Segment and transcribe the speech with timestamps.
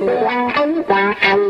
[0.00, 1.43] Thank you.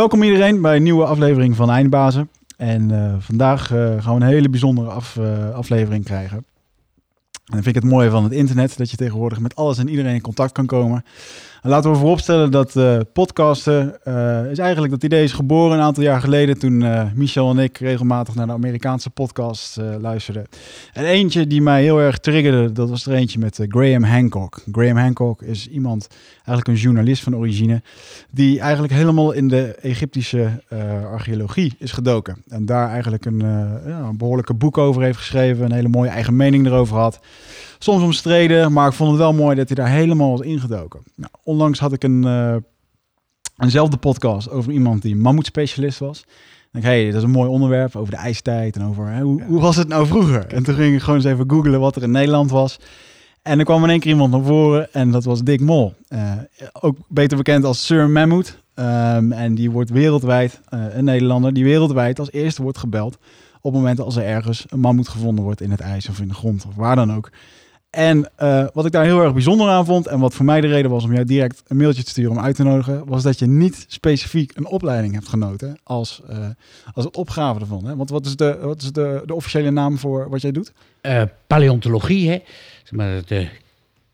[0.00, 2.30] Welkom iedereen bij een nieuwe aflevering van Eindbazen.
[2.56, 6.36] En uh, vandaag uh, gaan we een hele bijzondere af, uh, aflevering krijgen.
[6.36, 6.44] En
[7.44, 10.14] dan vind ik het mooie van het internet, dat je tegenwoordig met alles en iedereen
[10.14, 11.04] in contact kan komen.
[11.60, 15.84] En laten we vooropstellen dat uh, podcasten uh, is eigenlijk dat idee is geboren een
[15.84, 20.46] aantal jaar geleden toen uh, Michel en ik regelmatig naar de Amerikaanse podcast luisterden.
[20.92, 24.62] En eentje die mij heel erg triggerde, dat was er eentje met Graham Hancock.
[24.72, 27.82] Graham Hancock is iemand, eigenlijk een journalist van origine,
[28.30, 30.62] die eigenlijk helemaal in de Egyptische
[31.10, 32.42] archeologie is gedoken.
[32.48, 33.38] En daar eigenlijk een,
[33.86, 37.20] ja, een behoorlijke boek over heeft geschreven, een hele mooie eigen mening erover had
[37.84, 41.00] soms omstreden, maar ik vond het wel mooi dat hij daar helemaal was ingedoken.
[41.14, 42.56] Nou, onlangs had ik een, uh,
[43.58, 46.24] eenzelfde podcast over iemand die mammoetspecialist was.
[46.24, 49.22] Dan denk ik, hey, dat is een mooi onderwerp over de ijstijd en over hè,
[49.22, 50.46] hoe, hoe was het nou vroeger?
[50.46, 52.78] En toen ging ik gewoon eens even googlen wat er in Nederland was.
[53.42, 55.94] En er kwam in één keer iemand naar voren en dat was Dick Mol.
[56.08, 56.32] Uh,
[56.80, 58.58] ook beter bekend als Sir Mammoet.
[58.74, 63.18] Um, en die wordt wereldwijd, uh, een Nederlander, die wereldwijd als eerste wordt gebeld
[63.60, 66.28] op het moment als er ergens een mammoet gevonden wordt in het ijs of in
[66.28, 67.30] de grond of waar dan ook.
[67.90, 70.66] En uh, wat ik daar heel erg bijzonder aan vond, en wat voor mij de
[70.66, 73.38] reden was om jou direct een mailtje te sturen om uit te nodigen, was dat
[73.38, 76.48] je niet specifiek een opleiding hebt genoten als, uh,
[76.92, 77.84] als opgave ervan.
[77.84, 77.96] Hè?
[77.96, 80.72] Want wat is, de, wat is de, de officiële naam voor wat jij doet?
[81.02, 82.42] Uh, paleontologie, hè?
[82.82, 83.48] Zeg maar de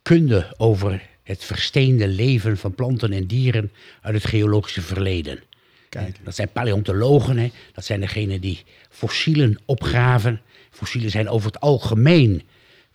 [0.02, 5.42] kunde over het versteende leven van planten en dieren uit het geologische verleden.
[5.88, 6.16] Kijk.
[6.24, 7.50] Dat zijn paleontologen, hè?
[7.72, 10.40] dat zijn degenen die fossielen opgraven.
[10.70, 12.42] Fossielen zijn over het algemeen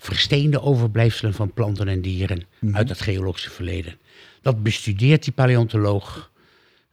[0.01, 2.77] versteende overblijfselen van planten en dieren mm-hmm.
[2.77, 3.97] uit het geologische verleden.
[4.41, 6.31] Dat bestudeert die paleontoloog,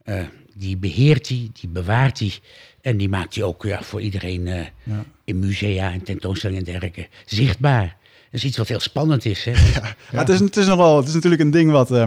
[0.05, 0.21] uh,
[0.53, 2.33] die beheert die, die bewaart die
[2.81, 5.05] en die maakt die ook ja, voor iedereen uh, ja.
[5.23, 7.97] in musea en tentoonstellingen en dergelijke zichtbaar.
[8.31, 9.43] Dat is iets wat heel spannend is.
[9.43, 9.51] Hè?
[9.73, 10.19] Ja, ja.
[10.19, 11.91] Het, is, het, is nogal, het is natuurlijk een ding wat...
[11.91, 12.03] Uh,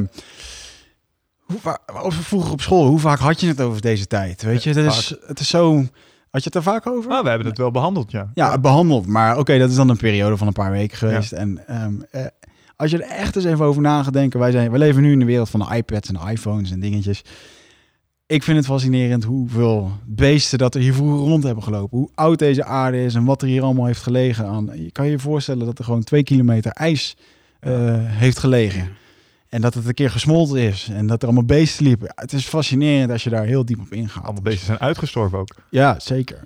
[1.43, 4.43] hoe over vroeger op school, hoe vaak had je het over deze tijd?
[4.43, 5.87] Weet je, het is, het is zo
[6.33, 7.11] had je het er vaak over?
[7.11, 8.31] Ah, we hebben het wel behandeld, ja.
[8.35, 9.07] Ja, behandeld.
[9.07, 11.31] Maar oké, dat is dan een periode van een paar weken geweest.
[11.31, 11.37] Ja.
[11.37, 12.27] En um, eh,
[12.77, 14.41] als je er echt eens even over na gaat denken.
[14.41, 16.81] Wij, zijn, wij leven nu in de wereld van de iPads en de iPhones en
[16.81, 17.23] dingetjes.
[18.27, 21.99] Ik vind het fascinerend hoeveel beesten dat er hier vroeger rond hebben gelopen.
[21.99, 24.71] Hoe oud deze aarde is en wat er hier allemaal heeft gelegen aan.
[24.75, 27.17] Je kan je voorstellen dat er gewoon twee kilometer ijs
[27.61, 28.89] uh, heeft gelegen.
[29.53, 30.89] En dat het een keer gesmolten is.
[30.93, 32.13] En dat er allemaal beesten liepen.
[32.15, 34.25] Het is fascinerend als je daar heel diep op ingaat.
[34.25, 35.55] Allemaal beesten zijn uitgestorven ook.
[35.71, 36.45] Ja, zeker.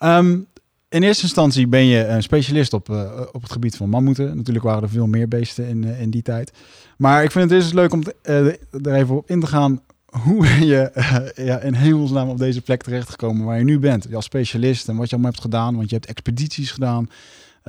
[0.00, 0.46] Um,
[0.88, 4.36] in eerste instantie ben je een specialist op, uh, op het gebied van mammoeten.
[4.36, 6.52] Natuurlijk waren er veel meer beesten in, uh, in die tijd.
[6.96, 9.82] Maar ik vind het eerst leuk om te, uh, er even op in te gaan
[10.06, 10.90] hoe ben je
[11.34, 14.14] ja, in hemelsnaam op deze plek terechtgekomen waar je nu bent.
[14.14, 15.76] Als specialist en wat je allemaal hebt gedaan.
[15.76, 17.08] Want je hebt expedities gedaan.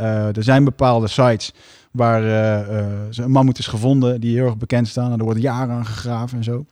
[0.04, 1.54] Er zijn bepaalde sites
[1.98, 5.12] waar uh, uh, een mammoet is gevonden die heel erg bekend staan.
[5.12, 6.66] En er wordt jaren aan gegraven en zo.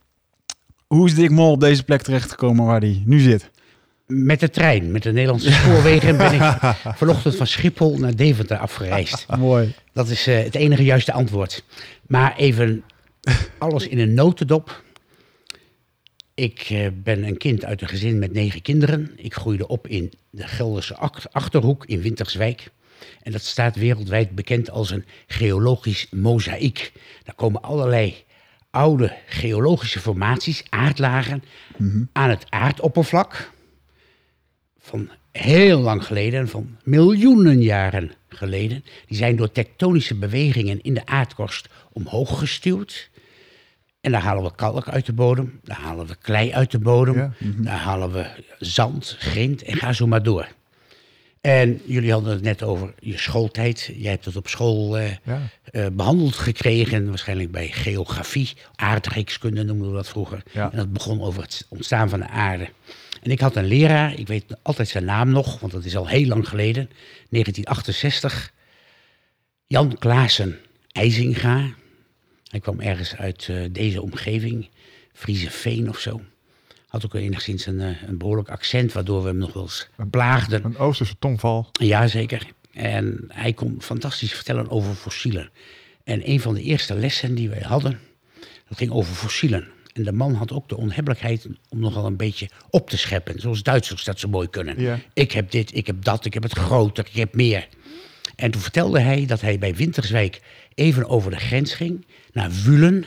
[0.86, 3.50] Hoe is Dick Mol op deze plek terechtgekomen waar hij nu zit?
[4.06, 6.42] Met de trein, met de Nederlandse spoorwegen ben ik
[6.96, 9.26] vanochtend van Schiphol naar Deventer afgereisd.
[9.38, 9.74] Mooi.
[9.92, 11.64] Dat is uh, het enige juiste antwoord.
[12.06, 12.82] Maar even
[13.58, 14.84] alles in een notendop.
[16.34, 19.10] Ik uh, ben een kind uit een gezin met negen kinderen.
[19.16, 20.96] Ik groeide op in de Gelderse
[21.30, 22.70] Achterhoek in Winterswijk.
[23.22, 26.92] En dat staat wereldwijd bekend als een geologisch mozaïek.
[27.24, 28.24] Daar komen allerlei
[28.70, 31.42] oude geologische formaties, aardlagen,
[31.76, 32.08] mm-hmm.
[32.12, 33.50] aan het aardoppervlak.
[34.78, 38.84] Van heel lang geleden, van miljoenen jaren geleden.
[39.06, 43.10] Die zijn door tektonische bewegingen in de aardkorst omhoog gestuwd.
[44.00, 47.14] En daar halen we kalk uit de bodem, daar halen we klei uit de bodem,
[47.14, 47.32] ja.
[47.38, 47.64] mm-hmm.
[47.64, 48.26] daar halen we
[48.58, 50.48] zand, grind en ga zo maar door.
[51.46, 53.90] En jullie hadden het net over je schooltijd.
[53.96, 55.40] Jij hebt het op school uh, ja.
[55.72, 60.42] uh, behandeld gekregen, waarschijnlijk bij geografie, aardrijkskunde noemden we dat vroeger.
[60.52, 60.70] Ja.
[60.70, 62.68] En dat begon over het ontstaan van de aarde.
[63.22, 66.08] En ik had een leraar, ik weet altijd zijn naam nog, want dat is al
[66.08, 66.90] heel lang geleden,
[67.30, 68.52] 1968.
[69.66, 70.58] Jan Klaassen
[70.92, 71.74] IJzinga.
[72.44, 74.68] Hij kwam ergens uit uh, deze omgeving,
[75.12, 76.20] Friese Veen of zo
[76.86, 80.64] had ook enigszins een, eh, een behoorlijk accent, waardoor we hem nog wel eens plaagden.
[80.64, 81.68] Een Oosterse tongval.
[81.72, 82.46] Jazeker.
[82.72, 85.50] En hij kon fantastisch vertellen over fossielen.
[86.04, 87.98] En een van de eerste lessen die wij hadden,
[88.68, 89.68] dat ging over fossielen.
[89.92, 93.40] En de man had ook de onhebbelijkheid om nogal een beetje op te scheppen.
[93.40, 94.80] Zoals Duitsers dat zo mooi kunnen.
[94.80, 94.98] Ja.
[95.12, 97.68] Ik heb dit, ik heb dat, ik heb het groter, ik heb meer.
[98.36, 100.40] En toen vertelde hij dat hij bij Winterswijk
[100.74, 103.04] even over de grens ging naar Wulen.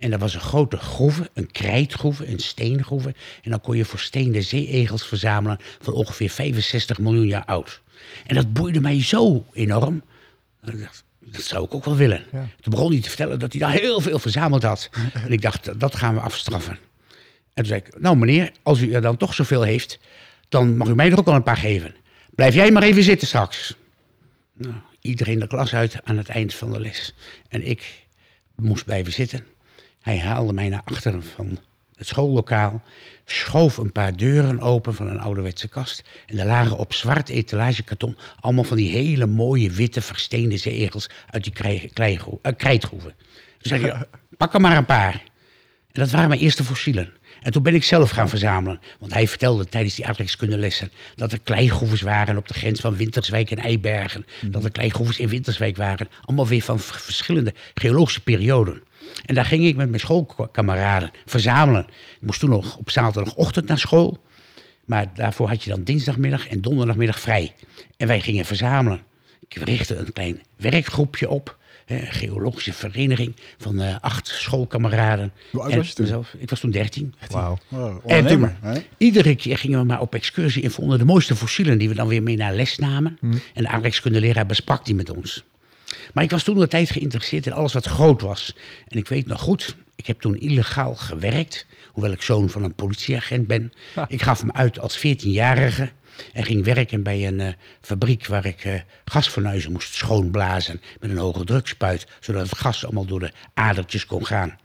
[0.00, 3.14] En dat was een grote groeve, een krijtgroeve, een steengroeve.
[3.42, 7.80] En dan kon je voor steen de zeeegels verzamelen van ongeveer 65 miljoen jaar oud.
[8.26, 10.02] En dat boeide mij zo enorm.
[11.20, 12.24] Dat zou ik ook wel willen.
[12.32, 12.48] Ja.
[12.60, 14.90] Toen begon hij te vertellen dat hij daar heel veel verzameld had.
[15.12, 16.78] En ik dacht, dat gaan we afstraffen.
[17.54, 19.98] En toen zei ik, nou meneer, als u er dan toch zoveel heeft,
[20.48, 21.94] dan mag u mij er ook wel een paar geven.
[22.34, 23.76] Blijf jij maar even zitten straks.
[24.56, 27.14] Nou, iedereen de klas uit aan het eind van de les.
[27.48, 28.06] En ik
[28.54, 29.46] moest blijven zitten.
[30.00, 31.58] Hij haalde mij naar achteren van
[31.96, 32.82] het schoollokaal,
[33.24, 36.02] schoof een paar deuren open van een ouderwetse kast.
[36.26, 41.44] En er lagen op zwart etalagekarton allemaal van die hele mooie witte versteende zeegels uit
[41.44, 43.14] die krij- eh, krijtgroeven.
[43.18, 44.06] Toen zei hij,
[44.36, 45.12] pak er maar een paar.
[45.92, 47.12] En dat waren mijn eerste fossielen.
[47.42, 48.80] En toen ben ik zelf gaan verzamelen.
[48.98, 53.50] Want hij vertelde tijdens die aardrijkskundelessen dat er kleigroeves waren op de grens van Winterswijk
[53.50, 54.26] en Eibergen.
[54.42, 56.08] Dat er kleigroeves in Winterswijk waren.
[56.24, 58.82] Allemaal weer van verschillende geologische perioden.
[59.24, 61.86] En daar ging ik met mijn schoolkameraden verzamelen.
[61.88, 64.18] Ik moest toen nog op zaterdagochtend naar school.
[64.84, 67.54] Maar daarvoor had je dan dinsdagmiddag en donderdagmiddag vrij.
[67.96, 69.00] En wij gingen verzamelen.
[69.48, 71.58] Ik richtte een klein werkgroepje op.
[71.86, 75.32] hè, Een geologische vereniging van eh, acht schoolkameraden.
[75.50, 76.04] Hoe oud En was je toen?
[76.04, 76.34] mezelf.
[76.38, 77.14] Ik was toen dertien.
[77.30, 77.58] Wauw.
[77.68, 78.56] Oh, En ondernemer.
[78.62, 81.94] toen, iedere keer gingen we maar op excursie en vonden de mooiste fossielen die we
[81.94, 83.16] dan weer mee naar les namen.
[83.20, 83.40] Hmm.
[83.54, 85.44] En de aardrijkskundeleraar besprak die met ons.
[86.12, 88.56] Maar ik was toen de tijd geïnteresseerd in alles wat groot was.
[88.88, 92.74] En ik weet nog goed, ik heb toen illegaal gewerkt, hoewel ik zoon van een
[92.74, 93.72] politieagent ben.
[94.08, 95.90] Ik gaf me uit als 14-jarige
[96.32, 101.16] en ging werken bij een eh, fabriek waar ik eh gasfornuizen moest schoonblazen met een
[101.16, 104.58] hoge drukspuit, zodat het gas allemaal door de adertjes kon gaan.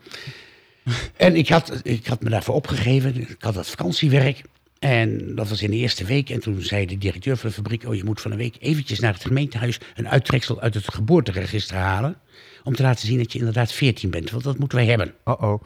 [1.18, 3.15] En ik had, ik had me daarvoor opgegeven.
[3.15, 4.42] Ik had dat vakantiewerk.
[4.80, 6.30] En dat was in de eerste week.
[6.30, 7.88] En toen zei de directeur van de fabriek...
[7.88, 9.80] oh, je moet van een week eventjes naar het gemeentehuis...
[9.95, 12.18] een uittreksel uit het geboorteregister halen...
[12.63, 14.30] om te laten zien dat je inderdaad 14 bent.
[14.30, 15.13] Want dat moeten wij hebben.
[15.24, 15.63] Oh-oh.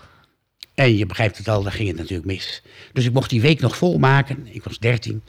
[0.74, 2.62] En je begrijpt het al, daar ging het natuurlijk mis.
[2.94, 4.48] Dus ik mocht die week nog volmaken.
[4.52, 5.24] Ik was 13.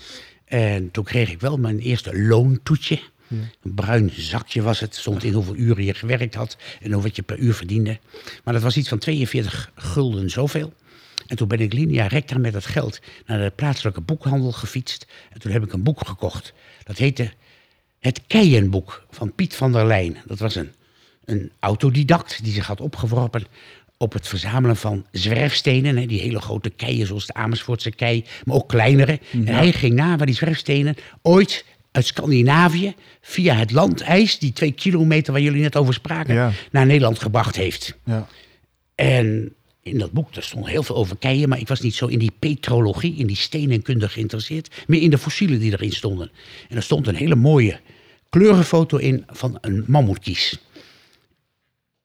[0.44, 3.00] En toen kreeg ik wel mijn eerste loontoetje.
[3.62, 4.94] Een bruin zakje was het.
[4.94, 6.56] Stond in hoeveel uren je gewerkt had.
[6.81, 7.99] En hoeveel je per uur verdiende.
[8.44, 10.73] Maar dat was iets van 42 gulden zoveel.
[11.31, 15.06] En toen ben ik linea recta met dat geld naar de plaatselijke boekhandel gefietst.
[15.32, 16.53] En toen heb ik een boek gekocht.
[16.85, 17.31] Dat heette
[17.99, 20.17] Het Keienboek van Piet van der Leyen.
[20.27, 20.73] Dat was een,
[21.25, 23.44] een autodidact die zich had opgeworpen
[23.97, 25.97] op het verzamelen van zwerfstenen.
[25.97, 29.21] Hè, die hele grote keien zoals de Amersfoortse kei, maar ook kleinere.
[29.33, 34.73] En hij ging na waar die zwerfstenen ooit uit Scandinavië via het landijs, die twee
[34.73, 36.53] kilometer waar jullie net over spraken, Ja.
[36.71, 37.97] naar Nederland gebracht heeft.
[38.05, 38.26] Ja.
[38.94, 42.06] En in dat boek, daar stond heel veel over keien, maar ik was niet zo
[42.06, 46.31] in die petrologie, in die stenenkunde geïnteresseerd, meer in de fossielen die erin stonden.
[46.69, 47.81] En er stond een hele mooie
[48.29, 50.59] kleurenfoto in van een mammoetkies.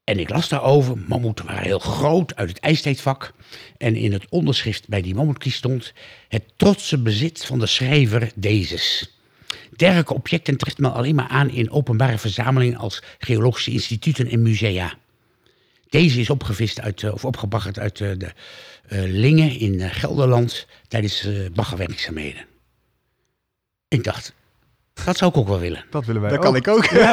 [0.03, 3.33] En ik las daarover, mammoeten waren heel groot uit het ijstijdvak.
[3.77, 5.93] En in het onderschrift bij die mammoetkies stond
[6.27, 9.13] het trotse bezit van de schrijver Dezes.
[9.75, 14.93] Dergelijke objecten treft men alleen maar aan in openbare verzamelingen als geologische instituten en musea.
[15.95, 18.33] Deze is opgevist uit, eh, of opgebaggerd uit eh, de
[18.87, 22.45] eh, Lingen in Gelderland tijdens eh baggerwerkzaamheden.
[23.87, 24.33] Ik dacht,
[25.05, 25.85] dat zou ik ook wel willen.
[25.89, 26.45] Dat willen wij Dat ook.
[26.45, 26.85] kan ik ook.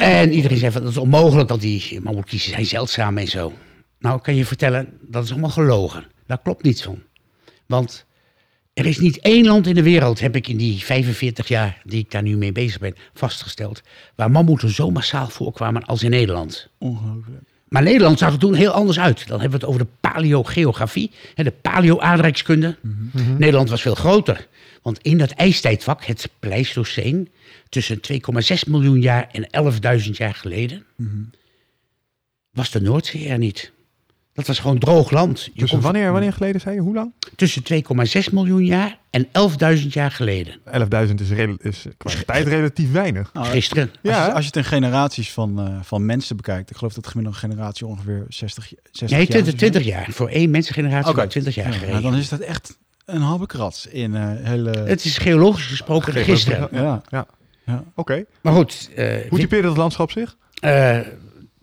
[0.00, 3.52] En iedereen zei van, dat is onmogelijk, want die mammoetkies zijn zeldzaam en zo.
[3.98, 6.06] Nou, ik kan je vertellen, dat is allemaal gelogen.
[6.26, 7.02] Daar klopt niets van.
[7.66, 8.06] Want
[8.72, 11.98] er is niet één land in de wereld, heb ik in die 45 jaar die
[11.98, 13.82] ik daar nu mee bezig ben, vastgesteld,
[14.14, 16.68] waar mammoeten zo massaal voorkwamen als in Nederland.
[16.78, 17.56] Ongelooflijk.
[17.68, 19.28] Maar Nederland zag er toen heel anders uit.
[19.28, 22.76] Dan hebben we het over de paleogeografie, de paleo-aardrijkskunde.
[23.38, 24.46] Nederland was veel groter.
[24.82, 27.28] Want in dat ijstijdvak, het Pleistoceen,
[27.68, 29.48] tussen 2,6 miljoen jaar en
[30.04, 30.84] 11.000 jaar geleden,
[32.52, 33.72] was de Noordzee er niet.
[34.38, 35.44] Dat was gewoon droog land.
[35.44, 36.80] Je Dus kon- wanneer, wanneer geleden zei je?
[36.80, 37.12] Hoe lang?
[37.36, 39.26] Tussen 2,6 miljoen jaar en
[39.78, 40.54] 11.000 jaar geleden.
[41.08, 41.30] 11.000 is,
[41.60, 43.32] is qua tijd relatief weinig.
[43.32, 43.84] Nou, Gisteren.
[43.90, 47.04] Als, Ja, als je het in generaties van, eh, van mensen bekijkt, ik geloof dat
[47.04, 49.58] de gemiddelde generatie ongeveer 60, 60 Nee, jaar 20, is.
[49.58, 50.06] 20 jaar.
[50.10, 51.16] Voor één mensengeneratie Oké.
[51.16, 51.26] okay.
[51.30, 54.70] 20 jaar Ja, maar dan is dat echt een halve krats in eh hele...
[54.70, 56.68] Het is geologisch gesproken gisteren.
[56.72, 57.02] ja.
[57.08, 57.26] Ja.
[57.66, 57.84] Ja.
[57.94, 58.24] Oké.
[58.40, 60.36] Maar goed, eh, Hoe typeerde het landschap zich?
[60.60, 60.98] Eh,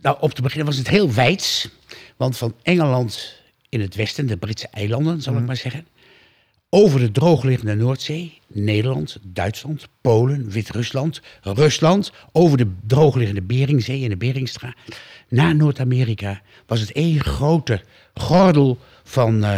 [0.01, 1.69] nou, om te beginnen was het heel wijds.
[2.17, 5.85] Want van Engeland in het westen, de Britse eilanden, zal ik maar zeggen.
[6.69, 12.11] Over de droogliggende Noordzee, Nederland, Duitsland, Polen, Wit-Rusland, Rusland.
[12.31, 14.73] Over de droogliggende Beringzee en de Beringstraat.
[15.29, 17.81] Naar Noord-Amerika was het één grote
[18.13, 19.55] gordel van eh,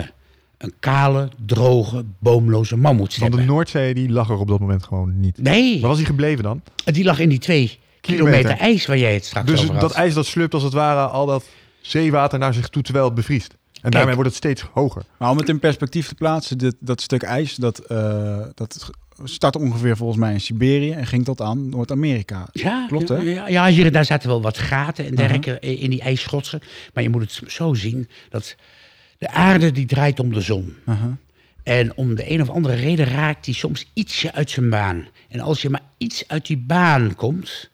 [0.57, 3.39] een kale, droge, boomloze Want mammoetsteppen.
[3.39, 5.37] de Noordzee die lag er op dat moment gewoon niet.
[5.41, 6.61] Nee, Waar was die gebleven dan?
[6.85, 8.65] die lag in die twee kilometer, Kilometer.
[8.65, 9.81] ijs waar jij het straks Dus over had.
[9.81, 11.45] dat ijs dat slupt als het ware al dat
[11.87, 13.55] zeewater naar zich toe terwijl het bevriest.
[13.81, 15.03] En daarmee wordt het steeds hoger.
[15.17, 18.91] Maar om het in perspectief te plaatsen, dit, dat stuk ijs, dat, eh, dat
[19.23, 22.47] start ongeveer volgens mij in Siberië en ging tot aan Noord-Amerika.
[22.51, 23.15] Ja, Klopt, hè?
[23.15, 26.61] Ja, ja, hier en daar zaten wel wat gaten en dergelijke in die ijsschotsen.
[26.93, 28.55] Maar je moet het zo zien dat
[29.17, 30.75] de aarde die draait om de zon.
[30.85, 31.11] Uh-huh.
[31.63, 35.07] En om de een of andere reden raakt hij soms ietsje uit zijn baan.
[35.29, 37.69] En als je maar iets uit die baan komt,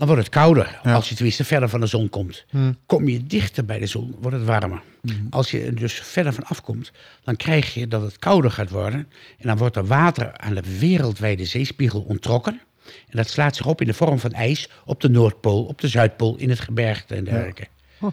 [0.00, 0.80] dan wordt het kouder.
[0.82, 0.94] Ja.
[0.94, 2.44] Als je tenminste verder van de zon komt.
[2.50, 2.72] Hm.
[2.86, 4.82] Kom je dichter bij de zon, wordt het warmer.
[5.02, 5.16] Mhm.
[5.30, 6.92] Als je er dus verder van afkomt,
[7.24, 9.08] dan krijg je dat het kouder gaat worden.
[9.38, 12.60] En dan wordt er water aan de wereldwijde zeespiegel onttrokken.
[12.84, 15.88] En dat slaat zich op in de vorm van ijs op de Noordpool, op de
[15.88, 17.66] Zuidpool, in het gebergte en dergelijke.
[18.00, 18.12] Oh.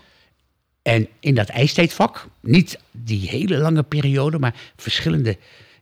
[0.81, 5.37] En in dat ijstijdvak, niet die hele lange periode, maar verschillende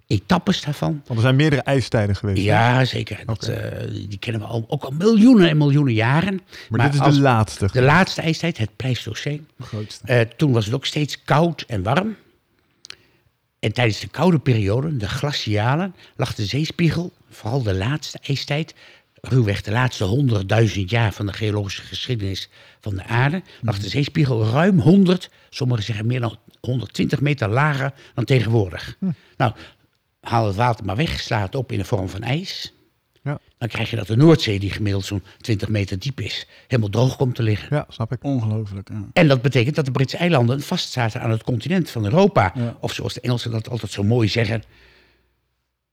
[0.07, 1.01] etappes daarvan.
[1.05, 2.37] Want er zijn meerdere ijstijden geweest.
[2.37, 2.43] hè?
[2.43, 3.23] Ja, zeker.
[3.25, 6.41] Dat, eh, die kennen we al, ook al miljoenen en miljoenen jaren.
[6.69, 7.69] Maar, dit is de laatste.
[7.71, 9.47] de laatste ijstijd, het Pleistoceen.
[9.59, 10.07] Grootste.
[10.07, 12.15] Eh, toen was het ook steeds koud en warm.
[13.59, 18.75] En tijdens de koude periode, de glacialen, lag de zeespiegel, vooral de laatste ijstijd,
[19.21, 22.49] ruwweg de laatste honderdduizend jaar van de geologische geschiedenis
[22.81, 27.93] van de aarde, lag de zeespiegel ruim 100, sommigen zeggen meer dan 120 meter lager
[28.13, 28.97] dan tegenwoordig.
[29.37, 29.53] Nou,
[30.25, 32.73] haal het water maar weg, sla het op in de vorm van ijs.
[33.23, 33.39] Ja.
[33.57, 37.15] Dan krijg je dat de Noordzee, die gemiddeld zo'n 20 meter diep is, helemaal droog
[37.15, 37.67] komt te liggen.
[37.75, 38.23] Ja, snap ik.
[38.23, 38.89] Ongelooflijk.
[38.89, 39.05] Ja.
[39.13, 42.51] En dat betekent dat de Britse eilanden vastzaten aan het continent van Europa.
[42.55, 42.75] Ja.
[42.79, 44.63] Of zoals de Engelsen dat altijd zo mooi zeggen.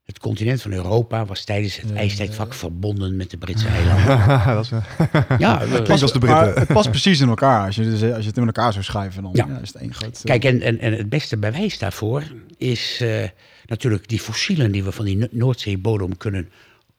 [0.04, 4.28] Het continent van Europa was tijdens het ijstijdvak verbonden met de Britse eilanden.
[4.54, 6.62] dat is, eh, ja, eh, Klinkt als de Maar Britten.
[6.62, 7.66] het past precies in elkaar.
[7.66, 9.46] Als je, dus, als je het in elkaar zou schrijven, dan Ja.
[9.48, 9.58] ja.
[9.58, 10.16] is het één groot...
[10.16, 12.22] eh, Kijk, en, en, en het beste bewijs daarvoor
[12.56, 13.28] is eh,
[13.72, 16.50] natuurlijk die fossielen die we van die No- Noordzeebodem kunnen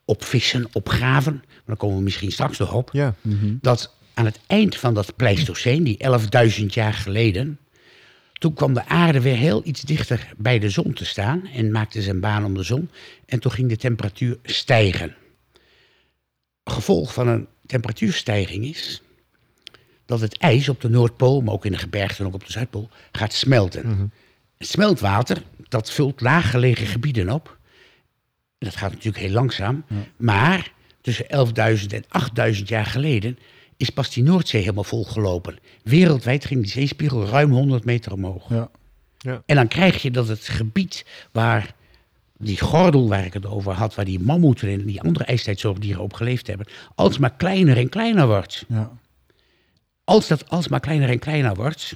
[0.05, 1.33] opvissen, opgraven.
[1.33, 2.89] Maar daar komen we misschien straks nog op.
[2.93, 3.15] ja.
[3.21, 3.55] mhm.
[3.61, 5.97] dat aan het eind van dat Pleistoceen, die
[6.59, 7.59] 11.000 jaar geleden,
[8.33, 12.01] toen kwam de aarde weer heel iets dichter bij de zon te staan en maakte
[12.01, 12.89] zijn baan om de zon.
[13.25, 15.15] En toen ging de temperatuur stijgen.
[16.63, 19.01] Gevolg van een temperatuurstijging is
[20.05, 22.51] dat het ijs op de Noordpool, maar ook in de gebergten en ook op de
[22.51, 23.87] Zuidpool, gaat smelten.
[23.87, 23.97] Het
[24.65, 27.57] smeltwater, dat vult laaggelegen gebieden op.
[28.57, 29.85] Dat gaat natuurlijk heel langzaam.
[30.17, 33.37] Maar tussen 11.000 en 8.000 jaar geleden
[33.77, 35.59] is pas die Noordzee helemaal volgelopen.
[35.83, 38.49] Wereldwijd ging die zeespiegel ruim 100 meter omhoog.
[38.49, 38.69] Ja.
[39.45, 41.75] En dan krijg je dat het gebied waar
[42.37, 46.13] die gordel waar ik het over had, waar die mammoeten en die andere ijstijdzoogdieren op
[46.13, 48.65] geleefd hebben, alsmaar kleiner en kleiner wordt.
[48.67, 48.91] Ja.
[50.03, 51.95] Als dat alsmaar kleiner en kleiner wordt,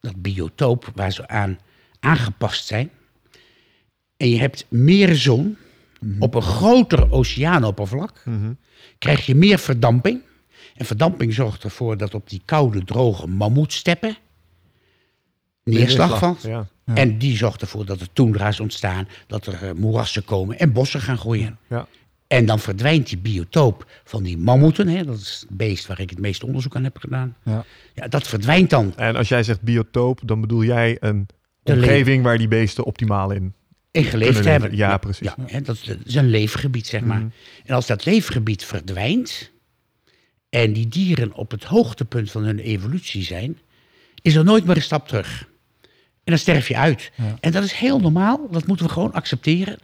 [0.00, 1.58] dat biotoop waar ze aan
[2.00, 2.90] aangepast zijn,
[4.16, 5.56] en je hebt meer zon
[6.18, 8.52] op een groter oceaanoppervlak, Mhm.
[8.98, 10.20] krijg je meer verdamping.
[10.74, 14.16] En verdamping zorgt ervoor dat op die koude, droge mammoetsteppen
[15.64, 16.42] neerslag valt.
[16.42, 16.66] Ja.
[16.84, 16.94] Ja.
[16.94, 21.00] En die zorgt ervoor dat er toendra's ontstaan, dat er eh, moerassen komen en bossen
[21.00, 21.58] gaan groeien.
[21.68, 21.86] Ja.
[22.26, 26.10] En dan verdwijnt die biotoop van die mammoeten, hè, dat is het beest waar ik
[26.10, 27.36] het meeste onderzoek aan heb gedaan.
[27.44, 27.64] Ja.
[27.94, 31.26] Ja, dat verdwijnt dan En als jij zegt biotoop, dan bedoel jij een
[31.68, 33.54] omgeving waar die beesten optimaal in.
[33.90, 34.76] in geleefd hebben.
[34.76, 35.26] Ja, precies.
[35.26, 37.18] Ja, hè, dat, is, een leefgebied, zeg maar.
[37.18, 37.28] Mhm.
[37.64, 39.50] En als dat leefgebied verdwijnt
[40.50, 43.58] en die dieren op het hoogtepunt van hun evolutie zijn,
[44.22, 45.48] is er nooit meer een stap terug.
[46.24, 47.12] En dan sterf je uit.
[47.14, 47.36] Ja.
[47.40, 49.78] En dat is heel normaal, dat moeten we gewoon accepteren.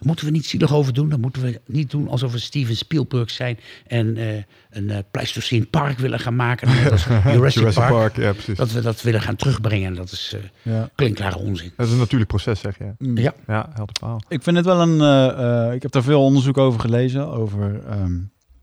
[0.00, 1.08] Daar moeten we niet zielig over doen.
[1.08, 5.64] Dan moeten we niet doen alsof we Steven Spielberg zijn en eh, een eh Pleistocene
[5.64, 6.90] Park willen gaan maken.
[6.90, 7.92] Als Jurassic, Jurassic Park.
[7.92, 8.56] Park, ja precies.
[8.56, 9.94] Dat we dat willen gaan terugbrengen.
[9.94, 10.90] Dat is eh Ja.
[10.94, 11.72] klinkklare onzin.
[11.76, 12.92] Dat is een natuurlijk proces, zeg je.
[12.98, 13.16] Mm.
[13.16, 13.34] Ja.
[13.46, 14.20] Ja, helder verhaal.
[14.28, 15.00] Ik vind het wel een.
[15.00, 17.28] eh, eh, ik heb daar veel onderzoek over gelezen.
[17.28, 18.18] Over ehm,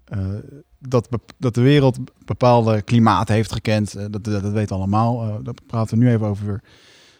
[0.05, 0.27] eh,
[0.79, 3.93] dat, dat de wereld bepaalde klimaat heeft gekend.
[3.93, 5.23] Dat, dat, dat weten we allemaal.
[5.23, 6.61] Eh daar praten we nu even over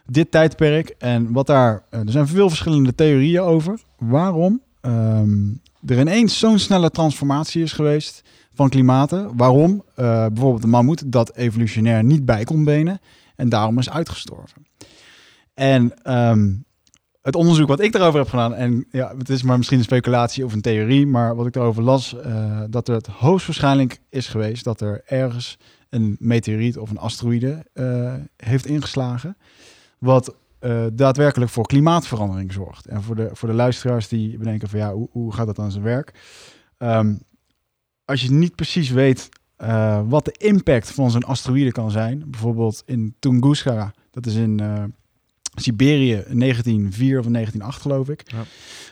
[0.07, 0.95] dit tijdperk.
[0.97, 1.83] En wat daar.
[1.89, 3.79] eh, er zijn veel verschillende theorieën over.
[3.97, 5.49] Waarom ehm,
[5.85, 8.23] er ineens zo'n snelle transformatie is geweest
[8.53, 9.37] van klimaten.
[9.37, 12.99] Waarom eh, bijvoorbeeld de mammoet dat evolutionair niet bij kon benen.
[13.35, 14.65] En daarom is uitgestorven.
[15.53, 16.53] En ehm,
[17.21, 20.45] het onderzoek wat ik erover heb gedaan, en ja, het is maar misschien een speculatie
[20.45, 24.81] of een theorie, maar wat ik erover las, eh, dat het hoogstwaarschijnlijk is geweest dat
[24.81, 25.57] er ergens
[25.89, 27.65] een meteoriet of een asteroïde
[28.37, 29.37] heeft ingeslagen,
[29.97, 32.85] wat eh, daadwerkelijk voor klimaatverandering zorgt.
[32.85, 35.71] En voor de, voor de luisteraars die bedenken van ja, hoe, hoe gaat dat aan
[35.71, 36.13] zijn werk?
[36.77, 37.15] Ehm,
[38.05, 42.23] als je niet precies weet eh, wat de impact van zo'n asteroïde kan zijn.
[42.27, 44.83] Bijvoorbeeld in Tunguska, dat is in eh,
[45.55, 48.31] Siberië in 1904 of in 1908 geloof ik.
[48.31, 48.43] Ja.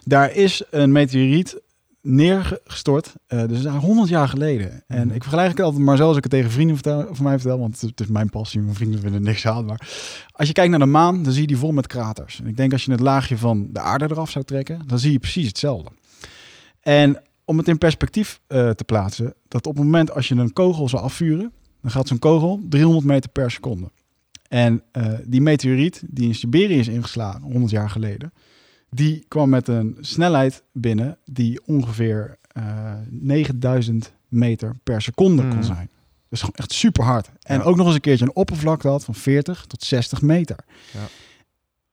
[0.03, 1.62] Daar is een meteoriet
[2.05, 4.83] neergestort, eh, dus daar 100 jaar geleden.
[4.88, 5.15] En Mhm.
[5.15, 7.59] ik vergelijk het altijd maar zo als ik het tegen vrienden vertel, van mij vertel,
[7.59, 9.65] want het, het is mijn passie, mijn vrienden vinden er niks aan.
[9.65, 9.88] Maar
[10.31, 12.39] als je kijkt naar de maan, dan zie je die vol met kraters.
[12.39, 15.12] En ik denk als je het laagje van de aarde eraf zou trekken, dan zie
[15.12, 15.89] je precies hetzelfde.
[16.81, 20.53] En om het in perspectief eh, te plaatsen, dat op het moment als je een
[20.53, 23.91] kogel zou afvuren, dan gaat zo'n kogel 300 meter per seconde.
[24.47, 28.33] En eh, die meteoriet die in Siberië is ingeslagen, 100 jaar geleden,
[28.95, 32.63] die kwam met een snelheid binnen die ongeveer eh
[33.09, 35.63] 9000 meter per seconde kon Mm.
[35.63, 35.89] zijn.
[36.29, 37.29] Dus gewoon echt super hard.
[37.41, 37.63] En Ja.
[37.63, 40.57] ook nog eens een keertje een oppervlakte had van 40 tot 60 meter.
[40.93, 40.99] Ja.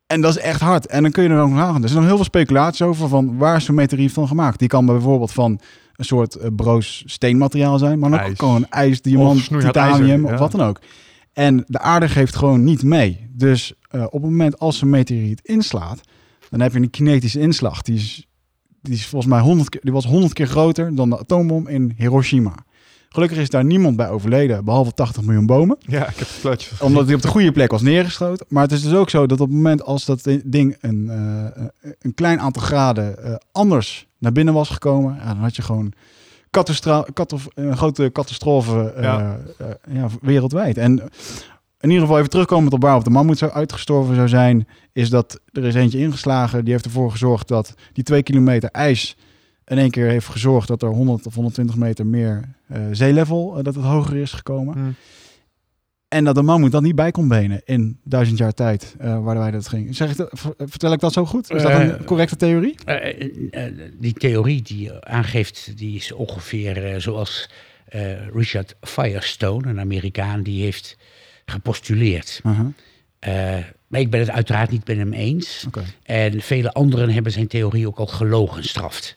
[0.07, 0.87] En dat is echt hard.
[0.87, 1.83] En dan kun je er ook nog aan.
[1.83, 4.59] Er zijn nog heel veel speculaties over van waar is zo'n meteoriet van gemaakt.
[4.59, 5.61] Die kan bijvoorbeeld van
[5.97, 10.31] een soort eh, broos steenmateriaal zijn, maar ook gewoon ijs, diamant, Of titanium ijzer, of
[10.31, 10.37] ja.
[10.37, 10.81] wat dan ook.
[11.33, 13.27] En de aarde geeft gewoon niet mee.
[13.33, 16.01] Dus eh, op het moment als een meteoriet inslaat,
[16.53, 17.83] dan heb je een kinetische inslag.
[17.83, 18.27] Die is,
[18.83, 21.93] die is volgens mij 100 keer, die was 100 keer groter dan de atoombom in
[21.97, 22.55] Hiroshima.
[23.09, 26.71] Gelukkig is daar niemand bij overleden, behalve 80 miljoen bomen Ja, ik heb het plaatje
[26.81, 28.47] omdat hij op de goede plek was neergeschoten.
[28.49, 31.65] Maar het is dus ook zo dat op het moment als dat ding een, eh,
[31.99, 35.93] een klein aantal graden eh, anders naar binnen was gekomen, ja, dan had je gewoon
[37.55, 39.39] een grote catastrofe Ja.
[39.59, 40.79] eh, ja, wereldwijd.
[40.79, 41.03] En
[41.83, 45.11] in ieder geval even terugkomen op waar op de mammoet zou uitgestorven zou zijn, is
[45.11, 46.65] dat er is eentje ingeslagen.
[46.65, 49.17] Die heeft ervoor gezorgd dat die twee kilometer ijs
[49.65, 53.65] in één keer heeft gezorgd dat er 100 of 120 meter meer eh, zeelevel, eh,
[53.65, 54.75] dat het hoger is gekomen.
[54.75, 54.95] Hmm.
[56.09, 59.39] En dat de mammoet dat niet bij kon benen in duizend jaar tijd, eh, waar
[59.39, 59.97] wij dat ging.
[59.97, 61.51] Zeg ik dat, vertel ik dat zo goed?
[61.51, 62.75] Is dat een correcte theorie?
[63.99, 67.51] Die theorie die aangeeft, die is ongeveer zoals
[68.33, 70.97] Richard Firestone, een Amerikaan, die heeft
[71.53, 72.41] gepostuleerd.
[72.47, 72.67] Uh-huh.
[73.19, 75.67] Eh, maar ik ben het uiteraard niet met hem eens.
[76.03, 79.17] En vele anderen hebben zijn theorie ook al gelogenstraft.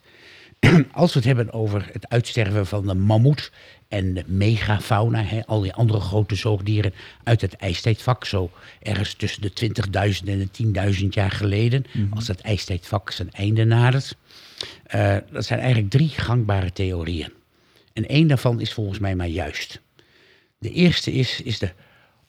[0.92, 3.52] Als we het hebben over het uitsterven van de mammoet
[3.88, 9.42] en de megafauna, hè, al die andere grote zoogdieren uit het ijstijdvak, zo ergens tussen
[9.42, 14.16] de 20.000 en de 10.000 jaar geleden, als dat ijstijdvak zijn einde nadert.
[14.84, 17.34] Eh, dat zijn eigenlijk drie gangbare theorieën.
[17.94, 19.82] En één daarvan is volgens mij maar juist.
[20.58, 21.72] De eerste is, is de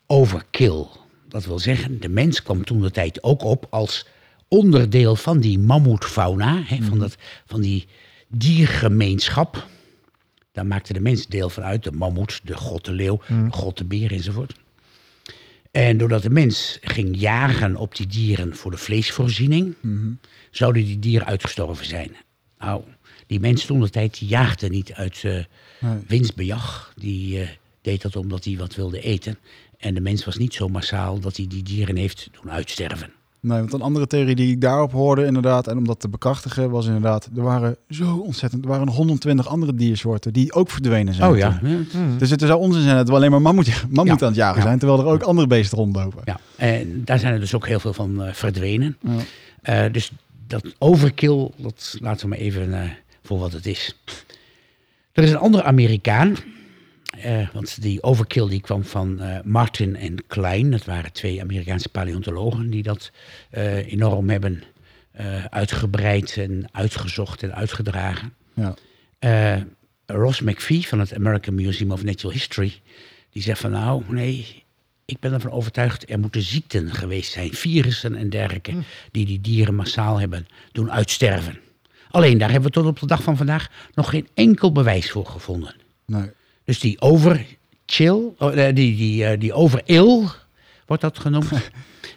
[0.06, 0.84] overkill.
[1.28, 4.06] Dat wil zeggen, de mens kwam toen de tijd ook op als
[4.48, 7.16] onderdeel van die mammoetfauna, hè, van, dat,
[7.46, 7.86] van die
[8.28, 9.66] diergemeenschap.
[10.52, 13.78] Daar maakte de mens deel van uit, de mammoet, de god de leeuw, de god
[13.78, 14.54] de beer enzovoort.
[15.70, 19.74] En doordat de mens ging jagen op die dieren voor de vleesvoorziening,
[20.50, 22.16] zouden die dieren uitgestorven zijn.
[22.58, 22.82] Nou,
[23.26, 25.22] die mens toen de tijd jaagde niet uit
[25.80, 25.98] Nee.
[26.06, 26.92] winstbejag.
[26.96, 27.48] Die eh,
[27.80, 29.38] deed dat omdat hij wat wilde eten.
[29.78, 33.10] En de mens was niet zo massaal dat hij die dieren heeft doen uitsterven.
[33.40, 36.70] Nee, want een andere theorie die ik daarop hoorde inderdaad, en om dat te bekrachtigen,
[36.70, 41.14] was inderdaad, er waren zo ontzettend, er waren nog 121 andere diersoorten die ook verdwenen
[41.14, 41.30] zijn.
[41.30, 41.58] Oh ja.
[41.60, 42.18] Hmm.
[42.18, 44.26] Dus het zou onzin zijn dat we alleen maar mammoet, mammoet Ja.
[44.26, 44.62] aan het jagen Ja.
[44.66, 46.22] zijn, terwijl er ook andere beesten rondlopen.
[46.24, 46.40] ja.
[46.56, 48.96] En daar zijn er dus ook heel veel van eh, verdwenen.
[49.00, 49.84] Ja.
[49.86, 50.12] Eh, dus
[50.46, 52.90] dat overkill, dat laten we maar even eh,
[53.22, 53.96] voor wat het is.
[55.12, 56.36] Er is een andere Amerikaan.
[57.22, 60.70] Eh, want die overkill die kwam van eh, Martin en Klein.
[60.70, 63.10] Dat waren twee Amerikaanse paleontologen die dat
[63.50, 64.62] eh, enorm hebben
[65.50, 68.34] uitgebreid en uitgezocht en uitgedragen.
[68.54, 69.64] Ja.
[70.06, 72.80] Ross McPhee van het American Museum of Natural History,
[73.30, 74.64] die zegt van nou, nee,
[75.04, 78.72] ik ben ervan overtuigd, er moeten ziekten geweest zijn, virussen en dergelijke,
[79.10, 81.58] die die dieren massaal hebben doen uitsterven.
[82.10, 85.26] Alleen daar hebben we tot op de dag van vandaag nog geen enkel bewijs voor
[85.26, 85.74] gevonden.
[86.06, 86.30] Nee.
[86.66, 90.30] Dus die overchill, oh, die, die, eh, die overil,
[90.86, 91.50] wordt dat genoemd,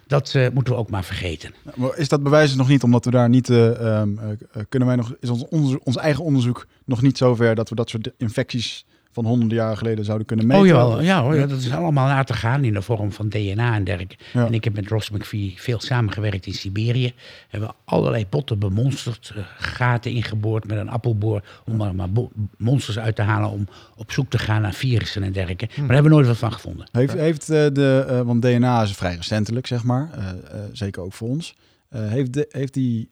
[0.07, 1.53] dat eh, moeten we ook maar vergeten.
[1.95, 4.97] Is dat bewijs nog niet, omdat we daar niet, eh, ehm, eh, eh, kunnen wij
[4.97, 8.85] nog, is ons, onderzoek, ons eigen onderzoek nog niet zover dat we dat soort infecties
[9.21, 10.63] van honderden jaren geleden zouden kunnen meten?
[10.63, 13.29] Oh jawel, ja hoor, ja, dat is allemaal na te gaan in de vorm van
[13.29, 14.15] DNA en dergelijke.
[14.33, 14.45] Ja.
[14.45, 17.13] En ik heb met Ross McPhee veel samengewerkt in Siberië.
[17.49, 21.43] Hebben we allerlei botten bemonsterd, eh, gaten ingeboord met een appelboor...
[21.65, 22.09] om er maar
[22.57, 25.65] monsters uit te halen om op zoek te gaan naar virussen en dergelijke.
[25.65, 26.87] Maar daar hebben we nooit wat van gevonden.
[26.91, 31.01] Heeft, heeft eh, de, eh, want DNA is vrij recentelijk, zeg maar, eh, eh, zeker
[31.01, 31.55] ook voor ons.
[31.89, 33.09] Eh, heeft, de, heeft die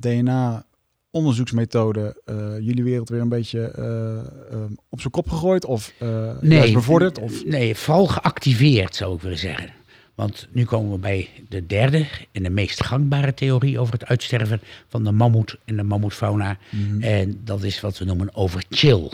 [0.00, 0.64] DNA
[1.12, 5.92] onderzoeksmethode eh, jullie wereld weer een beetje eh, eh, op zijn kop gegooid of
[6.40, 7.18] juist bevorderd?
[7.18, 7.44] Of?
[7.44, 9.70] nee, vooral geactiveerd zou ik willen zeggen.
[10.14, 14.60] Want nu komen we bij de derde en de meest gangbare theorie over het uitsterven
[14.88, 16.58] van de mammoet en de mammoetfauna.
[16.70, 17.02] Mhm.
[17.02, 19.10] En dat is wat we noemen overchill.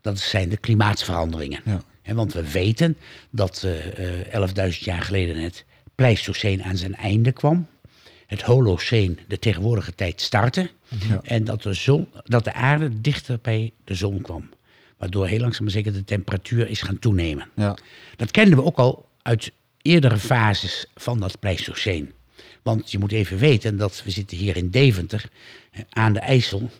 [0.00, 1.60] Dat zijn de klimaatsveranderingen.
[1.64, 1.80] Ja.
[2.14, 2.96] Want we weten
[3.30, 7.66] dat eh, eh, 11.000 jaar geleden het Pleistoceen aan zijn einde kwam.
[8.30, 10.70] Het Holoceen de tegenwoordige tijd startte.
[11.08, 11.20] Ja.
[11.22, 14.48] En dat de, zon, dat de aarde dichter bij de zon kwam.
[14.98, 17.48] Waardoor heel langzaam maar zeker de temperatuur is gaan toenemen.
[17.56, 17.76] Ja.
[18.16, 22.12] Dat kenden we ook al uit eerdere fases van dat Pleistoceen.
[22.62, 25.30] Want je moet even weten dat we zitten hier in Deventer
[25.70, 26.70] eh, aan de IJssel.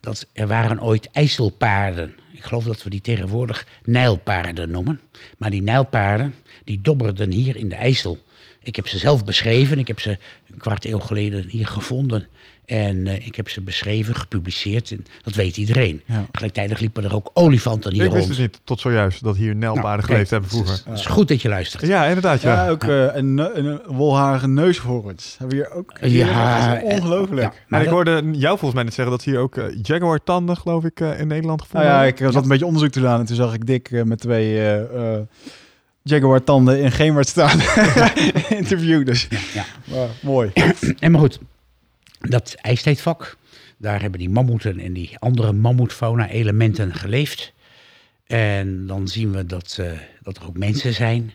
[0.00, 2.14] Dat er waren ooit IJsselpaarden.
[2.32, 5.00] Ik geloof dat we die tegenwoordig Nijlpaarden noemen.
[5.38, 8.18] Maar die Nijlpaarden die dobberden hier in de IJssel.
[8.62, 9.78] Ik heb ze zelf beschreven.
[9.78, 10.18] Ik heb ze
[10.58, 12.26] een kwart eeuw geleden hier gevonden.
[12.64, 14.90] En eh, ik heb ze beschreven, gepubliceerd.
[14.90, 16.02] En dat weet iedereen.
[16.06, 16.26] Ja.
[16.32, 18.38] Gelijktijdig liepen er ook olifanten hier Ik wist rond.
[18.38, 20.80] het niet tot zojuist dat hier nijlpaarden Nou, geleefd hebben vroeger.
[20.88, 21.86] Het is goed dat je luistert.
[21.86, 22.40] Ja, inderdaad.
[22.42, 22.64] Ja.
[22.64, 25.36] Ja, ook eh, een, een wolharige neushoorns.
[25.38, 25.92] Hebben we hier ook.
[26.00, 27.40] Ja, is ongelooflijk.
[27.40, 27.48] ja.
[27.48, 29.64] Maar Maar ik dat- hoorde jou volgens mij net zeggen dat ze hier ook eh,
[29.82, 32.26] jaguar-tanden, geloof ik, eh, in Nederland Nou gevonden ja, hebben.
[32.26, 34.58] ik zat een beetje onderzoek te doen en toen zag ik Dick eh, met twee
[34.58, 35.20] eh, eh,
[36.08, 37.60] Jaguar tanden in Gemert staan.
[38.60, 39.26] Interview dus.
[39.30, 39.64] Ja, ja.
[39.84, 40.50] Maar mooi.
[40.98, 41.38] En maar goed,
[42.20, 43.36] dat ijstijdvak,
[43.76, 47.52] daar hebben die mammoeten en die andere mammoetfauna-elementen geleefd.
[48.26, 49.90] En dan zien we dat, eh,
[50.22, 51.32] dat er ook mensen zijn.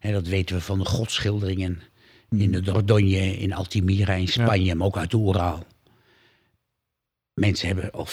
[0.00, 1.82] En dat weten we van de godschilderingen
[2.30, 5.66] in de Dordogne, in Altamira, in Spanje, maar ook uit de Oeral.
[7.40, 8.06] Mensen hebben al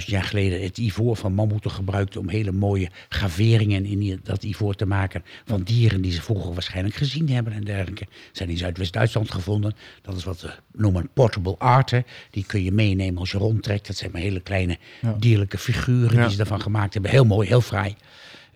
[0.00, 4.74] 40.000 jaar geleden het ivoor van mammoeten gebruikt om hele mooie graveringen in dat ivoor
[4.74, 8.06] te maken van dieren die ze vroeger waarschijnlijk gezien hebben en dergelijke.
[8.32, 9.74] Zijn in Zuidwest-Duitsland gevonden.
[10.02, 11.90] Dat is wat we noemen portable art.
[11.90, 12.00] hè.
[12.30, 13.86] Die kun je meenemen als je rondtrekt.
[13.86, 15.12] Dat zijn maar hele kleine Ja.
[15.18, 16.26] dierlijke figuren Ja.
[16.26, 17.10] die ze ervan gemaakt hebben.
[17.10, 17.94] Heel mooi, heel fraai.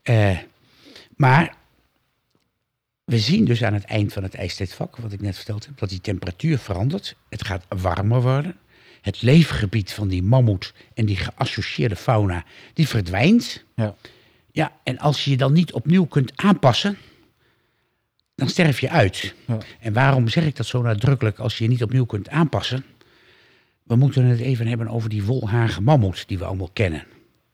[0.02, 0.38] Eh,
[1.16, 1.54] maar
[3.04, 5.88] we zien dus aan het eind van het ijstijdvak, wat ik net verteld heb, dat
[5.88, 7.16] die temperatuur verandert.
[7.28, 8.56] Het gaat warmer worden.
[9.00, 13.64] Het leefgebied van die mammoet en die geassocieerde fauna, die verdwijnt.
[13.76, 13.94] Ja.
[14.52, 16.98] Ja, en als je je dan niet opnieuw kunt aanpassen,
[18.34, 19.34] dan sterf je uit.
[19.46, 19.58] Ja.
[19.80, 22.84] En waarom zeg ik dat zo nadrukkelijk als je je niet opnieuw kunt aanpassen?
[23.82, 27.06] We moeten het even hebben over die wolhagen mammoet die we allemaal kennen.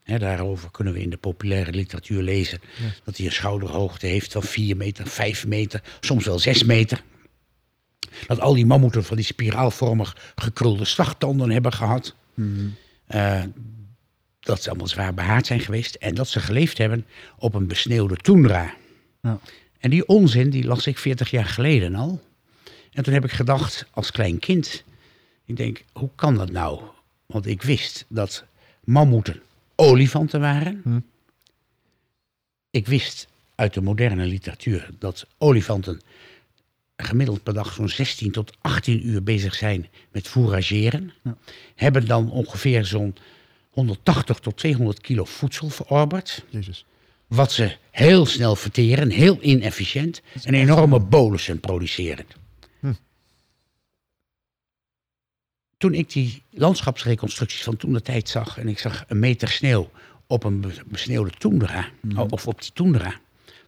[0.04, 2.60] Daarover kunnen we in de populaire literatuur lezen
[3.04, 7.02] dat hij een schouderhoogte heeft van 4 meter, 5 meter, soms wel 6 meter.
[8.26, 12.14] Dat al die mammoeten van die spiraalvormig gekrulde slagtanden hebben gehad.
[13.06, 13.42] Eh,
[14.40, 15.94] dat ze allemaal zwaar behaard zijn geweest.
[15.94, 17.06] En dat ze geleefd hebben
[17.38, 18.74] op een besneeuwde toendra.
[19.22, 19.38] Ja.
[19.78, 22.22] En die onzin, die las ik 40 jaar geleden al.
[22.92, 24.84] En toen heb ik gedacht, als klein kind...
[25.46, 26.80] Ik denk, hoe kan dat nou?
[27.26, 28.44] Want ik wist dat
[28.84, 29.42] mammoeten
[29.74, 30.80] olifanten waren.
[30.82, 31.00] Hm.
[32.70, 36.00] Ik wist uit de moderne literatuur dat olifanten
[36.96, 41.12] gemiddeld per dag zo'n 16 tot 18 uur bezig zijn met fourageren.
[41.22, 41.36] Ja.
[41.74, 43.16] Hebben dan ongeveer zo'n
[43.70, 46.44] 180 tot 200 kilo voedsel verorberd.
[46.48, 46.86] Jezus.
[47.26, 50.22] Wat ze heel snel verteren, heel inefficiënt.
[50.42, 52.26] En enorme bolussen produceren.
[52.80, 52.92] Hm.
[55.78, 58.58] Toen ik die landschapsreconstructies van toen de tijd zag...
[58.58, 59.90] en ik zag een meter sneeuw
[60.26, 61.88] op een be- besneeuwde toendra...
[62.28, 63.20] of op die toendra...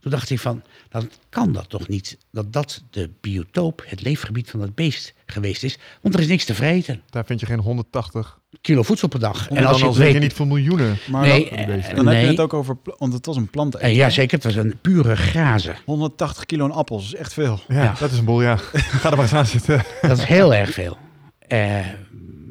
[0.06, 2.18] toen dacht ik van, dan kan dat toch niet...
[2.32, 5.78] dat dat de biotoop, het leefgebied van dat beest geweest is.
[6.02, 7.02] Want er is niks te vreten.
[7.10, 8.38] Daar vind je geen 180.
[8.60, 9.48] Kilo voedsel per dag.
[9.48, 10.98] En als je het zeg je weet- niet van miljoenen.
[11.10, 13.74] Maar Nee, dan, eh, dan heb je het ook over, want het was een plant.
[13.74, 14.34] Eh, ja, zeker.
[14.34, 15.76] Het was een pure grazen.
[15.84, 17.60] 180 kilo aan appels, is echt veel.
[17.68, 17.94] Ja, Ja.
[17.98, 18.56] dat is een boel, ja.
[19.00, 19.82] Ga er maar eens aan zitten.
[20.02, 20.96] Dat is heel erg veel.
[21.38, 21.86] Eh,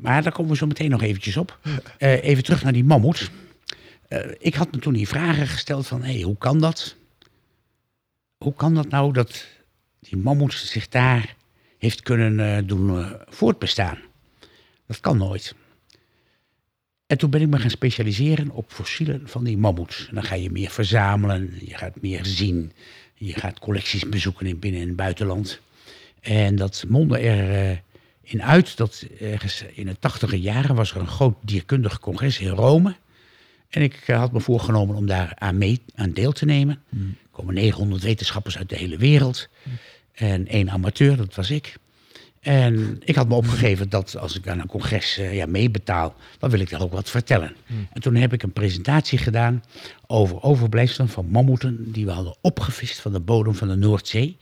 [0.02, 1.60] maar daar komen we zo meteen nog eventjes op.
[1.98, 3.32] Eh, even terug naar die mammoet.
[4.08, 6.96] Eh, ik had me toen die vragen gesteld van, hé, hoe kan dat?
[8.46, 9.46] Hoe kan dat nou dat
[10.00, 11.36] die mammoet zich daar
[11.78, 13.98] heeft kunnen eh, doen eh, voortbestaan?
[14.88, 15.56] Dat kan nooit.
[17.08, 20.10] En toen ben ik me gaan specialiseren op fossielen van die mammoets.
[20.12, 22.72] Dan ga je meer verzamelen, je gaat meer zien.
[23.14, 25.60] Je gaat collecties bezoeken in binnen- en buitenland.
[26.22, 27.78] En dat mondde er eh,
[28.22, 32.50] in uit dat ergens in de tachtige jaren was er een groot dierkundig congres in
[32.50, 32.96] Rome.
[33.70, 36.84] En ik had me voorgenomen om daar aan, mee, aan deel te nemen.
[36.92, 39.48] Er komen 900 wetenschappers uit de hele wereld.
[40.14, 41.76] En één amateur, dat was ik.
[42.40, 46.50] En ik had me opgegeven dat als ik aan een congres eh, ja, meebetaal, dan
[46.50, 47.56] wil ik daar ook wat vertellen.
[47.94, 49.64] En toen heb ik een presentatie gedaan
[50.08, 54.38] over overblijfselen van mammoeten die we hadden opgevist van de bodem van de Noordzee.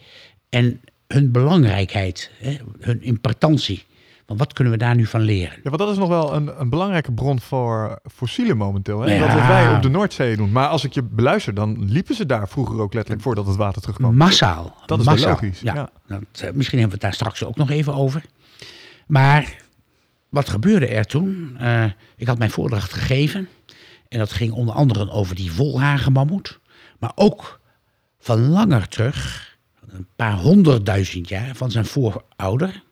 [0.49, 3.83] En hun belangrijkheid, hè, hun importantie.
[4.25, 5.59] Want wat kunnen we daar nu van leren?
[5.63, 8.99] Ja, want dat is nog wel een, een belangrijke bron voor fossielen momenteel.
[8.99, 9.13] Hè?
[9.13, 9.19] Ja.
[9.19, 10.51] Dat wat wij op de Noordzee doen.
[10.51, 13.81] Maar als ik je beluister, dan liepen ze daar vroeger ook letterlijk voordat het water
[13.81, 14.15] terugkwam.
[14.15, 14.75] Massaal.
[14.85, 15.29] Dat is massaal.
[15.29, 15.89] logisch, Ja, ja.
[16.07, 18.23] Dat, eh, misschien hebben we het daar straks ook nog even over.
[19.07, 19.61] Maar
[20.29, 21.55] wat gebeurde er toen?
[21.59, 21.85] Eh,
[22.17, 23.47] ik had mijn voordracht gegeven.
[24.09, 26.59] En dat ging onder andere over die volhagenmammoet.
[26.99, 27.59] Maar ook
[28.19, 29.51] van langer terug,
[29.87, 32.83] een paar honderdduizend jaar, van zijn voorouder.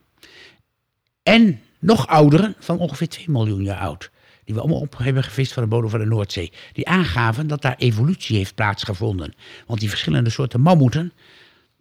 [1.22, 4.10] En nog ouderen van ongeveer 2 miljoen jaar oud.
[4.44, 6.52] Die we allemaal op hebben gevist van de bodem van de Noordzee.
[6.72, 9.34] Die aangaven dat daar evolutie heeft plaatsgevonden.
[9.66, 11.12] Want die verschillende soorten mammoeten.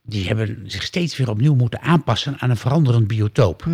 [0.04, 3.66] die hebben zich steeds weer opnieuw moeten aanpassen aan een veranderend biotoop.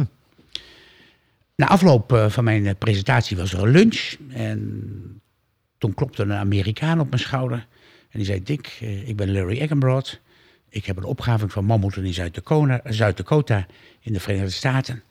[1.56, 4.16] Na afloop eh, van mijn eh, presentatie was er een lunch.
[4.30, 5.22] En
[5.78, 7.58] toen klopte een Amerikaan op mijn schouder.
[8.10, 10.20] En die zei: Dick, eh, ik ben Larry Eggenbrod.
[10.70, 13.66] Ik heb een opgave van mammoeten in Zuid-Dakota, Zuid-Dakota
[14.02, 15.04] in de Verenigde Staten.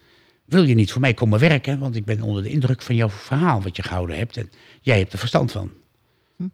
[0.46, 1.78] Wil je niet voor mij komen werken?
[1.78, 4.36] Want ik ben onder de indruk van jouw verhaal wat je gehouden hebt.
[4.36, 5.70] En jij hebt er verstand van.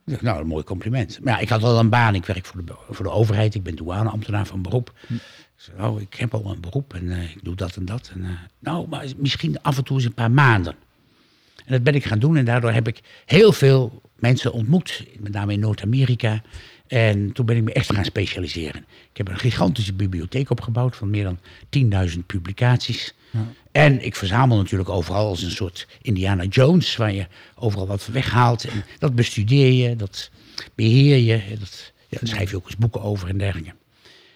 [0.05, 1.19] Dacht, nou, een mooi compliment.
[1.23, 2.15] Maar ja, ik had al een baan.
[2.15, 3.55] Ik werk voor de, voor de overheid.
[3.55, 4.93] Ik ben douaneambtenaar van beroep.
[5.09, 5.19] Ik
[5.57, 8.11] zei, oh, ik heb al een beroep en eh, ik doe dat en dat.
[8.15, 10.75] En, eh, nou, maar misschien af en toe eens een paar maanden.
[11.65, 12.37] En dat ben ik gaan doen.
[12.37, 15.07] En daardoor heb ik heel veel mensen ontmoet.
[15.19, 16.43] Met name in Noord-Amerika.
[16.93, 18.85] En toen ben ik me echt gaan specialiseren.
[19.11, 21.39] Ik heb een gigantische bibliotheek opgebouwd van meer dan
[22.11, 23.15] 10.000 publicaties.
[23.71, 28.65] En ik verzamel natuurlijk overal als een soort Indiana Jones, waar je overal wat weghaalt.
[28.65, 30.31] En dat bestudeer je, dat
[30.75, 31.59] beheer je.
[31.59, 33.71] Dat, ja, daar schrijf je ook eens boeken over en dergelijke.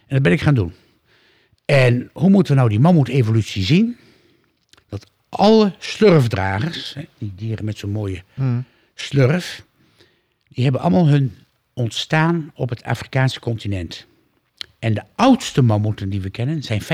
[0.06, 0.72] En dat ben ik gaan doen.
[1.64, 3.96] En hoe moeten we nou die mammoet-evolutie zien?
[4.88, 8.22] Dat alle slurfdragers, hè, die dieren met zo'n mooie
[8.94, 9.64] slurf,
[10.48, 11.34] die hebben allemaal hun
[11.76, 14.06] ontstaan op het Afrikaanse continent.
[14.78, 16.88] En de oudste mammoeten die we kennen zijn 5,2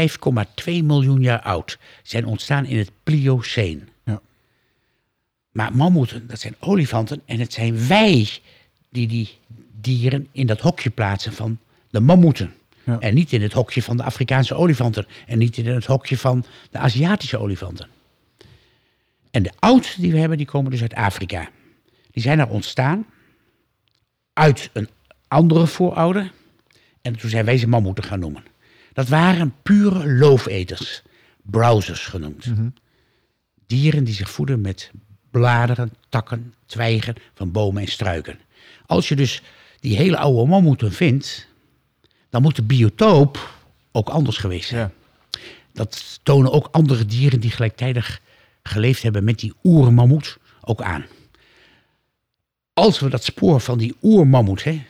[0.64, 1.78] miljoen jaar oud.
[2.02, 3.88] Zijn ontstaan in het Plioceen.
[4.04, 4.20] Ja.
[5.52, 7.22] Maar mammoeten, dat zijn olifanten.
[7.24, 8.28] En het zijn wij
[8.90, 9.38] die die
[9.80, 11.58] dieren in dat hokje plaatsen van
[11.90, 12.54] de mammoeten.
[12.84, 12.98] Ja.
[13.00, 15.06] En niet in het hokje van de Afrikaanse olifanten.
[15.26, 17.88] En niet in het hokje van de Aziatische olifanten.
[19.30, 21.48] En de oudste die we hebben, die komen dus uit Afrika.
[22.10, 23.06] Die zijn er ontstaan
[24.32, 24.88] uit een
[25.28, 26.32] andere voorouder.
[27.02, 28.44] En toen zijn wij ze mammoeten gaan noemen.
[28.92, 31.02] Dat waren pure loofeters,
[31.42, 32.46] browsers genoemd.
[33.66, 34.90] Dieren die zich voeden met
[35.30, 38.38] bladeren, takken, twijgen van bomen en struiken.
[38.86, 39.42] Als je dus
[39.80, 41.48] die hele oude mammoeten vindt,
[42.30, 43.54] dan moet de biotoop
[43.92, 44.80] ook anders geweest zijn.
[44.80, 45.40] Ja.
[45.72, 48.20] Dat tonen ook andere dieren die gelijktijdig
[48.62, 51.04] geleefd hebben met die oermammoet ook aan.
[52.74, 54.82] Als we dat spoor van die oermammoet, hè,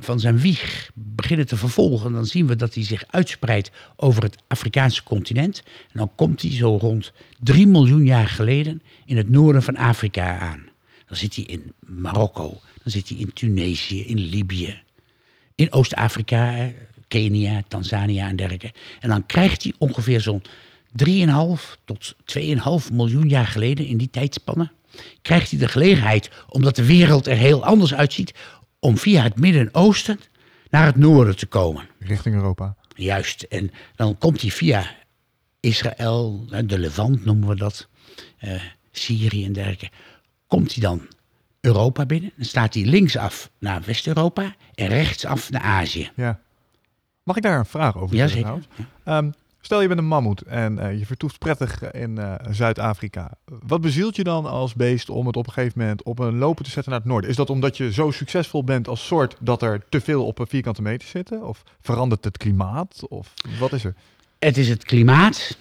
[0.00, 4.36] van zijn wieg, beginnen te vervolgen, dan zien we dat hij zich uitspreidt over het
[4.46, 5.62] Afrikaanse continent.
[5.92, 10.38] En dan komt hij zo rond 3 miljoen jaar geleden in het noorden van Afrika
[10.38, 10.68] aan.
[11.06, 12.48] Dan zit hij in Marokko,
[12.82, 14.82] dan zit hij in Tunesië, in Libië,
[15.54, 16.72] in Oost-Afrika,
[17.08, 18.72] Kenia, Tanzania en dergelijke.
[19.00, 20.42] En dan krijgt hij ongeveer zo'n
[21.04, 21.04] 3,5
[21.84, 24.70] tot 2,5 miljoen jaar geleden in die tijdspanne,
[25.22, 28.34] krijgt hij de gelegenheid, omdat de wereld er heel anders uitziet,
[28.78, 30.20] om via het Midden-Oosten
[30.70, 31.88] naar het noorden te komen.
[31.98, 32.76] Richting Europa.
[32.94, 34.84] Juist, en dan komt hij via
[35.60, 37.88] Israël, de Levant noemen we dat,
[38.38, 38.60] eh,
[38.92, 39.90] Syrië en dergelijke.
[40.46, 41.08] Komt hij dan
[41.60, 46.10] Europa binnen, dan staat hij linksaf naar West-Europa en rechtsaf naar Azië.
[46.16, 46.40] Ja.
[47.22, 48.68] Mag ik daar een vraag over Ja, stellen zeker.
[49.04, 49.36] trouwens?
[49.66, 53.30] Stel je bent een mammoet en eh, je vertoeft prettig in eh, Zuid-Afrika.
[53.44, 56.64] Wat bezielt je dan als beest om het op een gegeven moment op een lopen
[56.64, 57.30] te zetten naar het noorden?
[57.30, 60.46] Is dat omdat je zo succesvol bent als soort dat er te veel op een
[60.46, 61.46] vierkante meter zitten?
[61.46, 63.08] Of verandert het klimaat?
[63.08, 63.94] Of wat is er?
[64.38, 65.58] Het is het klimaat.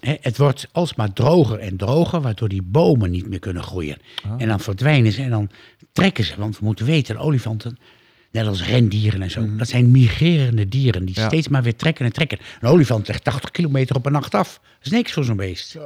[0.00, 3.98] Het wordt alsmaar droger en droger, waardoor die bomen niet meer kunnen groeien.
[4.38, 5.50] En dan verdwijnen ze en dan
[5.92, 6.34] trekken ze.
[6.38, 7.78] Want we moeten weten, olifanten,
[8.32, 11.26] net als rendieren en zo, dat zijn migrerende dieren die Ja.
[11.26, 12.38] steeds maar weer trekken en trekken.
[12.60, 14.60] Een olifant legt 80 kilometer op een nacht af.
[14.62, 15.76] Dat is niks voor zo'n beest.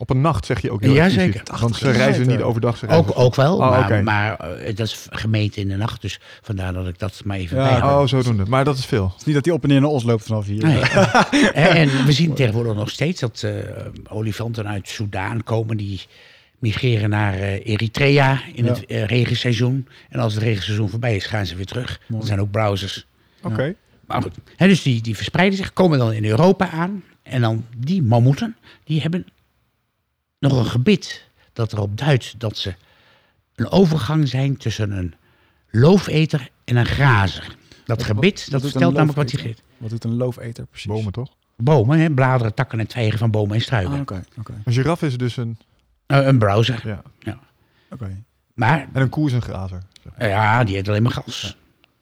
[0.00, 1.32] Op een nacht zeg je ook heel Ja, erg precies.
[1.32, 1.58] zeker.
[1.60, 2.76] Want ze 80 reizen niet overdag.
[2.76, 6.00] Ze reizen Ook, ook wel, Oh, maar, maar eh, dat is gemeten in de nacht.
[6.02, 8.00] Dus vandaar dat ik dat maar even Ja.
[8.00, 8.44] Oh, zodoende.
[8.48, 9.04] Maar dat is veel.
[9.08, 10.64] Het is niet dat hij op en neer naar Os loopt vanaf hier.
[10.64, 10.80] Nee.
[11.52, 13.52] en we zien tegenwoordig nog steeds dat eh,
[14.08, 16.00] olifanten uit Soudaan komen die
[16.58, 18.72] migreren naar eh, Eritrea in Ja.
[18.72, 19.88] het eh, regenseizoen.
[20.08, 22.00] En als het regenseizoen voorbij is, gaan ze weer terug.
[22.08, 23.06] Dat zijn ook browsers.
[23.42, 23.74] Oké.
[24.06, 27.02] Maar goed, hè, dus die, die verspreiden zich, komen dan in Europa aan.
[27.22, 29.26] En dan die mammoeten, die hebben
[30.38, 32.74] nog een gebit dat erop duidt dat ze
[33.54, 35.14] een overgang zijn tussen een
[35.70, 37.56] loofeter en een grazer.
[37.84, 39.62] Dat gebit, dat vertelt namelijk wat hij loofeter?
[39.64, 39.80] geeft.
[39.80, 40.86] Wat doet een loofeter precies?
[40.86, 41.28] Bomen toch?
[41.56, 43.92] Bomen, hè, bladeren, takken en twijgen van bomen en struiken.
[43.94, 45.58] Ah, oké, oké, Een giraf is dus een...
[46.08, 47.02] Eh, een browser.
[47.24, 47.38] Ja.
[47.90, 48.22] oké.
[48.54, 49.82] Maar En een koe is een grazer.
[50.16, 51.56] eh, ja, die eet alleen maar gas.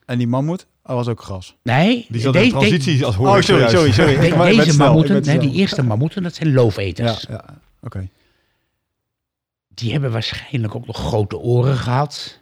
[0.07, 1.57] En die mammoet, oh, was ook gras.
[1.63, 4.15] Nee, Die zat de- in de- transitie als hoor Oh, sorry, sorry, sorry.
[4.31, 7.25] de- deze snel, mammoeten, die eerste mammoeten, dat zijn Ja, loofeters.
[7.29, 7.45] ja,
[7.81, 8.09] oké.
[9.69, 12.41] Die hebben waarschijnlijk ook nog grote oren gehad.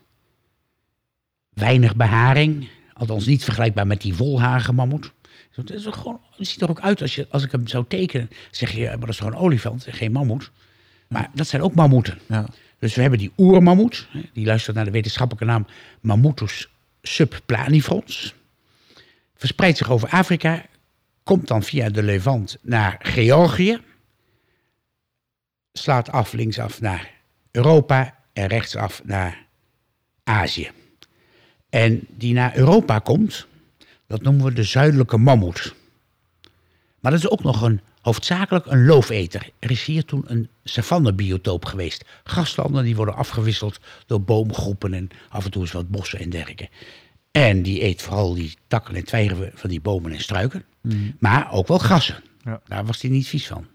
[1.48, 2.68] weinig beharing.
[2.92, 5.12] Althans niet vergelijkbaar met die volhagen-mammoet.
[5.50, 7.84] Het is ook gewoon, het ziet er ook uit als, je, als ik hem zou
[7.88, 8.30] tekenen.
[8.50, 10.50] zeg je, maar dat is gewoon een olifant, geen mammoet.
[11.08, 12.18] Maar dat zijn ook mammoeten.
[12.28, 12.46] Ja.
[12.78, 14.08] Dus we hebben die oermammoet.
[14.32, 15.66] Die luistert naar de wetenschappelijke naam
[16.00, 16.68] Mammutus
[17.02, 18.34] subplanifrons.
[19.36, 20.66] Verspreidt zich over Afrika.
[21.22, 23.80] Komt dan via de Levant naar Georgië.
[25.72, 27.10] Slaat af linksaf naar
[27.50, 29.46] Europa en rechtsaf naar
[30.24, 30.70] Azië.
[31.68, 33.46] En die naar Europa komt,
[34.06, 35.74] dat noemen we de zuidelijke mammoet.
[37.00, 39.50] Maar dat is ook nog een, hoofdzakelijk een loofeter.
[39.58, 42.04] Er is hier toen een savannebiotoop geweest.
[42.24, 46.68] Graslanden die worden afgewisseld door boomgroepen en af en toe eens wat bossen en dergelijke.
[47.30, 50.64] En die eet vooral die takken en twijgen van die bomen en struiken.
[51.18, 52.22] Maar ook wel grassen.
[52.44, 52.60] Ja.
[52.66, 53.66] Daar was hij niet vies van.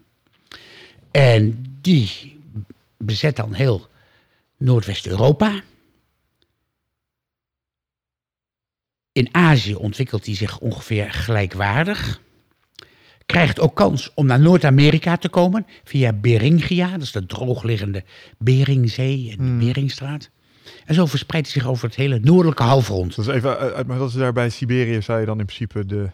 [1.10, 2.38] En die
[2.98, 3.88] bezet dan heel
[4.56, 5.62] Noordwest-Europa.
[9.12, 12.20] In Azië ontwikkelt hij zich ongeveer gelijkwaardig.
[13.30, 18.04] Krijgt ook kans om naar Noord-Amerika te komen via Beringia, dat is de droogliggende
[18.38, 20.30] Beringzee en de Beringstraat.
[20.84, 23.16] En zo verspreidt hij zich over het hele noordelijke halfrond.
[23.16, 25.44] Dat is even uit, uit- maar dat is daar bij Siberië zou je dan in
[25.46, 26.10] principe de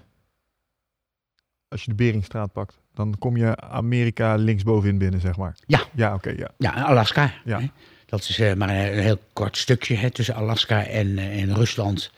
[1.68, 5.56] als je de Beringstraat pakt, dan kom je Amerika linksbovenin binnen, zeg maar.
[5.66, 5.80] Ja.
[5.94, 6.50] Ja, oké, ja.
[6.58, 7.32] Ja, Alaska.
[7.44, 7.60] Ja.
[7.60, 7.66] Hè?
[8.06, 11.54] Dat is eh, maar een, een heel kort stukje hè, tussen Alaska en, eh, en
[11.54, 12.10] Rusland.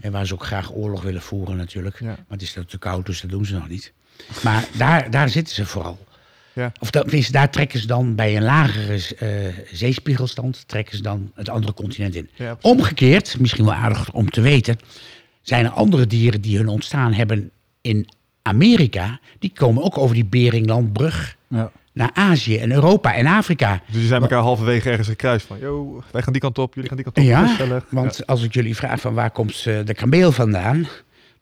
[0.00, 1.98] En waar ze ook graag oorlog willen voeren natuurlijk.
[2.00, 2.06] Ja.
[2.06, 3.92] Maar het is te koud, dus dat doen ze nog niet.
[4.42, 5.98] Maar daar, daar zitten ze vooral.
[6.52, 6.72] Ja.
[6.80, 9.28] Of dat, tenminste, daar trekken ze dan bij een lagere eh,
[9.72, 10.64] zeespiegelstand...
[10.68, 12.28] trekken ze dan het andere continent in.
[12.34, 12.56] Ja.
[12.60, 14.76] Omgekeerd, misschien wel aardig om te weten...
[15.42, 18.08] zijn er andere dieren die hun ontstaan hebben in
[18.42, 19.20] Amerika...
[19.38, 21.70] die komen ook over die Beringlandbrug Ja.
[21.92, 23.82] naar Azië en Europa en Afrika.
[23.86, 26.88] Dus die zijn elkaar halverwege ergens gekruist van, yo, wij gaan die kant op, jullie
[26.88, 27.24] gaan die kant op.
[27.24, 30.88] Ja, want als ik jullie vraag van waar komt eh, de kameel vandaan...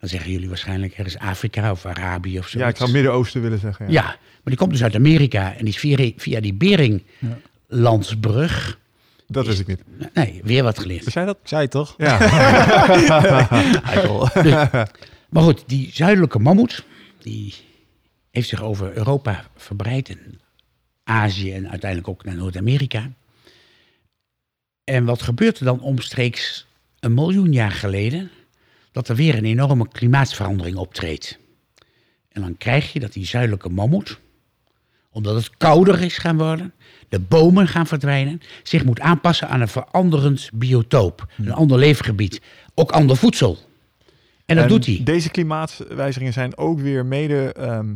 [0.01, 2.59] dan zeggen jullie waarschijnlijk ergens Afrika of Arabië of zo.
[2.59, 3.87] Ja, ik zou Midden-Oosten willen zeggen.
[3.87, 3.93] Ja.
[3.93, 8.79] Ja, maar die komt dus uit Amerika en die is via, via die Beringlandsbrug...
[9.27, 9.83] Dat wist ik niet.
[10.15, 11.13] Nee, weer wat geleerd.
[11.13, 11.39] Jij dat?
[11.43, 11.95] Zei toch?
[11.99, 12.21] Ja.
[13.95, 14.29] Eikel.
[15.29, 16.85] Maar goed, die zuidelijke mammoet...
[17.19, 17.55] die
[18.31, 20.09] heeft zich over Europa verbreid...
[20.09, 20.41] en
[21.05, 23.11] Azië en uiteindelijk ook naar Noord-Amerika.
[24.85, 26.67] En wat gebeurt er dan omstreeks
[27.01, 28.31] een miljoen jaar geleden?
[28.93, 31.39] Dat er weer een enorme klimaatsverandering optreedt.
[32.29, 34.21] En dan krijg je dat die zuidelijke mammoet,
[35.11, 36.73] omdat het kouder is gaan worden,
[37.09, 42.41] de bomen gaan verdwijnen, zich moet aanpassen aan een veranderend biotoop, een ander leefgebied,
[42.75, 43.59] ook ander voedsel.
[44.47, 45.01] En dat En doet hij.
[45.05, 47.95] Deze klimaatwijzigingen zijn ook weer mede ehm,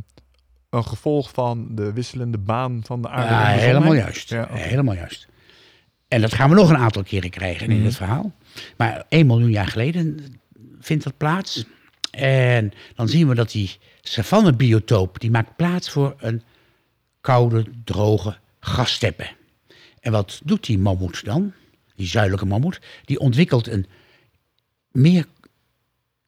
[0.70, 3.34] een gevolg van de wisselende baan van de aarde.
[3.34, 4.28] Ja, helemaal juist.
[4.28, 4.48] Ja.
[4.50, 5.28] Helemaal juist.
[6.08, 8.32] En dat gaan we nog een aantal keren krijgen in het verhaal.
[8.76, 10.18] Maar 1 miljoen jaar geleden
[10.84, 11.64] vindt dat plaats.
[12.10, 15.20] En dan zien we dat die savannebiotoop...
[15.20, 16.42] die maakt plaats voor een
[17.20, 19.30] koude, droge gassteppen.
[20.00, 21.52] En wat doet die mammoet dan?
[21.94, 22.80] Die zuidelijke mammoet.
[23.04, 23.86] Die ontwikkelt een
[24.90, 25.26] meer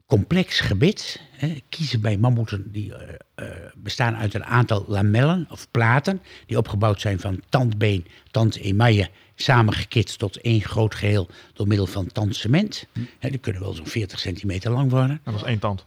[0.06, 1.20] complex gebit.
[1.30, 6.22] Hè, kiezen bij mammoeten die eh, eh, bestaan uit een aantal lamellen of platen.
[6.46, 9.10] die opgebouwd zijn van tandbeen, tandemaille.
[9.36, 12.86] Samengekitst tot één groot geheel door middel van tandcement.
[13.18, 15.20] Hè, die kunnen wel zo'n 40 centimeter lang worden.
[15.24, 15.84] Dat was één tand.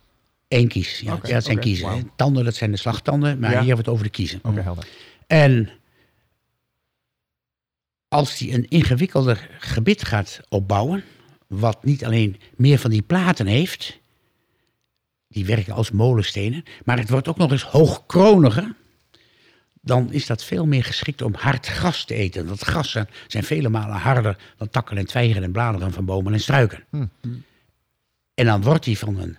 [0.48, 1.00] Eén kies.
[1.00, 2.12] Ja, dat zijn kiezen.
[2.16, 3.40] Tanden, dat zijn de slagtanden.
[3.40, 3.58] Maar Ja.
[3.60, 4.40] hier hebben we het over de kiezen.
[4.44, 4.88] Oké, helder.
[5.28, 5.70] En
[8.08, 11.04] als hij een ingewikkelder gebit gaat opbouwen,
[11.48, 14.00] wat niet alleen meer van die platen heeft,
[15.28, 18.76] die werken als molenstenen, maar het wordt ook nog eens hoogkroniger,
[19.90, 22.48] dan is dat veel meer geschikt om hard gras te eten.
[22.48, 26.40] Want grassen zijn vele malen harder dan takken en twijgen en bladeren van bomen en
[26.40, 26.84] struiken.
[28.34, 29.38] En dan wordt hij van een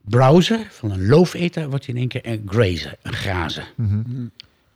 [0.00, 3.72] browser, van een loofeter, wordt hij in één keer een grazer, een grazer.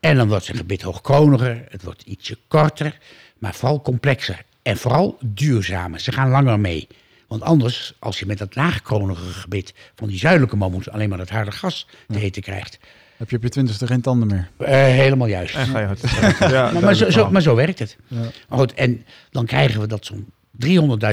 [0.01, 2.99] En dan wordt zijn gebit hoogkroniger, het wordt ietsje korter,
[3.39, 4.45] maar vooral complexer.
[4.63, 6.01] En vooral duurzamer.
[6.01, 6.89] Ze gaan langer mee.
[7.27, 11.29] Want anders, als je met dat laagkronige gebit van die zuidelijke mammoet alleen maar dat
[11.29, 12.79] harde gas te eten krijgt.
[13.17, 14.51] Heb je op je twintigste geen tanden meer?
[14.57, 15.55] eh, helemaal juist.
[15.55, 16.01] En ga je hard.
[16.39, 17.97] Ja, Maar, maar, zo, maar zo werkt het.
[18.07, 18.21] Ja.
[18.49, 20.33] Maar goed, en dan krijgen we dat zo'n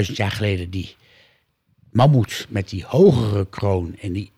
[0.06, 0.96] 300.000 jaar geleden die
[1.92, 4.30] mammoet met die hogere kroon en die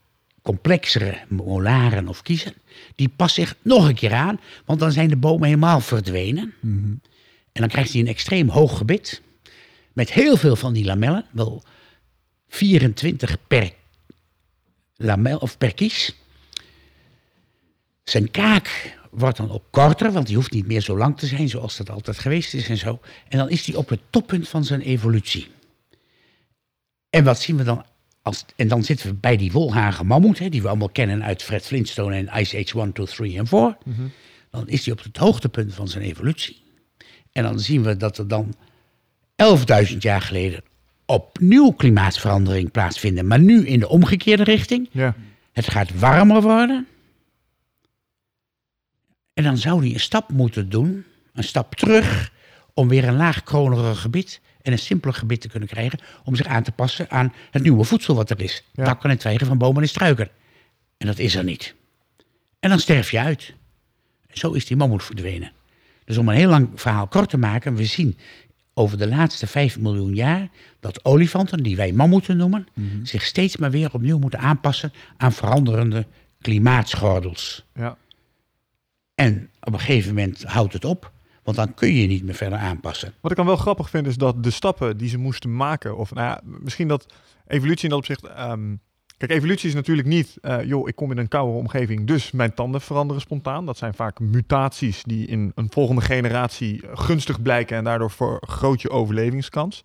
[0.42, 2.52] complexere molaren of kiezen,
[2.94, 6.54] die past zich nog een keer aan, want dan zijn de bomen helemaal verdwenen.
[7.52, 9.22] En dan krijgt hij een extreem hoog gebit
[9.92, 11.62] met heel veel van die lamellen, wel
[12.48, 13.70] 24 per
[14.96, 16.16] lamel of per kies.
[18.11, 21.48] Zijn kaak wordt dan ook korter, want die hoeft niet meer zo lang te zijn
[21.48, 23.00] zoals dat altijd geweest is en zo.
[23.28, 25.48] En dan is hij op het toppunt van zijn evolutie.
[27.11, 27.84] En wat zien we dan?
[28.22, 31.42] Als, en dan zitten we bij die wolhagen mammoet, hè, die we allemaal kennen uit
[31.42, 33.76] Fred Flintstone en Ice Age 1, 2, 3 en 4.
[34.50, 36.62] Dan is hij op het hoogtepunt van zijn evolutie.
[37.32, 38.54] En dan zien we dat er dan
[39.90, 40.62] 11.000 jaar geleden
[41.07, 43.26] opnieuw klimaatverandering plaatsvinden.
[43.26, 44.88] Maar nu in de omgekeerde richting.
[44.92, 45.14] Ja.
[45.52, 46.86] Het gaat warmer worden.
[49.37, 52.32] En dan zou hij een stap moeten doen, een stap terug,
[52.74, 56.62] om weer een laagkroniger gebied en een simpeler gebied te kunnen krijgen, om zich aan
[56.62, 58.62] te passen aan het nieuwe voedsel wat er is.
[58.72, 58.84] Ja.
[58.84, 60.28] Takken en twijgen van bomen en struiken.
[60.99, 61.74] En dat is er niet.
[62.61, 63.55] En dan sterf je uit.
[64.28, 65.53] Zo is die mammoet verdwenen.
[66.05, 68.18] Dus om een heel lang verhaal kort te maken, we zien
[68.74, 70.49] over de laatste 5 miljoen jaar
[70.80, 72.68] dat olifanten, die wij mammoeten noemen,
[73.03, 76.07] zich steeds maar weer opnieuw moeten aanpassen aan veranderende
[76.41, 77.64] klimaatschordels.
[77.74, 77.97] Ja.
[79.16, 81.12] En op een gegeven moment houdt het op,
[81.42, 83.14] want dan kun je niet meer verder aanpassen.
[83.20, 86.14] Wat ik dan wel grappig vind is dat de stappen die ze moesten maken, of
[86.14, 87.06] nou ja, misschien dat
[87.46, 88.22] evolutie in dat opzicht.
[88.22, 88.74] ehm,
[89.16, 92.54] kijk, evolutie is natuurlijk niet, eh, joh, ik kom in een koude omgeving, dus mijn
[92.54, 93.66] tanden veranderen spontaan.
[93.66, 98.82] Dat zijn vaak mutaties die in een volgende generatie eh, gunstig blijken en daardoor vergroot
[98.82, 99.82] je overlevingskans.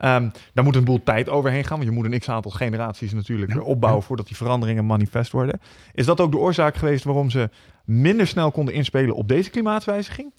[0.00, 3.52] Ehm, daar moet een boel tijd overheen gaan, want je moet een x-aantal generaties natuurlijk
[3.52, 5.60] Ja, opbouwen voordat die veranderingen manifest worden.
[5.94, 7.50] Is dat ook de oorzaak geweest waarom ze
[7.84, 10.32] minder snel konden inspelen op deze klimaatwijziging?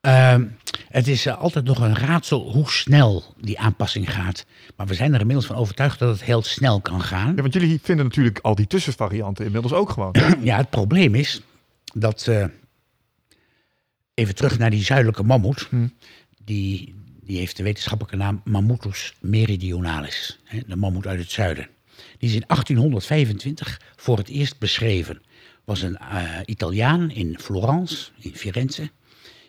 [0.00, 0.44] Ehm,
[0.88, 4.44] het is eh, altijd nog een raadsel hoe snel die aanpassing gaat.
[4.76, 7.32] Maar we zijn er inmiddels van overtuigd dat het heel snel kan gaan.
[7.36, 10.14] Ja, want jullie vinden natuurlijk al die tussenvarianten inmiddels ook gewoon.
[10.42, 11.42] Ja, het probleem is
[11.94, 12.26] dat.
[12.26, 12.44] eh,
[14.14, 15.66] even terug naar die zuidelijke mammoet.
[15.70, 15.86] Hm.
[16.44, 16.94] Die,
[17.30, 20.38] die heeft de wetenschappelijke naam Mammutus meridionalis.
[20.66, 21.68] De mammoet uit het zuiden.
[22.18, 25.22] Die is in 1825 voor het eerst beschreven.
[25.64, 28.90] Was een eh, Italiaan in Florence, in Firenze.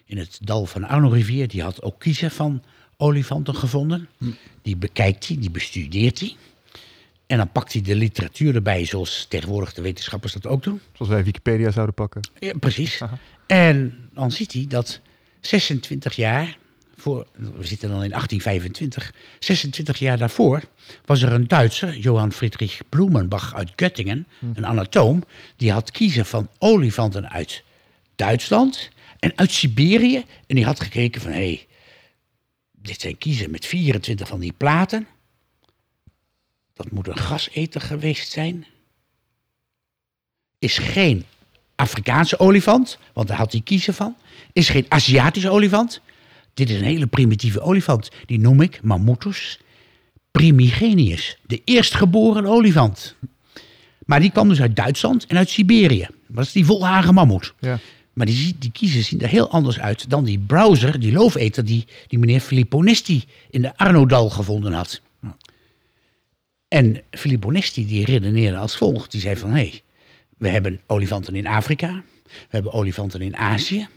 [0.06, 1.48] In het dal van de Arno-rivier.
[1.48, 2.64] Die had ook kiezen van
[2.98, 4.10] olifanten gevonden.
[4.62, 6.36] Die bekijkt hij, die bestudeert hij.
[7.28, 10.82] En dan pakt hij de literatuur erbij, zoals tegenwoordig de wetenschappers dat ook doen.
[10.94, 12.22] Zoals wij Wikipedia zouden pakken.
[12.40, 13.02] Ja, precies.
[13.02, 13.18] Aha.
[13.48, 15.02] En dan ziet hij dat
[15.40, 16.60] 26 jaar
[17.02, 20.62] voor, we zitten dan in 1825, 26 jaar daarvoor
[21.06, 25.24] was er een Duitser, Johann Friedrich Blumenbach uit Göttingen, een anatoom,
[25.56, 27.64] die had kiezen van olifanten uit
[28.16, 28.90] Duitsland
[29.20, 30.26] en uit Siberië.
[30.48, 31.68] En die had gekeken van, hé, hey,
[32.72, 35.08] dit zijn kiezen met 24 van die platen.
[36.74, 38.66] Dat moet een gaseter geweest zijn.
[40.60, 41.26] Is geen
[41.76, 44.16] Afrikaanse olifant, want daar had hij kiezen van.
[44.54, 46.02] Is geen Aziatische olifant.
[46.54, 48.10] Dit is een hele primitieve olifant.
[48.26, 49.60] Die noem ik Mammutus
[50.32, 51.38] primigenius.
[51.46, 53.16] De eerstgeboren olifant.
[54.06, 56.08] Maar die kwam dus uit Duitsland en uit Siberië.
[56.28, 57.54] Dat is die volhagen mammoet.
[57.60, 57.80] Ja.
[58.14, 61.86] Maar die, die kiezen zien er heel anders uit dan die browser, die looveter, die,
[62.08, 65.02] die meneer Filippo Nesti in de Arnodal gevonden had.
[66.68, 69.12] En Filippo Nesti die redeneerde als volgt.
[69.12, 69.82] Die zei van, hé, hey,
[70.38, 72.04] we hebben olifanten in Afrika.
[72.24, 73.88] We hebben olifanten in Azië.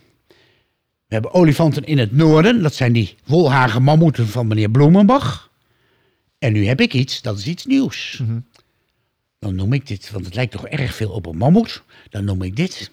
[1.15, 2.62] We hebben olifanten in het noorden.
[2.62, 5.51] Dat zijn die wolhagen mammoeten van meneer Bloemenbach.
[6.39, 8.23] En nu heb ik iets, dat is iets nieuws.
[9.39, 11.83] Dan noem ik dit, want het lijkt toch erg veel op een mammoet.
[12.11, 12.91] Dan noem ik dit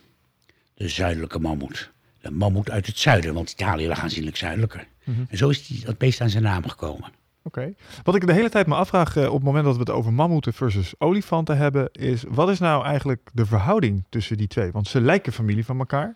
[0.73, 1.91] de zuidelijke mammoet.
[2.19, 4.87] De mammoet uit het zuiden, want Italië lag aanzienlijk zuidelijker.
[5.29, 7.11] En zo is die, dat beest aan zijn naam gekomen.
[7.43, 7.73] Oké.
[8.03, 10.13] Wat ik de hele tijd me afvraag eh, op het moment dat we het over
[10.13, 14.71] mammoeten versus olifanten hebben, is wat is nou eigenlijk de verhouding tussen die twee?
[14.71, 16.15] Want ze lijken familie van elkaar,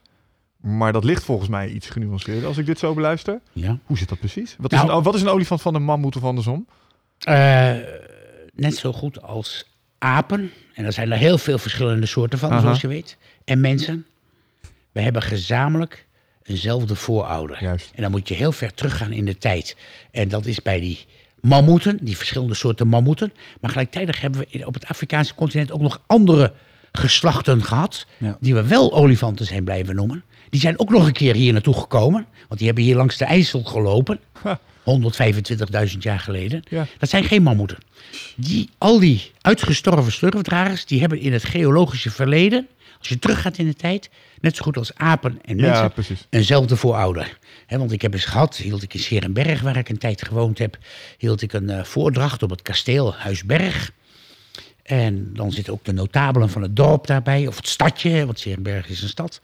[0.66, 3.40] maar dat ligt volgens mij iets genuanceerder als ik dit zo beluister.
[3.54, 3.80] Ja.
[3.86, 4.56] Hoe zit dat precies?
[4.60, 6.68] Wat is, Nou- een, wat is een olifant van een mammoet of andersom?
[7.20, 7.74] Eh,
[8.54, 9.66] net zo goed als
[9.98, 10.52] apen.
[10.74, 12.60] En er zijn er heel veel verschillende soorten van, Aha.
[12.60, 13.18] zoals je weet.
[13.44, 14.06] En mensen.
[14.92, 16.06] We hebben gezamenlijk
[16.44, 17.64] eenzelfde voorouder.
[17.64, 17.92] Juist.
[17.96, 19.78] En dan moet je heel ver teruggaan in de tijd.
[20.12, 21.06] En dat is bij die
[21.42, 23.34] mammoeten, die verschillende soorten mammoeten.
[23.62, 26.54] Maar gelijktijdig hebben we op het Afrikaanse continent ook nog andere
[26.92, 28.06] geslachten gehad.
[28.18, 28.38] Ja.
[28.40, 30.24] Die we wel olifanten zijn blijven noemen.
[30.56, 32.26] Die zijn ook nog een keer hier naartoe gekomen.
[32.48, 34.20] Want die hebben hier langs de IJssel gelopen.
[34.44, 36.64] 125.000 jaar geleden.
[36.70, 36.88] Ja.
[36.98, 37.78] Dat zijn geen mammoeten.
[38.36, 42.68] Die, al die uitgestorven slurfdragers, die hebben in het geologische verleden,
[43.00, 44.10] als je teruggaat in de tijd,
[44.42, 47.38] net zo goed als apen en mensen, Ja, eenzelfde voorouder.
[47.68, 50.78] Want ik heb eens gehad, hield ik in Serenberg, waar ik een tijd gewoond heb,
[51.18, 53.92] hield ik een eh, voordracht op het kasteel Huisberg.
[54.84, 58.90] En dan zitten ook de notabelen van het dorp daarbij, of het stadje, want Serenberg
[58.90, 59.42] is een stad.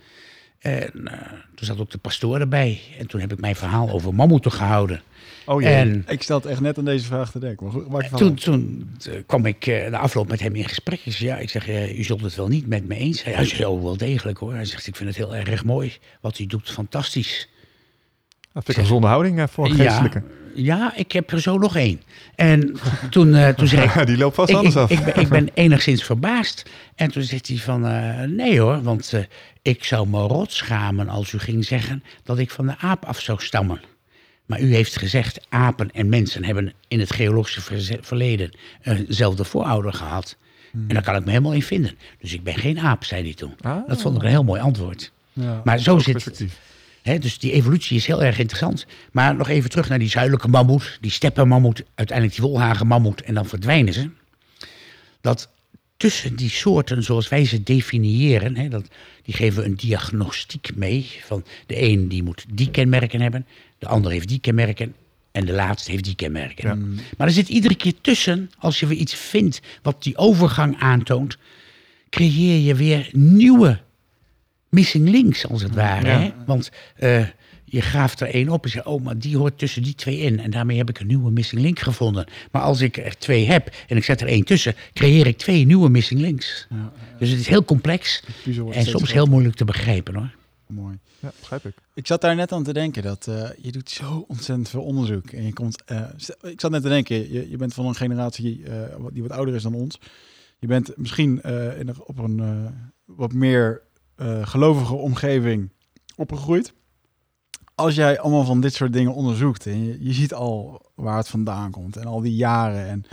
[0.62, 2.82] En eh, toen zat ook de pastoor erbij.
[2.99, 5.01] En toen heb ik mijn verhaal over mammoeten gehouden.
[5.45, 5.66] Oh.
[5.66, 7.89] En Ik stel het echt net aan deze vraag te denken.
[7.89, 10.99] Maar toen, toen eh, kwam ik eh, na afloop met hem in gesprek.
[11.03, 13.36] Ik zei, ja, ik zeg, eh, u zult het wel niet met me eens zijn.
[13.36, 14.53] Hij zei, oh, wel degelijk hoor.
[14.53, 17.49] Hij zegt, ik vind het heel erg mooi wat u doet, fantastisch.
[18.53, 20.23] Dat vind ik een gezonde houding eh, voor een Ja, geestelijke.
[20.55, 22.01] ja, ik heb er zo nog één.
[22.35, 22.75] En
[23.09, 24.89] toen, eh, toen zei ik, Die loopt vast ik, anders ik, af.
[24.89, 26.69] ik, ben, ik ben enigszins verbaasd.
[26.95, 29.13] En toen zegt hij van, eh, nee hoor, want
[29.61, 33.19] ik zou me rot schamen als u ging zeggen dat ik van de aap af
[33.19, 33.81] zou stammen.
[34.45, 37.61] Maar u heeft gezegd, apen en mensen hebben in het geologische
[38.01, 40.37] verleden eenzelfde voorouder gehad.
[40.73, 41.97] En daar kan ik me helemaal in vinden.
[42.19, 43.53] Dus ik ben geen aap, zei hij toen.
[43.61, 43.87] Ah.
[43.87, 45.11] Dat vond ik een heel mooi antwoord.
[45.33, 45.61] Ja.
[45.63, 46.59] Maar zo zit, perspectief.
[47.03, 48.85] Dus die evolutie is heel erg interessant.
[49.11, 53.45] Maar nog even terug naar die zuidelijke mammoet, die steppenmammoet, uiteindelijk die wolhagenmammoet en dan
[53.45, 54.09] verdwijnen ze.
[55.21, 55.49] Dat
[55.97, 58.87] tussen die soorten zoals wij ze definiëren, dat,
[59.23, 61.09] die geven een diagnostiek mee.
[61.25, 63.45] Van de een die moet die kenmerken hebben,
[63.79, 64.95] de ander heeft die kenmerken
[65.31, 66.67] en de laatste heeft die kenmerken.
[66.67, 67.03] Ja.
[67.17, 71.37] Maar er zit iedere keer tussen, als je weer iets vindt wat die overgang aantoont,
[72.09, 73.79] creëer je weer nieuwe
[74.72, 76.07] missing links, als het ware.
[76.07, 76.19] Ja.
[76.19, 76.32] Hè?
[76.45, 77.26] Want eh,
[77.65, 80.39] je graaft er één op en zegt, oh, maar die hoort tussen die twee in.
[80.39, 82.26] En daarmee heb ik een nieuwe missing link gevonden.
[82.51, 85.65] Maar als ik er twee heb en ik zet er één tussen, creëer ik twee
[85.65, 86.67] nieuwe missing links.
[86.69, 89.11] Ja, Dus het is heel complex en soms groter.
[89.13, 90.32] heel moeilijk te begrijpen hoor.
[90.67, 90.97] Mooi.
[91.19, 91.74] Ja, begrijp ik.
[91.93, 95.32] Ik zat daar net aan te denken dat eh, je doet zo ontzettend veel onderzoek.
[95.32, 96.01] En je komt, eh,
[96.41, 98.74] ik zat net te denken, je, je bent van een generatie eh,
[99.13, 99.99] die wat ouder is dan ons.
[100.59, 102.72] Je bent misschien eh, in op een eh,
[103.05, 103.82] wat meer
[104.22, 105.69] eh, gelovige omgeving
[106.15, 106.74] opgegroeid.
[107.76, 111.28] Als jij allemaal van dit soort dingen onderzoekt en je, je ziet al waar het
[111.28, 113.05] vandaan komt en al die jaren en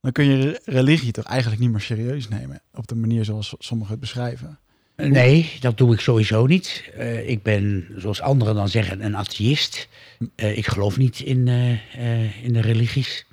[0.00, 3.54] dan kun je re- religie toch eigenlijk niet meer serieus nemen op de manier zoals
[3.58, 4.58] sommigen het beschrijven.
[4.96, 6.90] Nee, dat doe ik sowieso niet.
[6.96, 9.88] Eh, ik ben, zoals anderen dan zeggen, een atheïst.
[10.34, 13.26] Eh, ik geloof niet in, eh, eh, in de religies.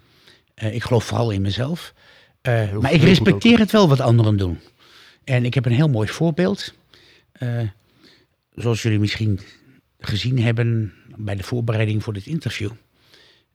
[0.54, 1.94] Eh, ik geloof vooral in mezelf.
[2.42, 4.60] Eh, maar ik respecteer het wel wat anderen doen.
[5.24, 6.74] En ik heb een heel mooi voorbeeld.
[7.32, 7.60] Eh,
[8.56, 9.40] zoals jullie misschien
[10.00, 12.72] gezien hebben bij de voorbereiding voor dit interview.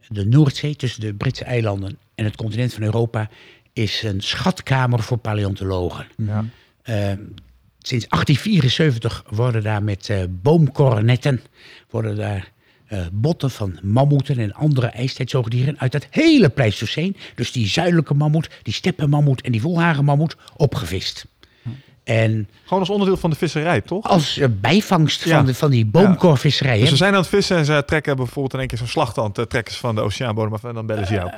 [0.09, 3.31] De Noordzee tussen de Britse eilanden en het continent van Europa
[3.73, 6.07] is een schatkamer voor paleontologen.
[6.17, 6.45] Ja.
[6.83, 7.13] Eh,
[7.79, 11.43] sinds 1874 worden daar met eh, boomkornetten
[11.91, 12.55] worden daar,
[13.13, 18.75] botten van mammoeten en andere ijstijdzoogdieren uit het hele Pleistoceen, dus die zuidelijke mammoet, die
[18.75, 21.27] steppenmammoet en die volhagenmammoet, opgevist.
[22.07, 24.05] En Gewoon als onderdeel van de visserij, toch?
[24.09, 25.37] als eh, bijvangst Ja.
[25.37, 26.79] van, de, van die boomkorvisserij.
[26.81, 29.35] Dus ze zijn aan het vissen en ze trekken bijvoorbeeld in één keer zo'n slagtand,
[29.35, 31.31] trekken ze van de oceaanbodem af en dan bellen ze jou.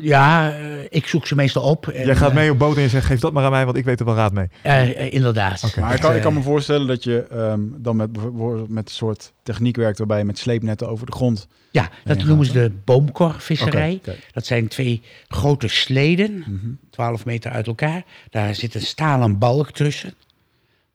[0.00, 0.58] Ja, eh,
[0.88, 1.88] ik zoek ze meestal op.
[1.88, 3.64] En, Jij gaat eh, mee op boot en je zegt, geef dat maar aan mij,
[3.64, 4.46] want ik weet er wel raad mee.
[4.62, 5.76] eh, eh, inderdaad.
[5.76, 8.08] Maar ik kan, ik kan Eh, me voorstellen dat je ehm, dan met,
[8.68, 11.48] met een soort techniek werkt waarbij je met sleepnetten over de grond.
[11.70, 14.00] Ja, dat noemen gaat, ze de boomkorvisserij.
[14.32, 16.70] Dat zijn twee grote sleden, Mhm.
[16.90, 18.02] 12 meter uit elkaar.
[18.30, 20.14] Daar zit een stalen balk tussen.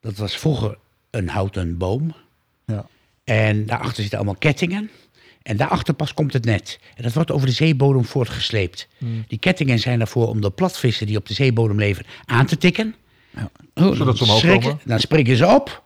[0.00, 0.76] Dat was vroeger
[1.10, 2.14] een houten boom.
[2.66, 2.86] Ja.
[3.24, 4.90] En daarachter zitten allemaal kettingen.
[5.46, 6.78] En daarachter pas komt het net.
[6.94, 8.88] En dat wordt over de zeebodem voortgesleept.
[8.98, 9.24] Hmm.
[9.28, 12.94] Die kettingen zijn ervoor om de platvissen die op de zeebodem leven aan te tikken.
[13.30, 13.50] Ja.
[13.74, 14.80] Oh, Zodat dan ze omhoog komen.
[14.84, 15.84] Dan springen ze op.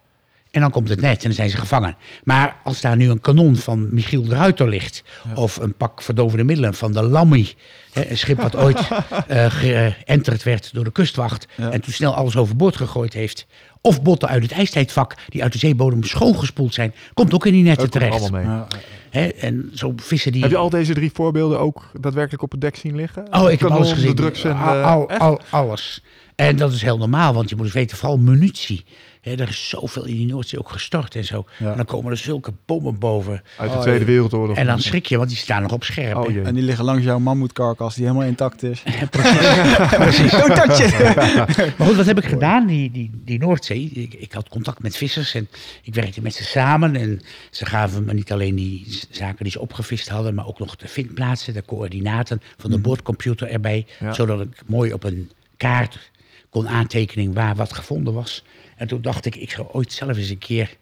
[0.50, 1.96] En dan komt het net en dan zijn ze gevangen.
[2.24, 5.02] Maar als daar nu een kanon van Michiel de Ruiter ligt...
[5.34, 7.54] of een pak verdovende middelen van de Lammy...
[7.92, 8.78] hè, een schip wat ooit
[9.26, 11.46] eh geënterd werd door de kustwacht...
[11.56, 11.70] Ja.
[11.70, 13.46] en toen snel alles overboord gegooid heeft...
[13.80, 16.94] of botten uit het ijstijdvak die uit de zeebodem schoongespoeld zijn...
[17.14, 18.20] komt ook in die netten terecht.
[18.20, 18.66] allemaal
[19.10, 19.32] mee.
[19.32, 20.42] En zo vissen die...
[20.42, 23.26] Heb je al deze drie voorbeelden ook daadwerkelijk op het dek zien liggen?
[23.30, 24.08] Oh, ik heb alles gezien.
[24.08, 24.56] De drugs en...
[24.56, 26.02] al, eh, al, alles.
[26.34, 28.84] En dat is heel normaal, want je moet eens weten, vooral munitie.
[29.20, 31.44] Hè, er is zoveel in die Noordzee ook gestort en zo.
[31.58, 31.70] Ja.
[31.70, 33.42] En dan komen er zulke bommen boven.
[33.58, 34.04] Uit de Oh, Tweede.
[34.04, 34.56] Wereldoorlog.
[34.56, 36.16] En dan schrik je, want die staan nog op scherp.
[36.16, 36.46] Oh.
[36.46, 38.82] En die liggen langs jouw mammoetkarkas die helemaal intact is.
[39.10, 40.30] Precies.
[40.30, 41.78] Don't touch it!
[41.78, 42.66] Maar goed, wat heb ik gedaan?
[42.66, 45.48] Die, die, die Noordzee, ik, ik had contact met vissers en
[45.82, 46.96] ik werkte met ze samen.
[46.96, 50.76] En ze gaven me niet alleen die zaken die ze opgevist hadden, maar ook nog
[50.76, 53.86] de vindplaatsen, de coördinaten van de boordcomputer erbij.
[54.00, 54.12] Ja.
[54.12, 56.10] Zodat ik mooi op een kaart
[56.50, 58.44] kon aantekening waar wat gevonden was.
[58.80, 60.76] En toen dacht ik, ik zou ooit zelf eens een keer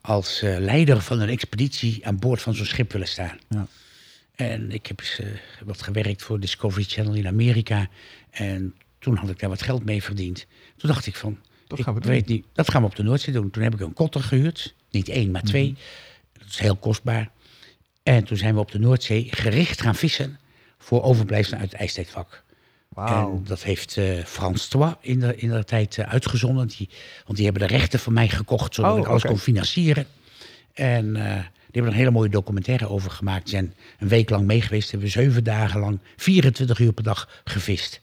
[0.00, 3.38] als eh, leider van een expeditie aan boord van zo'n schip willen staan.
[3.48, 3.66] Ja.
[4.34, 5.26] En ik heb eens, eh,
[5.64, 7.88] wat gewerkt voor Discovery Channel in Amerika.
[8.30, 10.46] En toen had ik daar wat geld mee verdiend.
[10.76, 12.10] Toen dacht ik van, Dat ik gaan we doen.
[12.10, 13.50] weet niet, dat gaan we op de Noordzee doen.
[13.50, 14.74] Toen heb ik een kotter gehuurd.
[14.90, 15.70] Niet één, maar twee.
[15.70, 15.80] Mhm.
[16.38, 17.30] Dat is heel kostbaar.
[18.02, 20.38] En toen zijn we op de Noordzee gericht gaan vissen
[20.78, 22.43] voor overblijfselen uit het ijstijdvak.
[22.94, 26.66] En dat heeft eh, Frans Trois in de, in de tijd eh, uitgezonden.
[26.66, 26.88] Die,
[27.24, 30.06] want die hebben de rechten van mij gekocht, zodat Oh, ik alles kon financieren.
[30.72, 33.42] En eh, die hebben er een hele mooie documentaire over gemaakt.
[33.42, 34.90] Die zijn een week lang mee geweest.
[34.90, 38.00] Hebben zeven dagen lang, 24 uur per dag gevist.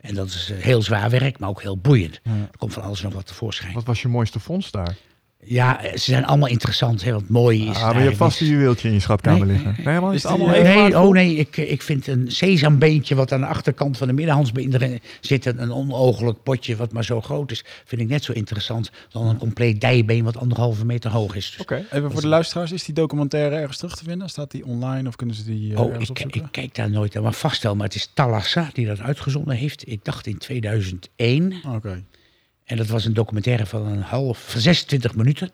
[0.00, 2.20] En dat is heel zwaar werk, maar ook heel boeiend.
[2.22, 2.30] Ja.
[2.30, 3.72] Er komt van alles nog wat tevoorschijn.
[3.72, 4.96] Wat was je mooiste vondst daar?
[5.44, 7.04] Ja, ze zijn allemaal interessant.
[7.04, 9.56] Hè, want mooi is Ah, maar je hebt vast een juweeltje in je schatkamer Nee,
[9.56, 9.84] liggen.
[9.84, 12.30] Nee, man, is het die, allemaal eh, even Nee, oh nee, ik, ik vind een
[12.30, 15.46] sesambeentje wat aan de achterkant van de middenhandsbeender zit.
[15.46, 17.64] Een, een onogelijk potje wat maar zo groot is.
[17.84, 21.50] Vind ik net zo interessant dan een compleet dijbeen wat anderhalve meter hoog is.
[21.50, 21.84] Dus- Oké.
[21.90, 24.28] Even voor de luisteraars, is die documentaire ergens terug te vinden?
[24.28, 26.40] Staat die online of kunnen ze die eh, Oh, ergens ik, opzoeken?
[26.40, 27.74] ik kijk daar nooit aan maar vast wel.
[27.76, 29.88] Maar het is Talassa die dat uitgezonden heeft.
[29.90, 31.54] Ik dacht in 2001.
[31.74, 32.02] Oké.
[32.64, 35.50] En dat was een documentaire van een half, van 26 minuten.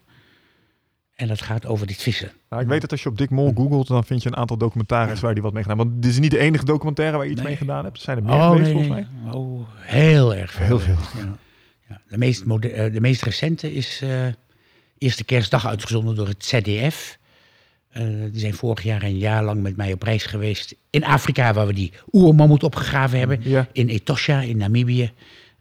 [1.14, 2.32] En dat gaat over dit vissen.
[2.50, 4.56] Nou, ik weet dat als je op Dick Mol googelt, dan vind je een aantal
[4.56, 5.90] documentaires waar hij wat mee gedaan heeft.
[5.90, 7.48] Want dit is niet de enige documentaire waar je iets Nee.
[7.48, 7.96] mee gedaan hebt.
[7.96, 9.32] Er zijn er meer Oh, geweest, nee, volgens mij.
[9.32, 10.66] Oh, heel erg veel.
[10.66, 10.96] Heel veel.
[11.20, 11.36] Ja.
[11.88, 14.26] Ja, de, meest eh, de meest recente is eh,
[14.98, 17.18] Eerste Kerstdag uitgezonden door het ZDF.
[17.88, 21.52] Eh, die zijn vorig jaar een jaar lang met mij op reis geweest in Afrika,
[21.52, 23.66] waar we die oermammoet opgegraven hebben.
[23.72, 25.12] In Etosha, in Namibië.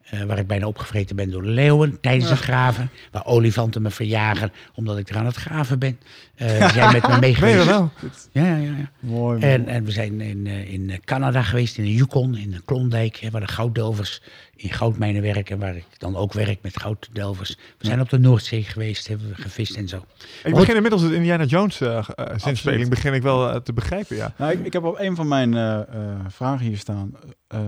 [0.09, 2.89] Eh, waar ik bijna opgevreten ben door leeuwen tijdens het graven.
[3.11, 5.99] Waar olifanten me verjagen omdat ik er aan het graven ben.
[6.35, 7.59] Eh die zijn met me mee Ben je geweest.
[7.59, 7.89] er nou?
[8.31, 8.91] Ja, ja, ja.
[8.99, 9.41] Mooi.
[9.41, 13.17] En, en we zijn in, eh, in Canada geweest, in de Yukon, in de Klondijk,
[13.17, 14.21] hè, waar de gouddelvers
[14.55, 17.57] in goudmijnen werken, waar ik dan ook werk met gouddelvers.
[17.77, 20.05] We zijn op de Noordzee geweest, hebben we gevist en zo.
[20.43, 24.33] Ik begin inmiddels het Indiana Jones eh, eh, zinspeling begin ik wel te begrijpen, ja.
[24.37, 25.85] Nou, ik, ik heb op een van mijn eh, eh,
[26.27, 27.11] vragen hier staan.
[27.47, 27.59] eh,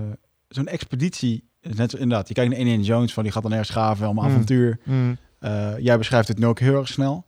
[0.47, 3.69] Zo'n expeditie, net zo, inderdaad, je kijkt naar Indiana Jones, van die gaat dan ergens
[3.69, 4.31] graven, allemaal Mm.
[4.31, 4.79] avontuur.
[4.83, 5.17] Mm.
[5.39, 7.25] Eh, jij beschrijft het nu ook heel erg snel.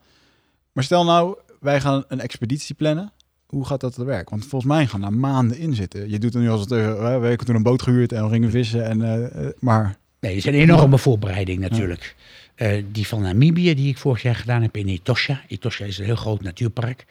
[0.71, 3.11] Maar stel nou, wij gaan een expeditie plannen.
[3.45, 4.29] Hoe gaat dat te werk?
[4.29, 6.09] Want volgens mij gaan daar maanden in zitten.
[6.09, 8.29] Je doet er nu als het, uh, we hebben toen een boot gehuurd en we
[8.29, 8.85] gingen vissen.
[8.85, 12.15] En, eh, eh, maar Nee, het is een enorme voorbereiding natuurlijk.
[12.55, 15.41] Eh, die van Namibië, die ik vorig jaar gedaan heb in Etosha.
[15.47, 17.05] Etosha is een heel groot natuurpark.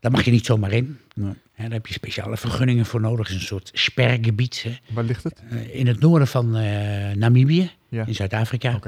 [0.00, 0.98] Daar mag je niet zomaar in.
[1.14, 1.32] Nee.
[1.62, 3.26] Daar heb je speciale vergunningen voor nodig.
[3.26, 4.62] Het is een soort spergebied.
[4.62, 4.76] Hè.
[4.94, 5.42] Waar ligt het?
[5.50, 8.06] Eh, in het noorden van eh, Namibië, Ja.
[8.06, 8.78] in Zuid-Afrika.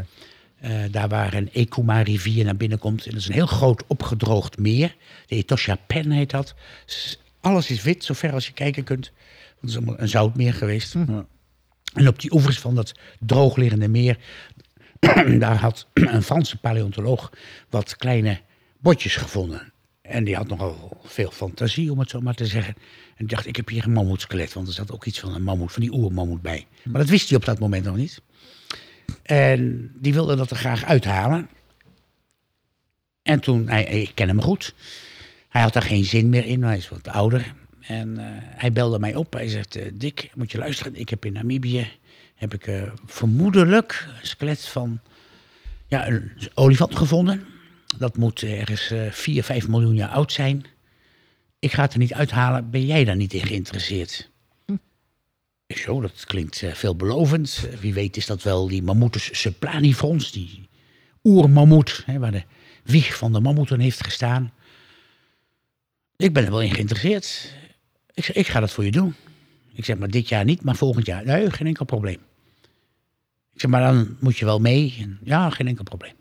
[0.61, 3.05] Eh, daar waar een Ekuma-rivier naar binnen komt.
[3.05, 4.95] En dat is een heel groot opgedroogd meer.
[5.27, 6.55] De Etosha Pen heet dat.
[6.87, 9.13] S- Alles is wit, zover als je kijken kunt.
[9.61, 10.93] Het is allemaal een zoutmeer geweest.
[11.09, 11.27] Ja.
[11.95, 14.17] En op die oevers van dat droogliggende meer...
[15.39, 17.33] daar had een Franse paleontoloog
[17.71, 18.41] wat kleine
[18.81, 19.73] botjes gevonden.
[20.09, 22.75] En die had nogal veel fantasie, om het zo maar te zeggen.
[23.17, 24.53] En dacht, ik heb hier een mammoetskelet.
[24.53, 26.67] Want er zat ook iets van een mammoet, van die oermammoet bij.
[26.83, 28.21] Maar dat wist hij op dat moment nog niet.
[29.23, 31.49] En die wilde dat er graag uithalen.
[33.23, 34.75] En toen, hij, ik ken hem goed.
[35.49, 37.55] Hij had daar geen zin meer in, hij is wat ouder.
[37.81, 39.33] En eh, hij belde mij op.
[39.33, 40.95] Hij zegt, eh, Dick, moet je luisteren.
[40.97, 41.89] Ik heb in Namibië,
[42.35, 45.01] heb ik eh, vermoedelijk een skelet van
[45.87, 47.54] ja, een olifant gevonden.
[47.99, 50.65] Dat moet ergens eh 4, 5 miljoen jaar oud zijn.
[51.59, 52.71] Ik ga het er niet uithalen.
[52.71, 54.33] Ben jij daar niet in geïnteresseerd?
[55.67, 57.69] Zo, dat klinkt eh, veelbelovend.
[57.71, 60.69] Eh, Wie weet is dat wel die Mammutus supplanifrons, die
[61.23, 62.43] oermammoet, hè, waar de
[62.83, 64.53] wieg van de mammoet in heeft gestaan.
[66.17, 67.53] Ik ben er wel in geïnteresseerd.
[68.15, 69.15] Ik ik ga dat voor je doen.
[69.73, 71.25] Ik zeg, maar dit jaar niet, maar volgend jaar.
[71.25, 72.19] Nee, geen enkel probleem.
[73.53, 74.97] Ik zeg, maar dan moet je wel mee.
[75.01, 76.15] En, ja, geen enkel probleem.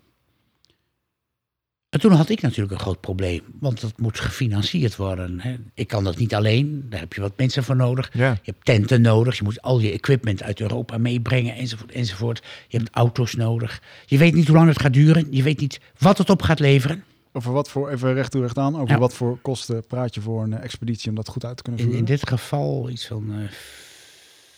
[1.94, 5.40] En toen had ik natuurlijk een groot probleem, want dat moet gefinancierd worden.
[5.40, 5.56] Hè.
[5.74, 8.10] Ik kan dat niet alleen, daar heb je wat mensen voor nodig.
[8.14, 8.32] Ja.
[8.32, 12.44] Je hebt tenten nodig, je moet al je equipment uit Europa meebrengen, enzovoort, enzovoort.
[12.68, 13.82] Je hebt auto's nodig.
[14.06, 16.60] Je weet niet hoe lang het gaat duren, je weet niet wat het op gaat
[16.60, 17.04] leveren.
[17.32, 20.44] Over wat voor, even recht toe recht aan, over wat voor kosten praat je voor
[20.44, 22.00] een eh, expeditie om dat goed uit te kunnen voeren?
[22.00, 23.50] in dit geval iets van eh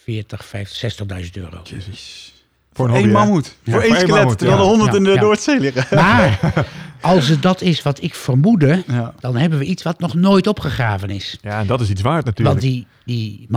[0.03, 1.61] 40, 50, 60.000 euro.
[2.75, 3.55] Voor een hobby, mammoet.
[3.65, 5.15] Voor één skelet, terwijl er honderd in de.
[5.15, 5.97] Noordzee liggen.
[5.97, 6.39] Maar
[7.01, 9.13] als het dat is wat ik vermoedde, Ja.
[9.19, 11.37] dan hebben we iets wat nog nooit opgegraven is.
[11.41, 12.59] Ja, en dat is iets waard natuurlijk.
[12.59, 13.47] Want die, die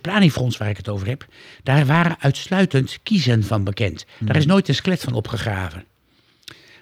[0.00, 1.26] planifrons waar ik het over heb,
[1.62, 4.04] daar waren uitsluitend kiezen van bekend.
[4.18, 5.84] Daar is nooit een skelet van opgegraven.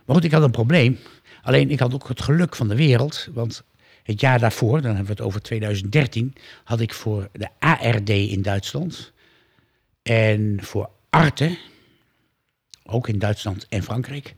[0.04, 0.98] Maar goed, ik had een probleem.
[1.42, 3.28] Alleen ik had ook het geluk van de wereld.
[3.34, 3.62] Want
[4.02, 8.42] het jaar daarvoor, dan hebben we het over 2013, had ik voor de ARD in
[8.42, 9.12] Duitsland
[10.02, 11.56] en voor Arte,
[12.86, 14.34] ook in Duitsland en Frankrijk,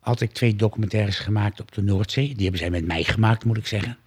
[0.00, 2.26] had ik twee documentaires gemaakt op de Noordzee.
[2.34, 3.98] Die hebben zij met mij gemaakt, moet ik zeggen.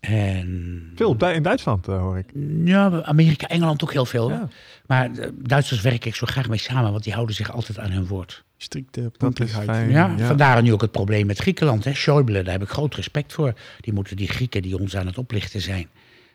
[0.00, 2.26] En Veel in Duitsland, eh, hoor ik.
[2.64, 4.30] ja, Amerika, Engeland ook heel veel.
[4.30, 4.48] Ja.
[4.86, 7.90] Maar de Duitsers werk ik zo graag mee samen, want die houden zich altijd aan
[7.90, 8.44] hun woord.
[8.56, 9.68] Strikte Dat is puntelijkheid.
[9.68, 9.90] fijn.
[9.90, 10.26] Ja, ja.
[10.26, 11.84] Vandaar nu ook het probleem met Griekenland.
[11.84, 11.92] Hè.
[11.94, 13.54] Schäuble, daar heb ik groot respect voor.
[13.80, 15.88] Die moeten die Grieken die ons aan het oplichten zijn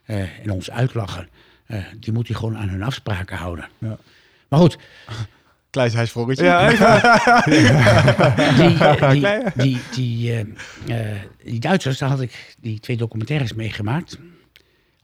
[0.03, 1.27] eh, en ons uitlachen,
[1.65, 3.67] eh, die moet hij gewoon aan hun afspraken houden.
[3.77, 3.97] Ja.
[4.47, 4.77] Maar goed,
[5.75, 6.43] Hijsvroggetje.
[6.43, 6.69] Ja,
[7.45, 10.39] die, eh, die, die, die, eh,
[11.11, 14.17] eh, die Duitsers, daar had ik die twee documentaires meegemaakt.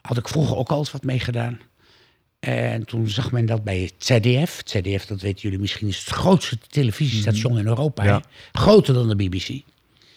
[0.01, 1.59] Had ik vroeger ook al eens wat meegedaan.
[2.39, 4.57] En toen zag men dat bij het ZDF.
[4.57, 8.03] Het ZDF, dat weten jullie misschien, is het grootste televisiestation in Europa.
[8.03, 8.13] Ja.
[8.13, 8.19] hè?
[8.59, 9.61] Groter dan de BBC.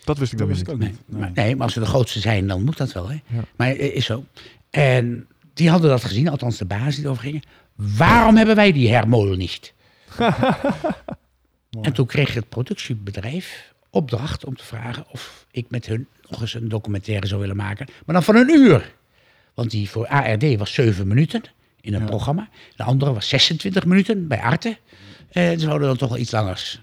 [0.05, 0.89] Dat wist ik dan Dat wist ik niet.
[0.89, 0.99] ook niet.
[1.07, 1.21] Nee, Nee.
[1.21, 3.09] maar, nee, maar als ze de grootste zijn, dan moet dat wel.
[3.09, 3.15] Hè?
[3.27, 3.45] Ja.
[3.57, 4.25] Maar eh, is zo.
[4.71, 7.43] En die hadden dat gezien, althans de baas die erover gingen.
[7.75, 9.73] Waarom hebben wij die hermolen niet?
[11.83, 16.55] en toen kreeg het productiebedrijf opdracht om te vragen of ik met hun nog eens
[16.55, 17.87] een documentaire zou willen maken.
[18.07, 18.93] Maar dan van een uur.
[19.55, 21.43] Want die voor ARD was zeven minuten
[21.81, 22.07] in een Ja.
[22.07, 22.49] programma.
[22.77, 24.79] De andere was 26 minuten bij Arte.
[25.31, 26.81] En ze wouden dan toch wel iets langers.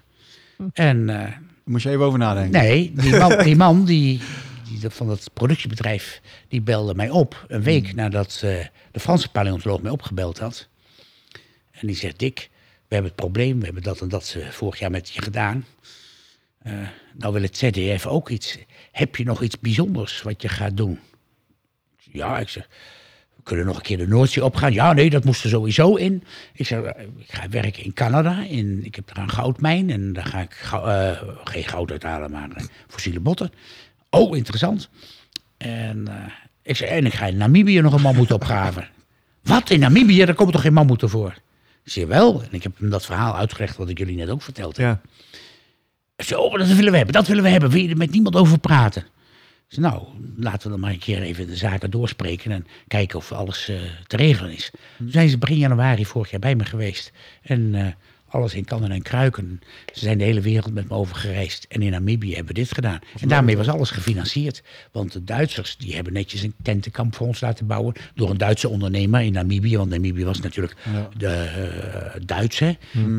[0.74, 2.62] En eh, moest je even over nadenken.
[2.62, 4.22] Nee, die man, die, man die,
[4.70, 7.46] die van dat productiebedrijf, die belde mij op.
[7.48, 10.68] Een week nadat eh, de Franse paleontoloog mij opgebeld had.
[11.72, 12.50] En die zegt, Dick,
[12.92, 13.60] we hebben het probleem.
[13.60, 15.66] We hebben dat en dat eh, vorig jaar met je gedaan.
[16.62, 16.74] Eh,
[17.14, 18.58] nou wil het ZDF ook iets.
[18.92, 21.00] Heb je nog iets bijzonders wat je gaat doen?
[21.98, 22.70] Zeg, Ja, ik zeg,
[23.36, 24.74] we kunnen nog een keer de Noordzee opgaan.
[24.74, 26.24] Ja, nee, dat moest er sowieso in.
[26.54, 28.44] Ik zeg, eh, ik ga werken in Canada.
[28.44, 30.54] In, ik heb daar een goudmijn en daar ga ik
[31.44, 32.50] geen goud uithalen, maar
[32.88, 33.52] fossiele botten.
[34.10, 34.90] Oh, interessant.
[35.58, 36.08] En
[36.62, 38.88] ik zei, en ik ga in Namibië nog een mammoet opgraven.
[39.44, 40.26] Wat, in Namibië?
[40.26, 41.34] Daar komen toch geen mammoeten voor?
[41.84, 42.42] Zei, wel.
[42.42, 44.86] En ik heb hem dat verhaal uitgelegd wat ik jullie net ook verteld heb.
[44.86, 45.02] Ja.
[46.16, 47.70] Zei, oh, dat willen we hebben, dat willen we hebben.
[47.70, 49.06] Wil je er met niemand over praten?
[49.68, 50.04] Zei, nou,
[50.36, 53.76] laten we dan maar een keer even de zaken doorspreken en kijken of alles eh,
[54.08, 54.72] te regelen is.
[54.98, 57.12] Toen zijn ze begin januari vorig jaar bij me geweest.
[57.42, 57.88] En eh,
[58.32, 59.62] alles in kannen en kruiken.
[59.94, 61.66] Ze zijn de hele wereld met me over gereisd.
[61.70, 63.00] En in Namibië hebben we dit gedaan.
[63.22, 64.64] En daarmee was alles gefinancierd.
[64.92, 67.94] Want de Duitsers die hebben netjes een tentenkamp voor ons laten bouwen.
[68.16, 69.78] Door een Duitse ondernemer in Namibië.
[69.78, 71.10] Want Namibië was natuurlijk Ja.
[71.18, 71.50] de
[72.16, 72.60] uh, Duits.
[72.60, 72.72] Hè?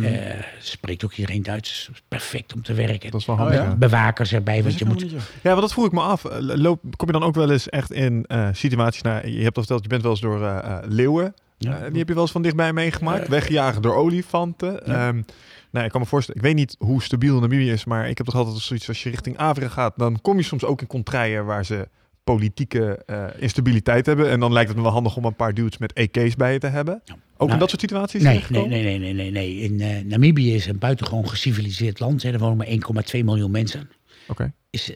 [0.03, 1.91] Eh, spreekt ook iedereen Duits.
[2.09, 3.11] Perfect om te werken.
[3.11, 3.55] Dat is wel handig.
[3.57, 3.75] ja.
[3.77, 4.63] Bewakers erbij.
[4.63, 5.01] Want je moet.
[5.43, 6.25] Ja, want dat vroeg ik me af.
[6.25, 9.29] Eh, Loop, kom je dan ook wel eens echt in eh, situaties naar...
[9.29, 11.35] Je hebt al verteld, je bent wel eens door eh, eh, leeuwen.
[11.63, 11.77] Ja.
[11.77, 13.23] Eh, die heb je wel eens van dichtbij meegemaakt.
[13.23, 14.81] Eh, Weggejaagd door olifanten.
[14.85, 15.09] Ja.
[15.09, 15.23] Ehm,
[15.71, 16.41] nou, ik kan me voorstellen...
[16.41, 18.89] Ik weet niet hoe stabiel Namibië is, maar ik heb toch altijd zoiets...
[18.89, 21.89] Als je richting Afrika gaat, dan kom je soms ook in contraien waar ze
[22.25, 24.31] politieke eh, instabiliteit hebben.
[24.31, 26.59] En dan lijkt het me wel handig om een paar dudes met EK's bij je
[26.59, 27.01] te hebben.
[27.05, 27.15] Ja.
[27.15, 29.57] Ook in Nou, dat soort situaties Nee, nee, nee, nee, nee, nee, nee.
[29.57, 32.23] In eh, Namibië is een buitengewoon geciviliseerd land.
[32.23, 32.33] Hè.
[32.33, 33.91] Er wonen maar 1,2 miljoen mensen.
[34.29, 34.53] Oké.
[34.71, 34.93] is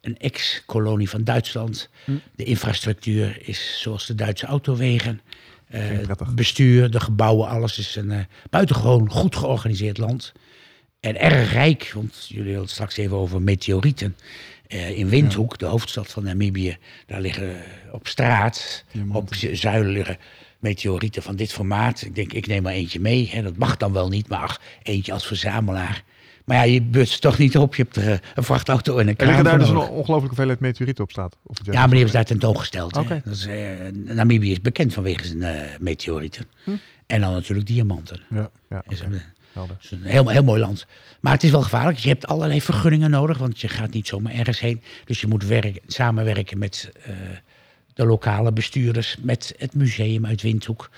[0.00, 1.90] een ex-kolonie van Duitsland.
[2.04, 2.12] Hm.
[2.34, 5.20] De infrastructuur is zoals de Duitse autowegen.
[5.70, 6.34] Eh, Klinkt prettig.
[6.34, 10.32] bestuur, de gebouwen, alles is een eh, buitengewoon goed georganiseerd land.
[11.00, 14.16] En erg rijk, want jullie hadden het straks even over meteorieten.
[14.66, 17.62] Eh, in Windhoek, de hoofdstad van Namibië, daar liggen
[17.92, 20.18] op straat, op zuilen liggen
[20.58, 22.02] meteorieten van dit formaat.
[22.02, 23.28] Ik denk, ik neem maar eentje mee.
[23.32, 23.42] Hè.
[23.42, 26.04] Dat mag dan wel niet, maar ach, eentje als verzamelaar.
[26.44, 26.62] Maar ja,
[26.92, 27.74] je ze toch niet op.
[27.74, 29.88] Je hebt er eh, een vrachtauto en een Er kraan liggen daar dus een nodig.
[29.90, 31.36] ongelooflijke hoeveelheid meteorieten op staat.
[31.42, 32.96] Of Ja, maar die hebben ze daar tentoongesteld.
[33.30, 36.44] is, eh, Namibië is bekend vanwege zijn eh, meteorieten.
[36.64, 36.70] Hm.
[37.06, 38.20] En dan natuurlijk diamanten.
[38.30, 38.50] Ja.
[38.68, 39.20] Ja, een-
[39.52, 40.86] het is een heel, heel mooi land.
[41.20, 41.98] Maar het is wel gevaarlijk.
[41.98, 44.82] Je hebt allerlei vergunningen nodig, want je gaat niet zomaar ergens heen.
[45.04, 46.90] Dus je moet werken, samenwerken met
[47.94, 50.90] de lokale bestuurders, met het museum uit Windhoek,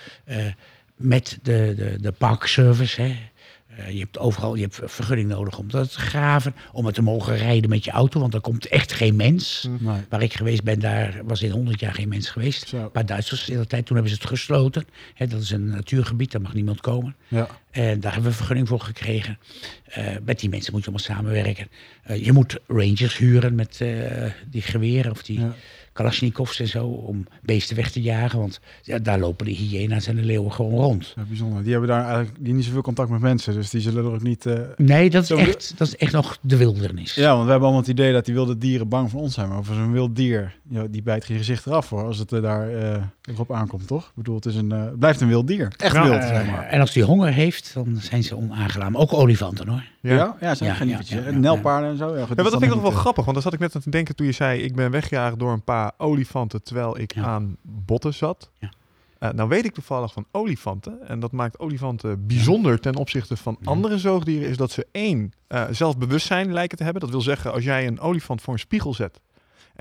[0.97, 3.03] met de, de, de parkservice.
[3.03, 3.17] Hè.
[3.77, 7.03] Eh, je hebt overal je hebt vergunning nodig om dat te graven, om het te
[7.03, 9.69] mogen rijden met je auto, want er komt echt geen mens.
[9.81, 10.01] Nee.
[10.09, 12.69] Waar ik geweest ben, daar was in 100 jaar geen mens geweest.
[12.69, 12.77] Zo.
[12.77, 14.87] Een paar Duitsers in de tijd, toen hebben ze het gesloten.
[15.15, 17.17] Hè, dat is een natuurgebied, daar mag niemand komen.
[17.29, 17.49] Ja.
[17.71, 19.39] En daar hebben we vergunning voor gekregen.
[19.85, 21.69] Eh, met die mensen moet je allemaal samenwerken.
[22.03, 25.55] Eh, je moet rangers huren met eh, die geweren of die Ja.
[25.93, 28.39] Kalasjnikovs en zo om beesten weg te jagen.
[28.39, 31.13] Want ja, daar lopen de hyena's en de leeuwen gewoon rond.
[31.17, 31.63] Ja, bijzonder.
[31.63, 34.23] Die hebben daar eigenlijk die niet zoveel contact met mensen, dus die zullen er ook
[34.23, 34.47] niet.
[34.47, 37.15] eh, Nee, dat is, Zo- echt, dat is echt nog de wildernis.
[37.15, 39.49] Ja, want we hebben allemaal het idee dat die wilde dieren bang voor ons zijn,
[39.49, 42.43] maar voor zo'n wild dier, ja, die bijt je gezicht eraf hoor, als het er
[42.43, 44.05] daar eh, erop aankomt, toch?
[44.07, 45.73] Ik bedoel, het, is een, blijft een wild dier.
[45.77, 46.67] Echt wild, zeg maar.
[46.67, 48.97] En als die honger heeft, dan zijn ze onaangenaam.
[48.97, 49.83] Ook olifanten hoor.
[50.03, 50.15] Ja.
[50.15, 51.19] Ja, ja, zijn Ja, geen ja, lievertjes.
[51.21, 52.17] ja, En ja, Nelpaarden en zo.
[52.17, 53.75] Ja, goed, Ja, dat vind ik nog wel eh, grappig, want daar zat ik net
[53.75, 54.61] aan te denken toen je zei...
[54.63, 57.23] ik ben weggejaagd door een paar olifanten terwijl ik Ja.
[57.25, 58.51] aan botten zat.
[58.59, 58.71] Ja.
[59.19, 63.57] Eh, nou weet ik toevallig van olifanten, en dat maakt olifanten bijzonder ten opzichte van
[63.65, 67.03] andere zoogdieren, is dat ze één, eh, zelfbewustzijn lijken te hebben.
[67.03, 69.21] Dat wil zeggen, als jij een olifant voor een spiegel zet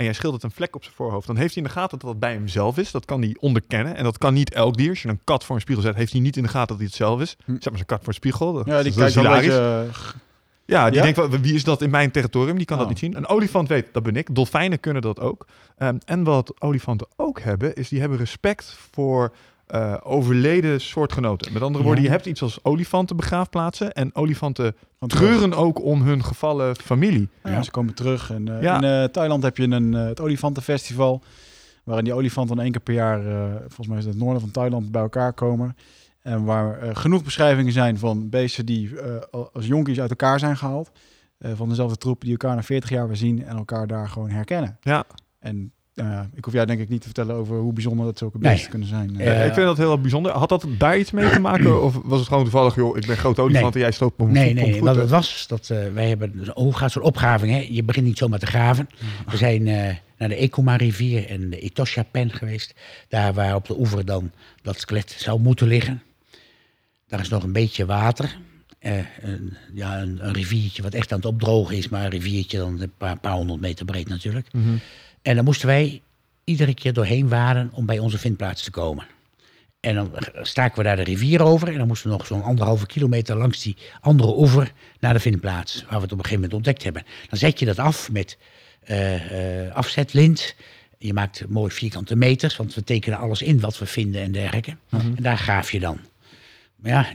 [0.01, 2.09] en jij schildert een vlek op zijn voorhoofd, dan heeft hij in de gaten dat
[2.09, 2.91] dat bij hemzelf is.
[2.91, 4.89] Dat kan hij onderkennen en dat kan niet elk dier.
[4.89, 6.77] Als je een kat voor een spiegel zet, heeft hij niet in de gaten dat
[6.77, 7.35] hij het zelf is.
[7.45, 7.51] Hm.
[7.51, 8.53] Zeg maar zijn kat voor een spiegel.
[8.53, 9.85] Dat, Ja, die dat kijkt is wel een hilarisch.
[9.85, 10.09] beetje...
[10.13, 10.19] eh,
[10.65, 11.01] Ja, die Ja?
[11.03, 12.57] denkt wel, wie is dat in mijn territorium?
[12.57, 12.91] Die kan dat Oh.
[12.91, 13.17] niet zien.
[13.17, 14.35] Een olifant weet, dat ben ik.
[14.35, 15.45] Dolfijnen kunnen dat ook.
[15.77, 19.31] Ehm, en wat olifanten ook hebben, is die hebben respect voor
[19.71, 21.53] eh, overleden soortgenoten.
[21.53, 22.09] Met andere woorden, Ja.
[22.09, 23.91] je hebt iets als olifantenbegraafplaatsen.
[23.93, 24.75] En olifanten
[25.07, 27.29] treuren ook om hun gevallen familie.
[27.43, 28.31] Ja, ze komen terug.
[28.31, 28.75] En, eh, Ja.
[28.77, 31.21] In eh, Thailand heb je een, eh, het olifantenfestival.
[31.83, 34.51] Waarin die olifanten één keer per jaar, eh, volgens mij is het het noorden van
[34.51, 35.75] Thailand, bij elkaar komen.
[36.21, 39.15] En waar eh, genoeg beschrijvingen zijn van beesten die eh,
[39.53, 40.91] als jonkies uit elkaar zijn gehaald.
[41.37, 44.29] eh, van dezelfde troep die elkaar na 40 jaar weer zien en elkaar daar gewoon
[44.29, 44.77] herkennen.
[44.81, 45.03] Ja.
[45.39, 48.17] En nou ja, ik hoef jou denk ik niet te vertellen over hoe bijzonder dat
[48.17, 48.51] zulke Nee.
[48.51, 49.15] beesten kunnen zijn.
[49.17, 49.31] Ja.
[49.33, 50.31] ik vind dat heel bijzonder.
[50.31, 51.83] Had dat daar iets mee te maken?
[51.83, 54.53] Of was het gewoon toevallig, joh, ik ben groot olifant en jij stoopt op Nee,
[54.53, 54.83] nee, voeten?
[54.83, 57.51] wat het was, dat eh, wij hebben, dus hoe gaat zo'n opgraving?
[57.51, 57.67] Hè?
[57.69, 58.89] Je begint niet zomaar te graven.
[59.29, 62.73] We zijn eh, naar de Ekoma-rivier en de Etosha-pen geweest.
[63.07, 64.31] Daar waar op de oever dan
[64.61, 66.01] dat skelet zou moeten liggen.
[67.07, 68.37] Daar is nog een beetje water.
[68.79, 72.57] Eh, een, ja, een, een riviertje wat echt aan het opdrogen is, maar een riviertje
[72.57, 74.53] dan een paar, paar honderd meter breed natuurlijk.
[74.53, 74.69] Mhm.
[75.21, 76.01] En dan moesten wij
[76.43, 79.05] iedere keer doorheen waden om bij onze vindplaats te komen.
[79.79, 80.11] En dan
[80.41, 81.67] staken we daar de rivier over.
[81.67, 85.81] En dan moesten we nog zo'n anderhalve kilometer langs die andere oever naar de vindplaats.
[85.81, 87.03] Waar we het op een gegeven moment ontdekt hebben.
[87.29, 88.37] Dan zet je dat af met
[88.81, 90.55] eh, afzetlint.
[90.97, 94.75] Je maakt mooi vierkante meters, want we tekenen alles in wat we vinden en dergelijke.
[94.89, 95.99] En daar graaf je dan.
[96.75, 97.07] Maar ja,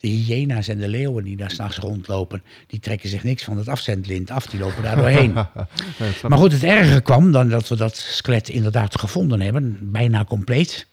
[0.00, 3.68] de hyena's en de leeuwen die daar s'nachts rondlopen, die trekken zich niks van het
[3.68, 4.46] afzetlint af.
[4.46, 5.32] Die lopen daar doorheen.
[5.98, 9.78] Nee, Maar goed, het erger kwam dan dat we dat skelet inderdaad gevonden hebben.
[9.82, 10.86] Bijna compleet.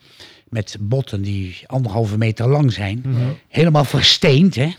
[0.49, 3.03] Met botten die anderhalve meter lang zijn.
[3.47, 4.56] Helemaal versteend.
[4.56, 4.74] Hè?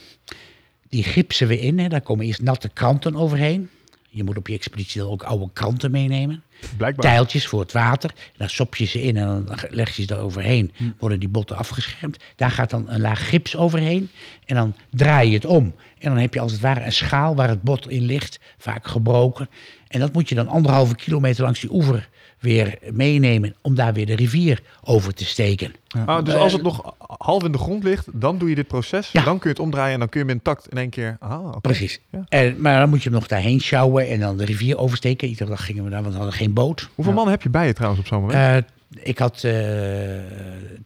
[0.89, 1.79] Die gipsen we in.
[1.79, 1.89] Hè?
[1.89, 3.69] Daar komen eerst natte kranten overheen.
[4.17, 6.43] Je moet op je expeditie dan ook oude kranten meenemen.
[6.77, 7.05] Blijkbaar.
[7.05, 8.15] Tijltjes voor het water.
[8.37, 10.73] Daar sop je ze in en dan leg je ze er overheen.
[10.99, 12.17] Worden die botten afgeschermd.
[12.37, 14.11] Daar gaat dan een laag gips overheen.
[14.45, 15.75] En dan draai je het om.
[15.99, 18.41] En dan heb je als het ware een schaal waar het bot in ligt.
[18.59, 19.49] Vaak gebroken.
[19.89, 22.09] En dat moet je dan anderhalve kilometer langs die oever
[22.39, 23.55] weer meenemen.
[23.63, 25.75] Om daar weer de rivier over te steken.
[26.07, 29.11] Ah, dus als het nog half in de grond ligt, dan doe je dit proces.
[29.13, 29.25] Ja.
[29.25, 31.17] Dan kun je het omdraaien en dan kun je hem intact in één keer...
[31.21, 31.61] Ah, oké.
[31.61, 32.01] Precies.
[32.11, 32.25] Ja.
[32.29, 35.29] En, maar dan moet je hem nog daarheen sjouwen en dan de rivier oversteken.
[35.29, 36.89] Iedere dag gingen we daar, want we hadden geen boot.
[36.95, 38.39] Hoeveel mannen heb je bij je trouwens op zo'n moment?
[38.39, 39.55] Eh, ik had eh,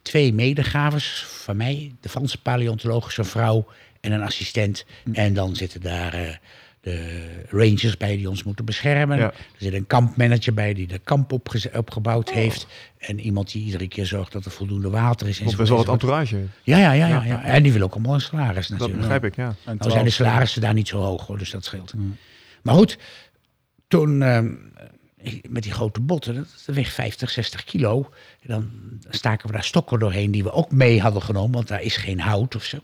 [0.01, 1.91] twee medegravers van mij.
[2.01, 3.65] De Franse paleontologische vrouw
[4.01, 4.85] en een assistent.
[5.13, 6.35] En dan zitten daar eh,
[6.81, 9.17] de rangers bij die ons moeten beschermen.
[9.17, 9.23] Ja.
[9.23, 11.31] Er zit een kampmanager bij die de kamp
[11.73, 12.67] opgebouwd heeft.
[12.97, 15.39] En iemand die iedere keer zorgt dat er voldoende water is.
[15.39, 16.01] Of best wel wat enzovoort.
[16.01, 16.47] entourage.
[16.63, 17.43] Ja, ja, ja, ja, ja.
[17.43, 18.99] En die wil ook allemaal een salaris Dat natuurlijk.
[18.99, 19.47] begrijp ik, ja.
[19.47, 21.93] En Nou 12, zijn de salarissen daar niet zo hoog hoor, dus dat scheelt.
[22.61, 22.97] Maar goed,
[23.87, 24.53] toen ehm,
[25.49, 28.09] met die grote botten, dat dat weegt 50, 60 kilo.
[28.41, 28.71] En dan
[29.09, 32.19] staken we daar stokken doorheen die we ook mee hadden genomen, want daar is geen
[32.19, 32.77] hout of zo.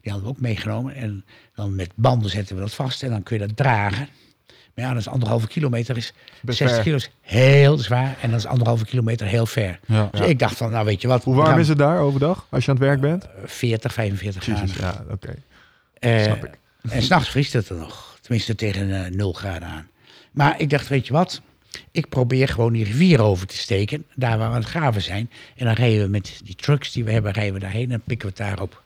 [0.00, 0.94] Die hadden we ook meegenomen.
[0.94, 1.24] En
[1.54, 4.08] dan met banden zetten we dat vast en dan kun je dat dragen.
[4.74, 6.84] Maar ja, dat is anderhalve kilometer, is Best 60 ver.
[6.84, 8.16] kilo is heel zwaar.
[8.20, 9.80] En dat is anderhalve kilometer heel ver.
[9.86, 10.08] Ja.
[10.12, 11.24] Dus ik dacht van, nou weet je wat.
[11.24, 13.28] Hoe warm gaan is het daar overdag als je aan het werk bent?
[13.44, 14.70] 40, 45 graden.
[14.78, 15.34] Ja, oké.
[15.98, 16.58] Eh, Snap ik.
[16.90, 18.18] En s'nachts vriest het er nog.
[18.20, 19.88] Tenminste tegen eh 0 graden aan.
[20.30, 21.40] Maar ik dacht, weet je wat?
[21.90, 24.04] Ik probeer gewoon die rivier over te steken.
[24.14, 25.30] Daar waar we aan het graven zijn.
[25.56, 28.28] En dan rijden we met die trucks die we hebben, rijden we daarheen en pikken
[28.28, 28.82] we het daarop.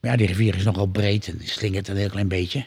[0.00, 2.64] Maar ja, die rivier is nogal breed en die slingert een heel klein beetje.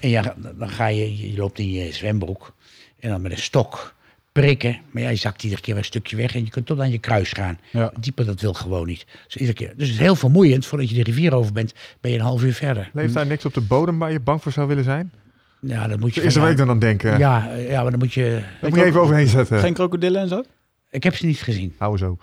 [0.00, 2.54] En ja, dan ga je, je loopt in je zwembroek.
[3.00, 3.94] En dan met een stok
[4.32, 4.78] prikken.
[4.90, 6.90] Maar ja, je zakt iedere keer weer een stukje weg en je kunt tot aan
[6.90, 7.58] je kruis gaan.
[7.70, 7.92] Ja.
[8.00, 9.06] Dieper, dat wil gewoon niet.
[9.24, 9.72] Dus, iedere keer.
[9.76, 10.66] dus het is heel vermoeiend.
[10.66, 12.90] Voordat je de rivier over bent, ben je een half uur verder.
[12.92, 15.12] Leeft daar niks op de bodem waar je bang voor zou willen zijn?
[15.60, 16.22] Ja, dan moet je.
[16.22, 17.18] Is er ik dan aan denken?
[17.18, 18.42] Ja, ja, maar dan moet je.
[18.60, 19.58] Dat moet je even overheen zetten.
[19.58, 20.42] Geen krokodillen en zo?
[20.90, 21.74] Ik heb ze niet gezien.
[21.78, 22.18] Hou zo.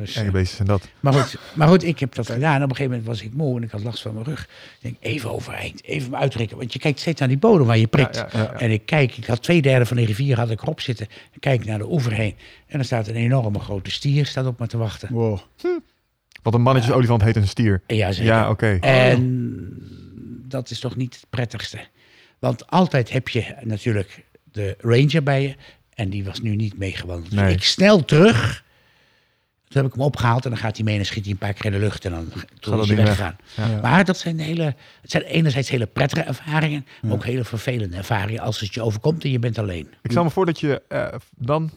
[0.00, 0.88] Dus, eh, beestjes en dat.
[1.00, 2.56] maar, goed, maar goed, ik heb dat gedaan.
[2.56, 4.42] En op een gegeven moment was ik moe en ik had last van mijn rug.
[4.42, 4.48] Ik
[4.80, 6.56] denk, even overeind, even me uitrekken.
[6.56, 8.16] Want je kijkt steeds naar die bodem waar je prikt.
[8.16, 8.58] Ja, ja, ja, ja.
[8.58, 11.06] En ik kijk, ik had twee derde van de rivier had ik erop zitten.
[11.32, 12.34] Ik kijk naar de oever heen.
[12.66, 15.08] En er staat een enorme grote stier staat op me te wachten.
[15.12, 15.38] Wow.
[16.42, 17.82] Want een mannetjesolifant heet een stier.
[17.86, 18.32] Ja, zeker.
[18.32, 18.78] Ja, oké.
[18.80, 19.68] En
[20.48, 21.78] dat is toch niet het prettigste.
[22.38, 25.54] Want altijd heb je natuurlijk de ranger bij je.
[25.94, 27.30] En die was nu niet meegewandeld.
[27.30, 27.52] Dus Nee.
[27.54, 28.64] ik snel terug.
[29.70, 31.38] Toen heb ik hem opgehaald en dan gaat hij mee en dan schiet hij een
[31.38, 32.04] paar keer in de lucht.
[32.04, 33.06] En dan toen dat is hij weg.
[33.06, 33.36] weggegaan.
[33.56, 33.80] Ja.
[33.80, 36.86] Maar dat zijn, hele, het zijn enerzijds hele prettige ervaringen.
[37.02, 39.94] Maar ook hele vervelende ervaringen als het je overkomt en je bent alleen.
[40.02, 41.06] Ik stel me voor dat je eh,
[41.36, 41.70] dan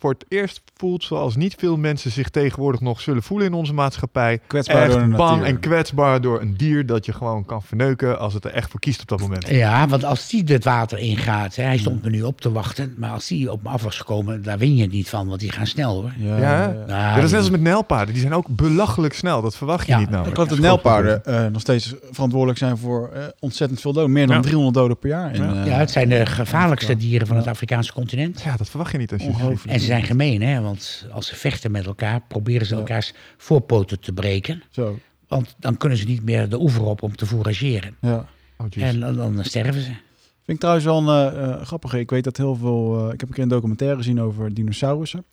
[0.00, 3.72] voor het eerst voelt zoals niet veel mensen zich tegenwoordig nog zullen voelen in onze
[3.74, 4.40] maatschappij.
[4.46, 5.46] Kwetsbaar door de bang natuur.
[5.46, 8.80] en kwetsbaar door een dier dat je gewoon kan verneuken als het er echt voor
[8.80, 9.48] kiest op dat moment.
[9.48, 12.94] Ja, want als die het water ingaat, hè, hij stond me nu op te wachten.
[12.96, 15.40] Maar als die op me af was gekomen, daar win je het niet van, want
[15.40, 16.12] die gaan snel hoor.
[16.18, 16.66] Ja, Ja.
[16.72, 18.12] Nou, Ja, dat is net als met nijlpaarden.
[18.12, 19.42] Die zijn ook belachelijk snel.
[19.42, 20.34] Dat verwacht je Ja, niet Ik namelijk.
[20.36, 24.12] geloof dat nijlpaarden eh, nog steeds verantwoordelijk zijn voor eh, ontzettend veel doden.
[24.12, 24.42] Meer dan Ja.
[24.42, 25.34] 300 doden per jaar.
[25.34, 25.60] In, Ja.
[25.60, 28.40] eh, Ja, het zijn de gevaarlijkste dieren van het Afrikaanse continent.
[28.44, 29.72] Ja, dat verwacht je niet als je Ongelooflijk.
[29.72, 30.60] En ze zijn gemeen, hè?
[30.60, 32.80] want als ze vechten met elkaar, proberen ze Ja.
[32.80, 34.62] elkaars voorpoten te breken.
[34.70, 37.96] Zo, Want dan kunnen ze niet meer de oever op om te fourageren.
[38.00, 38.26] ja.
[38.58, 38.66] Oh.
[38.82, 39.86] En dan, dan sterven ze.
[39.88, 40.00] Vind
[40.44, 41.98] ik trouwens wel een eh, eh, grappige.
[41.98, 42.98] Ik weet dat heel veel...
[43.06, 45.24] eh, ik heb een keer een documentaire gezien over dinosaurussen.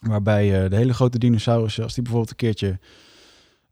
[0.00, 2.78] Waarbij eh, de hele grote dinosaurussen, als die bijvoorbeeld een keertje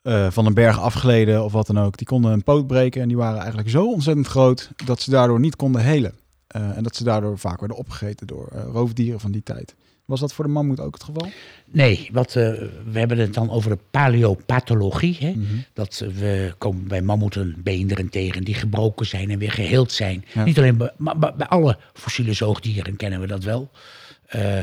[0.03, 1.97] eh, van een berg afgleden of wat dan ook.
[1.97, 5.41] Die konden een poot breken en die waren eigenlijk zo ontzettend groot dat ze daardoor
[5.41, 6.15] niet konden helen.
[6.47, 9.75] Eh, en dat ze daardoor vaak werden opgegeten door eh, roofdieren van die tijd.
[10.09, 11.31] Was dat voor de mammoet ook het geval?
[11.65, 12.53] Nee, wat, eh,
[12.91, 15.17] we hebben het dan over de paleopathologie.
[15.21, 15.31] Hè?
[15.31, 15.55] Mhm.
[15.73, 20.25] Dat eh, we komen bij mammoeten beenderen tegen die gebroken zijn en weer geheeld zijn.
[20.35, 20.45] Ja.
[20.45, 23.71] Niet alleen bij, maar bij alle fossiele zoogdieren kennen we dat wel.
[24.27, 24.59] Eh,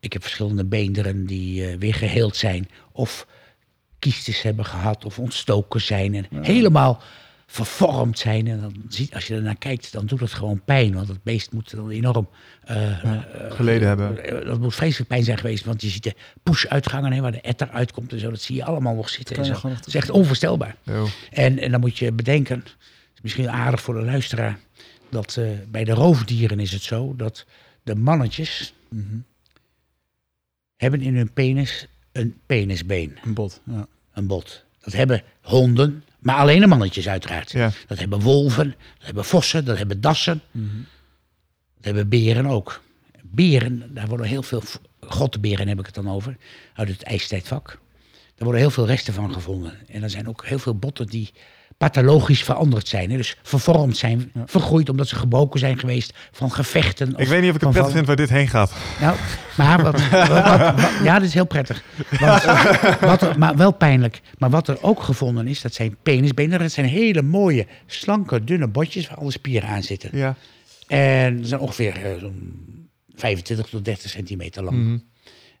[0.00, 3.26] ik heb verschillende beenderen die weer geheeld zijn of
[3.98, 7.02] kiestes hebben gehad of ontstoken zijn en helemaal
[7.50, 8.46] vervormd zijn.
[8.46, 11.22] En dan ziet, als je er naar kijkt, dan doet het gewoon pijn, want het
[11.22, 12.28] beest moet dan enorm
[12.64, 14.24] eh, eh, geleden hebben.
[14.40, 17.40] eh, Dat moet vreselijk pijn zijn geweest, want je ziet de push-uitgangen hè, waar de
[17.40, 18.30] etter uitkomt en zo.
[18.30, 19.36] Dat zie je allemaal nog zitten.
[19.36, 19.50] En zo.
[19.52, 20.76] nog Dat is echt onvoorstelbaar.
[20.82, 21.06] Yo.
[21.30, 22.76] En, en dan moet je bedenken, het
[23.14, 24.58] is misschien aardig voor de luisteraar,
[25.10, 27.46] dat eh, bij de roofdieren is het zo dat
[27.82, 29.16] de mannetjes Mhm.
[30.76, 33.86] hebben in hun penis een penisbeen, Een bot, ja.
[34.12, 34.64] een bot.
[34.80, 37.50] Dat hebben honden, maar alleen de mannetjes uiteraard.
[37.50, 37.70] Ja.
[37.86, 40.42] Dat hebben wolven, dat hebben vossen, dat hebben dassen.
[40.50, 40.76] Mhm.
[41.76, 42.82] Dat hebben beren ook.
[43.22, 44.62] Beren, daar worden heel veel,
[45.00, 46.36] grotteberen heb ik het dan over,
[46.74, 47.66] uit het ijstijdvak.
[48.34, 49.78] Daar worden heel veel resten van gevonden.
[49.88, 51.32] En er zijn ook heel veel botten die
[51.78, 53.10] pathologisch veranderd zijn.
[53.10, 53.16] Hè?
[53.16, 57.14] Dus vervormd zijn, vergroeid omdat ze gebroken zijn geweest van gevechten.
[57.16, 58.72] Ik weet niet of ik het van prettig vind waar dit heen gaat.
[59.00, 59.16] nou,
[59.56, 61.82] maar wat, wat, wat- wat- ja, dat is heel prettig.
[62.20, 62.44] Want,
[63.10, 64.20] wat er, maar wel pijnlijk.
[64.38, 66.58] Maar wat er ook gevonden is, dat zijn penisbenen.
[66.58, 70.10] Dat zijn hele mooie, slanke, dunne botjes waar alle spieren aan zitten.
[70.12, 70.34] Ja.
[70.86, 72.66] En ze zijn ongeveer eh, zo'n
[73.14, 74.76] 25 tot 30 centimeter lang.
[74.84, 74.98] Mhm.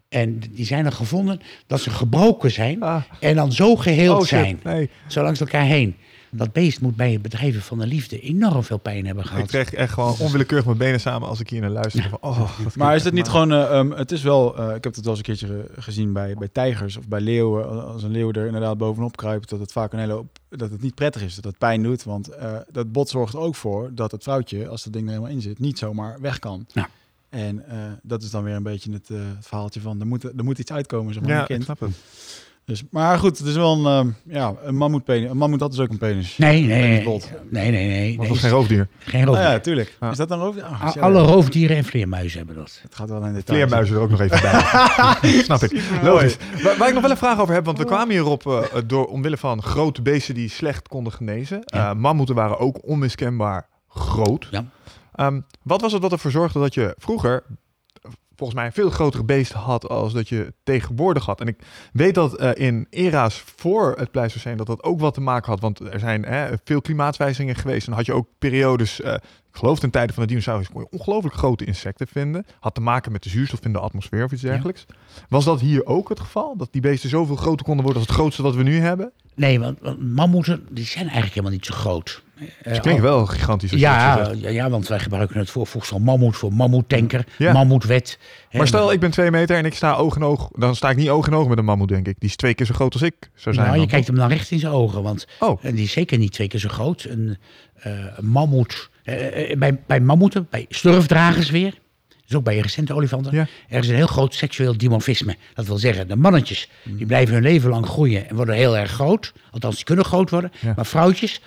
[0.08, 3.02] En die zijn er gevonden dat ze gebroken zijn Ah.
[3.20, 4.60] en dan zo geheeld Oh, zijn.
[4.64, 4.90] Nee.
[5.06, 5.96] Zo langs elkaar heen.
[6.30, 9.42] Dat beest moet bij het bedrijven van de liefde enorm veel pijn hebben gehad.
[9.42, 12.08] Ik trek echt gewoon onwillekeurig mijn benen samen als ik hier naar luister.
[12.08, 14.84] Van, oh, Maar is het niet maar- gewoon, eh, ehm, het is wel, eh, ik
[14.84, 17.86] heb het wel eens een keertje gezien bij, bij tijgers of bij leeuwen.
[17.92, 20.82] Als een leeuw er inderdaad bovenop kruipt, dat het vaak een hele hoop, dat het
[20.82, 22.04] niet prettig is, dat het pijn doet.
[22.04, 25.10] Want eh, dat bot zorgt er ook voor dat het vrouwtje, als dat ding er
[25.12, 26.66] helemaal in zit, niet zomaar weg kan.
[26.72, 26.88] Ja.
[27.28, 30.24] En eh, dat is dan weer een beetje het, eh, het verhaaltje van, er moet,
[30.24, 31.64] er moet iets uitkomen, zeg maar, Ja, een ik kind.
[31.64, 31.90] snap het.
[32.68, 35.30] Dus, maar goed, het is wel een, ehm, ja, een mammoetpenis.
[35.30, 36.36] Een mammoet had dus ook een penis.
[36.36, 37.20] Nee, nee, nee.
[37.50, 37.88] Nee, nee, nee.
[37.88, 38.88] Maar nee, het was geen roofdier.
[38.98, 39.44] geen roofdier.
[39.46, 39.96] ja, tuurlijk.
[40.00, 40.10] Ja.
[40.10, 40.64] Is dat dan roofdier?
[40.64, 41.02] Oh, A- shit.
[41.02, 42.78] Alle roofdieren en vleermuizen hebben dat.
[42.82, 43.44] Het gaat wel in details.
[43.44, 45.42] Vleermuizen er ook nog even bij.
[45.44, 45.82] Snap ik.
[46.02, 46.36] Logisch.
[46.62, 49.06] Waar, waar ik nog wel een vraag over heb, want we kwamen hierop eh, door
[49.06, 51.60] omwille van grote beesten die slecht konden genezen.
[51.64, 51.90] Ja.
[51.90, 54.48] Eh, mammoeten waren ook onmiskenbaar groot.
[54.50, 54.64] Ja.
[55.14, 57.56] Ehm, wat was het wat ervoor zorgde dat je vroeger eh,
[58.38, 61.40] volgens mij een veel grotere beest had als dat je tegenwoordig had?
[61.40, 61.58] En ik
[61.92, 65.60] weet dat eh, in era's voor het Pleistoceen dat dat ook wat te maken had,
[65.60, 69.78] want er zijn hè, veel klimaatwijzigingen geweest en had je ook periodes, eh, ik geloof
[69.78, 72.46] ten tijde van de dinosaurus, kon je ongelooflijk grote insecten vinden.
[72.60, 74.86] Had te maken met de zuurstof in de atmosfeer of iets dergelijks.
[75.28, 76.56] Was dat hier ook het geval?
[76.56, 79.12] Dat die beesten zoveel groter konden worden als het grootste wat we nu hebben?
[79.34, 82.22] Nee, want, want mammoeten die zijn eigenlijk helemaal niet zo groot.
[82.38, 83.70] Eh, Het klinkt al- wel gigantisch.
[83.70, 87.52] Ja, ja, ja, want wij gebruiken het voorvoegsel mammoet voor mammoetanker, Ja.
[87.52, 88.18] mammoetwet.
[88.52, 90.50] Maar stel, ik ben twee meter en ik sta oog in oog.
[90.56, 92.14] Dan sta ik niet oog in oog met een mammoet, denk ik.
[92.18, 93.66] Die is twee keer zo groot als ik zou zijn.
[93.68, 95.58] Nou, je kijkt hem dan recht in zijn ogen, want Oh.
[95.64, 97.04] en die is zeker niet twee keer zo groot.
[97.08, 97.36] Een,
[97.74, 101.74] eh, mammoet, eh, eh, bij, bij mammoeten, bij sturfdragers weer,
[102.26, 103.46] dus ook bij recente olifanten, Ja.
[103.68, 105.36] er is een heel groot seksueel dimorfisme.
[105.54, 108.90] Dat wil zeggen, de mannetjes die blijven hun leven lang groeien en worden heel erg
[108.90, 109.32] groot.
[109.50, 110.52] Althans, die kunnen groot worden.
[110.60, 110.72] Ja.
[110.76, 111.40] Maar vrouwtjes,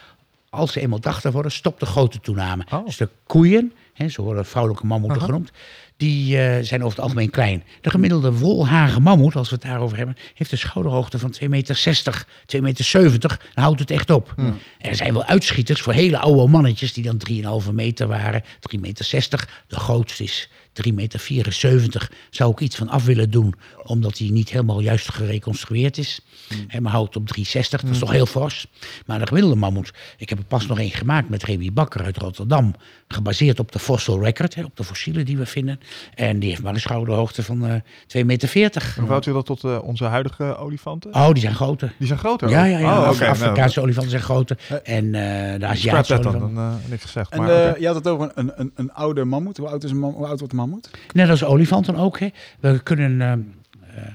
[0.52, 2.66] als ze eenmaal drachtig worden, stopt de grote toename.
[2.72, 2.86] Oh.
[2.86, 5.26] Dus de koeien, hè, zo worden vrouwelijke mammoeten Aha.
[5.26, 5.52] genoemd,
[5.98, 7.64] die eh, zijn over het algemeen klein.
[7.82, 12.26] De gemiddelde wolharige mammoet, als we het daarover hebben, heeft een schouderhoogte van 2,60 meter,
[12.56, 13.20] 2,70 meter.
[13.54, 14.34] Dan houdt het echt op.
[14.80, 17.22] Er zijn wel uitschieters voor hele oude mannetjes die dan
[17.66, 19.64] 3,5 meter waren, 3,60 meter.
[19.68, 20.50] De grootste is
[20.88, 22.10] 3,74 meter.
[22.30, 23.54] Zou ik iets van af willen doen,
[23.84, 26.20] omdat hij niet helemaal juist gereconstrueerd is.
[26.68, 28.68] Hè, maar houdt op 3,60, dat is toch heel fors.
[29.06, 32.18] Maar de gemiddelde mammoet, ik heb er pas nog één gemaakt met Remy Bakker uit
[32.18, 32.74] Rotterdam.
[33.08, 35.80] Gebaseerd op de fossil record, hè, op de fossielen die we vinden.
[36.16, 37.74] En die heeft maar een schouderhoogte van eh
[38.18, 38.94] 2,40 meter.
[39.00, 41.14] Hoe houdt u dat tot eh, onze huidige olifanten?
[41.14, 41.94] Oh, die zijn groter.
[41.98, 42.50] Die zijn groter?
[42.50, 42.86] Ja, ja, ja.
[42.98, 43.20] Oh.
[43.20, 44.58] Nou, Afrikaanse olifanten zijn groter.
[44.84, 46.56] En eh de Aziatische olifanten.
[46.56, 47.32] dan eh, niks gezegd.
[47.32, 49.58] En maar, eh, je had het over een, een, een oude mammoet.
[49.58, 50.90] Hoe oud, is een mam- hoe oud wordt een mammoet?
[51.14, 52.20] Net als olifanten ook.
[52.20, 52.30] Hè.
[52.60, 54.14] We kunnen eh, eh,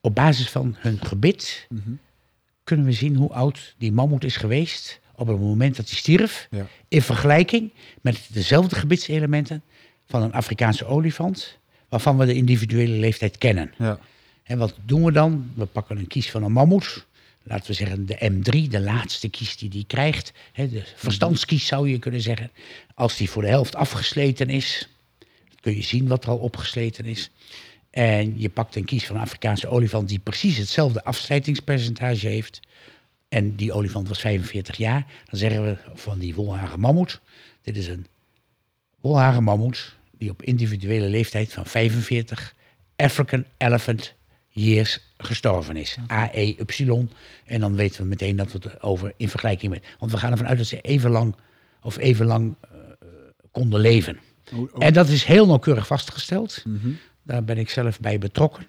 [0.00, 1.66] op basis van hun gebit
[2.66, 6.48] kunnen we zien hoe oud die mammoet is geweest op het moment dat hij stierf.
[6.50, 6.66] Ja.
[6.88, 9.62] In vergelijking met dezelfde gebitselementen
[10.06, 11.58] van een Afrikaanse olifant,
[11.88, 13.72] waarvan we de individuele leeftijd kennen.
[13.78, 13.98] Ja.
[14.42, 15.50] En wat doen we dan?
[15.54, 17.06] We pakken een kies van een mammoet.
[17.42, 20.32] Laten we zeggen de M3, de laatste kies die die krijgt.
[20.52, 22.50] Hè, de verstandskies zou je kunnen zeggen.
[22.94, 24.88] Als die voor de helft afgesleten is,
[25.66, 27.30] kun je zien wat er al opgesleten is.
[27.90, 32.60] En je pakt een kies van een Afrikaanse olifant die precies hetzelfde afslijtingspercentage heeft.
[33.28, 37.20] en die olifant was 45 jaar, dan zeggen we van die wolhagen mammoet,
[37.62, 38.06] dit is een
[39.00, 42.54] wolhagen mammoet die op individuele leeftijd van 45
[42.96, 44.14] African Elephant
[44.48, 45.96] Years gestorven is.
[46.06, 46.56] AEY.
[47.44, 49.84] En dan weten we meteen dat we het over in vergelijking met.
[49.98, 51.36] Want we gaan ervan uit dat ze even lang
[51.82, 52.70] of even lang eh,
[53.50, 54.18] konden leven.
[54.78, 56.62] En dat is heel nauwkeurig vastgesteld.
[56.64, 56.88] Mhm.
[57.22, 58.66] Daar ben ik zelf bij betrokken.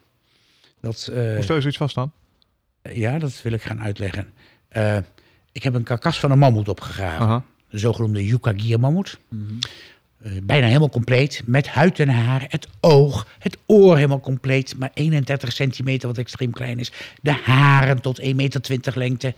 [0.82, 2.12] Dat, eh, Hoe stel je zoiets vast dan?
[2.94, 4.34] ja, dat wil ik gaan uitleggen.
[4.68, 4.98] Eh,
[5.52, 7.26] ik heb een karkas van een mammoet opgegraven.
[7.26, 7.44] Aha.
[7.70, 9.20] De zogenoemde Yukagir mammoet.
[9.28, 9.44] Mhm.
[10.22, 11.42] Eh, bijna helemaal compleet.
[11.46, 14.78] Met huid en haar, het oog, het oor helemaal compleet.
[14.78, 16.92] Maar 31 centimeter, wat extreem klein is.
[17.22, 19.34] De haren tot 1,20 meter lengte.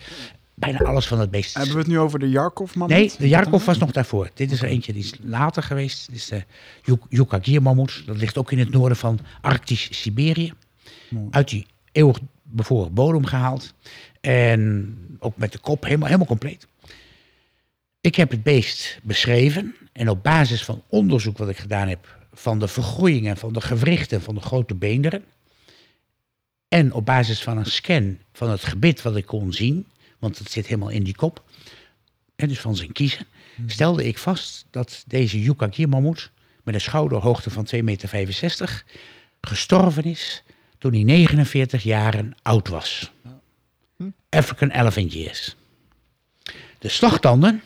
[0.60, 1.54] Bijna alles van het beest.
[1.56, 2.98] Hebben we het nu over de Jarkov mammoet?
[2.98, 4.30] Nee, de Jarkov was nog daarvoor.
[4.34, 6.08] Dit is er eentje die is later geweest.
[6.08, 6.44] Dit is de
[6.84, 8.04] Yuk- Yukagir mammoet.
[8.06, 10.54] Dat ligt ook in het noorden van Arktisch Siberië.
[11.30, 13.74] Uit die eeuwig bevoren bodem gehaald.
[14.22, 16.68] En ook met de kop helemaal, helemaal compleet.
[18.02, 19.76] Ik heb het beest beschreven.
[19.92, 22.18] En op basis van onderzoek wat ik gedaan heb...
[22.34, 25.24] van de vergroeien van de gewrichten van de grote beenderen...
[26.68, 29.86] en op basis van een scan van het gebit wat ik kon zien...
[30.20, 31.44] want het zit helemaal in die kop...
[32.36, 33.26] en dus van zijn kiezen...
[33.66, 36.32] stelde ik vast dat deze Yukagir-mammoet...
[36.64, 38.84] met een schouderhoogte van 2,65 meter...
[39.42, 40.44] gestorven is
[40.78, 43.12] toen hij 49 jaren oud was.
[44.30, 45.56] African Elephant Years.
[46.80, 47.62] De slagtanden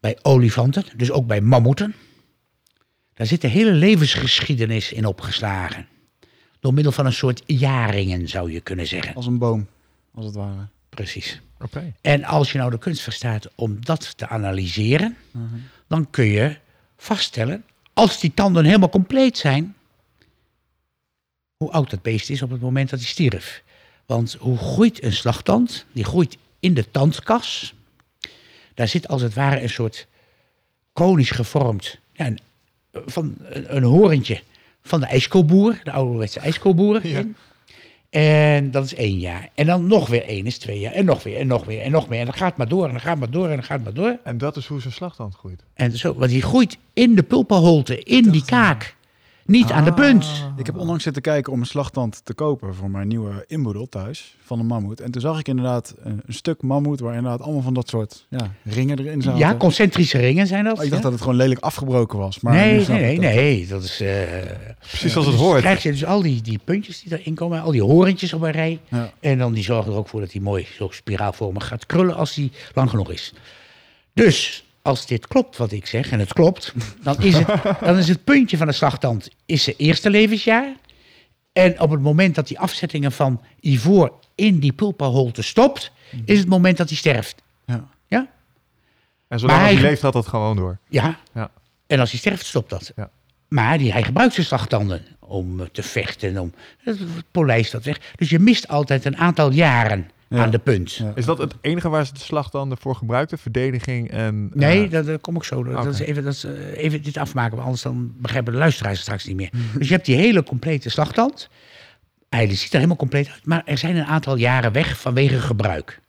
[0.00, 1.94] bij olifanten, dus ook bij mammoeten,
[3.14, 5.88] daar zit de hele levensgeschiedenis in opgeslagen.
[6.60, 9.14] Door middel van een soort jaringen, zou je kunnen zeggen.
[9.14, 9.68] Als een boom,
[10.14, 10.68] als het ware.
[10.88, 11.40] Precies.
[12.00, 15.16] En als je nou de kunst verstaat om dat te analyseren,
[15.86, 16.56] dan kun je
[16.96, 19.76] vaststellen, als die tanden helemaal compleet zijn,
[21.56, 23.62] hoe oud dat beest is op het moment dat hij stierf.
[24.06, 25.84] Want hoe groeit een slagtand?
[25.92, 27.74] Die groeit in de tandkas.
[28.74, 30.06] Daar zit als het ware een soort
[30.92, 32.38] konisch gevormd, ja, een,
[32.92, 34.42] van een, een horentje
[34.82, 37.06] van de ijskoolboer, de ouderwetse ijskoolboer.
[37.06, 37.18] Ja.
[37.18, 37.36] in.
[38.10, 39.48] En dat is één jaar.
[39.54, 40.92] En dan nog weer één is twee jaar.
[40.92, 42.18] En nog weer, en nog weer, en nog meer.
[42.18, 44.18] En dan gaat maar door, en dan gaat maar door, en dan gaat maar door.
[44.24, 45.64] En dat is hoe zijn slagtand groeit.
[45.74, 48.95] En zo, want die groeit in de pulpaholte, in die kaak.
[49.46, 50.26] Niet aan de punt.
[50.56, 54.36] Ik heb onlangs zitten kijken om een slagtand te kopen voor mijn nieuwe inboedel thuis
[54.44, 55.00] van een mammoet.
[55.00, 58.26] En toen zag ik inderdaad een, een stuk mammoet waar inderdaad allemaal van dat soort
[58.28, 59.38] ja, ringen erin zaten.
[59.38, 60.76] Ja, concentrische ringen zijn dat.
[60.76, 61.08] Maar ik dacht ja?
[61.08, 62.40] dat het gewoon lelijk afgebroken was.
[62.40, 63.24] Maar nee, nee, nee, dat.
[63.34, 63.66] nee.
[63.66, 64.00] Dat is.
[64.00, 64.22] eh,
[64.78, 65.60] Precies als het dus hoort.
[65.60, 68.50] krijg je dus al die, die puntjes die erin komen, al die horentjes op een
[68.50, 68.80] rij.
[68.88, 69.12] Ja.
[69.20, 72.34] En dan die zorgen er ook voor dat hij mooi zo spiraalvormig gaat krullen als
[72.34, 73.32] hij lang genoeg is.
[74.14, 76.72] Dus als dit klopt wat ik zeg, en het klopt,
[77.02, 77.46] dan is het,
[77.80, 80.74] dan is het puntje van de slagtand is zijn eerste levensjaar.
[81.52, 85.90] En op het moment dat die afzettingen van ivoor in die pulpaholte stopt,
[86.24, 87.42] is het moment dat hij sterft.
[87.66, 87.88] Ja.
[88.06, 88.26] Ja?
[89.28, 90.78] En zolang Maar hij hij- leeft, gaat dat gewoon door.
[90.88, 91.18] Ja.
[91.34, 91.50] Ja.
[91.86, 92.92] En als hij sterft, stopt dat.
[92.96, 93.10] Ja.
[93.48, 96.52] Maar die, hij gebruikt zijn slagtanden om te vechten, om
[96.84, 96.98] het
[97.30, 97.98] polijst dat weg.
[98.16, 100.42] Dus je mist altijd een aantal jaren Ja.
[100.42, 100.92] aan de punt.
[100.92, 101.12] Ja.
[101.14, 103.38] Is dat het enige waar ze de slagtanden voor gebruikten?
[103.38, 104.50] Verdediging en...
[104.54, 105.62] Nee, eh, dat, daar kom ik zo.
[105.64, 105.72] door.
[105.72, 108.94] Dat is even, dat is, eh, even dit afmaken, want anders dan begrijpen de luisteraars
[108.94, 109.50] het straks niet meer.
[109.52, 109.78] Mhm.
[109.78, 111.48] Dus je hebt die hele complete slagtand.
[112.28, 116.00] Hij ziet er helemaal compleet uit, maar er zijn een aantal jaren weg vanwege gebruik.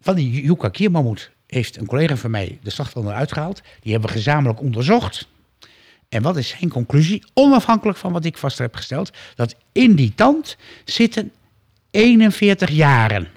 [0.00, 3.62] Van die Yucca Kiermammoet heeft een collega van mij de slagtanden uitgehaald.
[3.80, 5.28] Die hebben we gezamenlijk onderzocht.
[6.08, 7.24] En wat is zijn conclusie?
[7.34, 11.32] Onafhankelijk van wat ik vast heb gesteld, dat in die tand zitten
[11.98, 13.28] 41 jaren.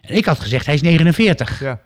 [0.00, 1.60] En ik had gezegd, hij is 49.
[1.60, 1.80] Ja, Er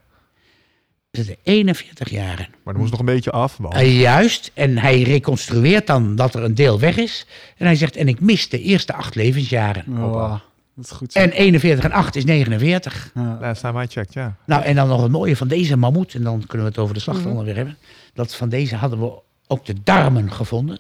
[1.25, 2.49] zitten 41 jaren.
[2.63, 3.57] maar dan moest nog een beetje af.
[3.57, 7.27] want- Eh, juist, en hij reconstrueert dan dat er een deel weg is.
[7.57, 9.85] En hij zegt, en ik mis de eerste acht levensjaren.
[9.99, 10.31] Oh,
[10.75, 11.15] dat is goed.
[11.15, 13.11] En 41 en 8 is 49.
[13.15, 13.39] Ja.
[13.41, 14.37] Last time I checked, ja.
[14.47, 16.95] Nou, en dan nog het mooie van deze mammoet, en dan kunnen we het over
[16.95, 17.77] de slagtanden weer hebben.
[18.15, 19.13] Dat van deze hadden we
[19.53, 20.79] ook de darmen gevonden.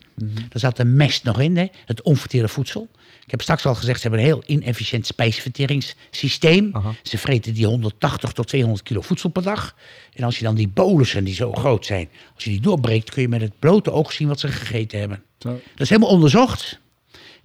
[0.51, 2.89] Er zat een mest nog in, hè, het onverteerde voedsel.
[3.25, 6.69] Ik heb straks al gezegd, ze hebben een heel inefficiënt spijsverteringssysteem.
[6.73, 6.95] Aha.
[7.03, 9.77] Ze vreten die 180 tot 200 kilo voedsel per dag.
[10.15, 13.23] En als je dan die bolussen, die zo groot zijn, als je die doorbreekt, kun
[13.23, 15.23] je met het blote oog zien wat ze gegeten hebben.
[15.39, 15.49] Zo.
[15.49, 16.81] Dat is helemaal onderzocht.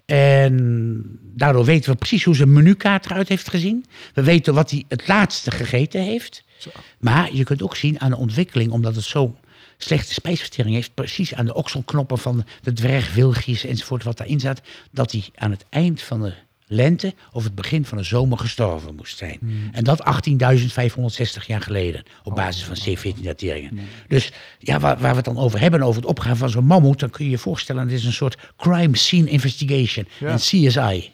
[0.06, 1.04] En
[1.36, 3.86] daardoor weten we precies hoe zijn menukaart eruit heeft gezien.
[4.14, 6.44] We weten wat hij het laatste gegeten heeft.
[6.58, 6.70] Zo.
[7.00, 9.36] Maar je kunt ook zien aan de ontwikkeling, omdat het zo
[9.78, 15.12] slechte spijsvertering heeft, precies aan de okselknoppen van de dwergwilgjes enzovoort wat daarin zat, dat
[15.12, 16.34] hij aan het eind van de
[16.70, 19.40] lente of het begin van de zomer gestorven moest zijn.
[19.72, 23.80] En dat 18.560 jaar geleden, op basis van C14-dateringen.
[24.08, 27.00] Dus ja, waar, waar we het dan over hebben, over het opgaan van zo'n mammoet,
[27.00, 30.32] dan kun je je voorstellen, dit is een soort crime scene investigation, Ja.
[30.32, 31.12] een CSI.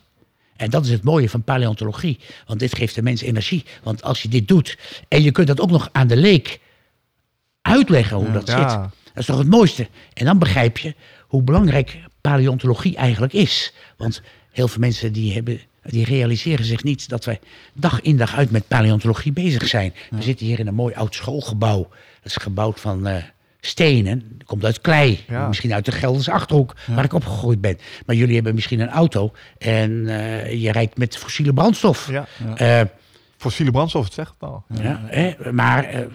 [0.55, 2.19] En dat is het mooie van paleontologie.
[2.47, 3.65] Want dit geeft de mens energie.
[3.83, 4.77] Want als je dit doet
[5.07, 6.59] en je kunt dat ook nog aan de leek
[7.63, 8.57] uitleggen hoe dat zit.
[8.57, 9.87] Dat is toch het mooiste.
[10.13, 10.95] En dan begrijp je
[11.27, 13.73] hoe belangrijk paleontologie eigenlijk is.
[13.97, 14.21] Want
[14.51, 17.39] heel veel mensen die, hebben, die realiseren zich niet dat we
[17.73, 19.93] dag in dag uit met paleontologie bezig zijn.
[20.09, 21.81] We zitten hier in een mooi oud schoolgebouw.
[22.21, 23.23] Dat is gebouwd van eh,
[23.59, 24.23] stenen.
[24.37, 25.23] Dat komt uit klei.
[25.27, 25.47] Ja.
[25.47, 27.77] Misschien uit de Gelderse Achterhoek, waar ik opgegroeid ben.
[28.05, 32.11] Maar jullie hebben misschien een auto en eh, je rijdt met fossiele brandstof.
[32.11, 32.25] Ja.
[32.55, 32.87] Eh,
[33.37, 34.63] Fossiele brandstof, het zegt het al.
[35.51, 36.07] maar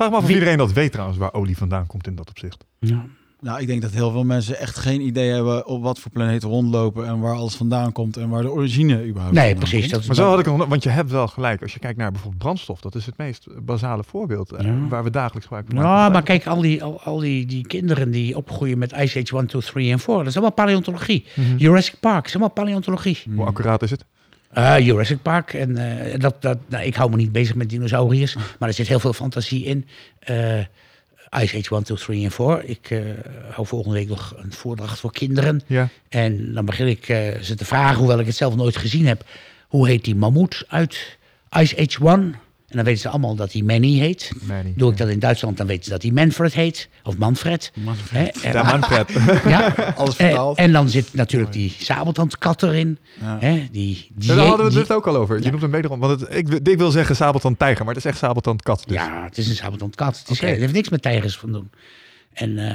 [0.00, 2.28] Vraag me af of Wie- iedereen dat weet trouwens, waar olie vandaan komt in dat
[2.28, 2.64] opzicht.
[2.78, 3.04] ja.
[3.42, 6.48] Nou, ik denk dat heel veel mensen echt geen idee hebben op wat voor planeten
[6.48, 9.78] rondlopen en waar alles vandaan komt en waar de origine überhaupt nee, precies.
[9.80, 9.90] komt.
[9.90, 11.62] Dat is Maar zo had ik nog, want je hebt wel gelijk.
[11.62, 14.88] Als je kijkt naar bijvoorbeeld brandstof, dat is het meest basale voorbeeld eh, Ja.
[14.88, 15.90] waar we dagelijks gebruik van maken.
[15.90, 19.36] Nou, maar kijk, al die, al, al die, die kinderen die opgroeien met Ice Age
[19.36, 21.26] 1, 2, 3 en 4, dat is allemaal paleontologie.
[21.36, 21.56] Mhm.
[21.56, 23.18] Jurassic Park is allemaal paleontologie.
[23.34, 24.04] Hoe accuraat is het?
[24.50, 25.54] Eh, Jurassic Park.
[25.54, 28.88] En eh, dat, dat, nou, ik hou me niet bezig met dinosauriërs, maar er zit
[28.88, 29.86] heel veel fantasie in.
[30.18, 30.58] Eh,
[31.40, 32.64] Ice Age 1, 2, 3 en 4.
[32.64, 33.02] Ik
[33.50, 35.60] hou volgende week nog een voordracht voor kinderen.
[35.66, 35.88] Ja.
[36.08, 37.04] En dan begin ik
[37.40, 39.24] ze te vragen, hoewel ik het zelf nooit gezien heb.
[39.68, 41.18] Hoe heet die mammoet uit
[41.58, 42.34] Ice Age 1?
[42.70, 44.32] En dan weten ze allemaal dat hij Manny heet.
[44.42, 46.88] Manny, Doe ik dat in Duitsland, dan weten ze dat hij Manfred heet.
[47.02, 47.72] Of Manfred.
[47.74, 48.42] Manfred.
[48.42, 49.12] Hè, en- Ja, Manfred.
[49.48, 49.74] ja.
[49.96, 50.58] Alles En, vertaald.
[50.58, 52.98] en dan zit natuurlijk die sabeltandkat erin.
[53.20, 53.36] Ja.
[53.40, 55.36] Hè, die, die, daar hadden we het die- dus ook al over.
[55.38, 55.50] Je Ja.
[55.50, 56.00] noemt hem wederom.
[56.00, 58.82] Want het, ik, wil- ik wil zeggen sabeltand tijger, maar het is echt sabeltand kat.
[58.86, 58.96] Dus.
[58.96, 60.18] Ja, het is een sabeltandkat.
[60.18, 61.70] Het, is, het heeft niks met tijgers van doen.
[62.32, 62.74] En eh,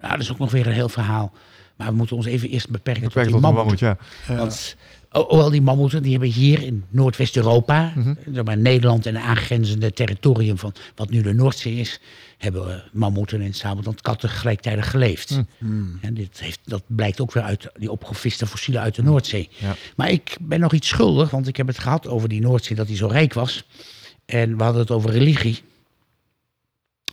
[0.00, 1.32] nou, dat is ook nog weer een heel verhaal.
[1.76, 3.96] Maar we moeten ons even eerst beperken tot die ja.
[4.26, 4.76] Want
[5.10, 7.92] hoewel die mammoeten, die hebben hier in Noordwest-Europa,
[8.32, 12.00] zeg maar Nederland en aangrenzende territorium van wat nu de Noordzee is,
[12.38, 15.30] hebben mammoeten en sabeltandkatten gelijktijdig geleefd.
[15.30, 15.42] Mhm.
[15.58, 15.98] Hmm.
[16.00, 19.48] En dit heeft, dat blijkt ook weer uit die opgeviste fossielen uit de Noordzee.
[19.58, 19.76] Ja.
[19.96, 22.86] Maar ik ben nog iets schuldig, want ik heb het gehad over die Noordzee, dat
[22.86, 23.64] die zo rijk was.
[24.24, 25.62] En we hadden het over religie.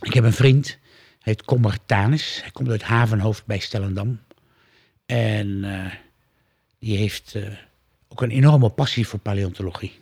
[0.00, 0.78] Ik heb een vriend, hij
[1.20, 2.38] heet Commertanus.
[2.42, 4.20] Hij komt uit Havenhoofd bij Stellendam.
[5.06, 5.92] En eh,
[6.78, 7.42] die heeft eh,
[8.08, 10.00] ook een enorme passie voor paleontologie.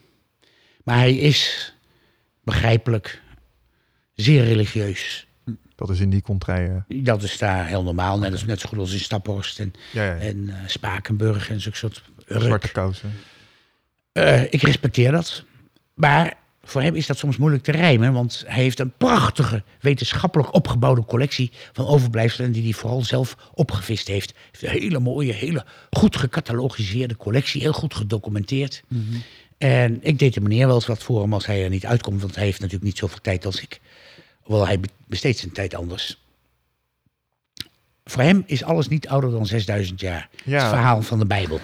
[0.85, 1.73] Maar hij is,
[2.45, 3.23] begrijpelijk,
[4.15, 5.27] zeer religieus.
[5.74, 6.85] Dat is in die contraien.
[6.89, 10.05] Dat is daar heel normaal, net, als, net zo goed als in Staphorst en, Ja,
[10.05, 10.20] ja, ja.
[10.20, 12.43] en eh, Spakenburg en zo'n soort Urk.
[12.43, 13.12] Zwarte kousen.
[14.12, 15.45] Eh, ik respecteer dat.
[15.95, 20.55] Maar voor hem is dat soms moeilijk te rijmen, want hij heeft een prachtige wetenschappelijk
[20.55, 24.30] opgebouwde collectie van overblijfselen die hij vooral zelf opgevist heeft.
[24.34, 28.82] Hij heeft een hele mooie, hele goed gecatalogiseerde collectie, heel goed gedocumenteerd.
[29.59, 32.20] En ik deed de meneer wel eens wat voor hem als hij er niet uitkomt,
[32.20, 33.80] want hij heeft natuurlijk niet zoveel tijd als ik.
[34.43, 36.18] Hoewel hij be- besteedt zijn tijd anders.
[38.05, 40.28] Voor hem is alles niet ouder dan 6000 jaar.
[40.44, 40.59] Ja.
[40.59, 41.60] Het verhaal van de Bijbel.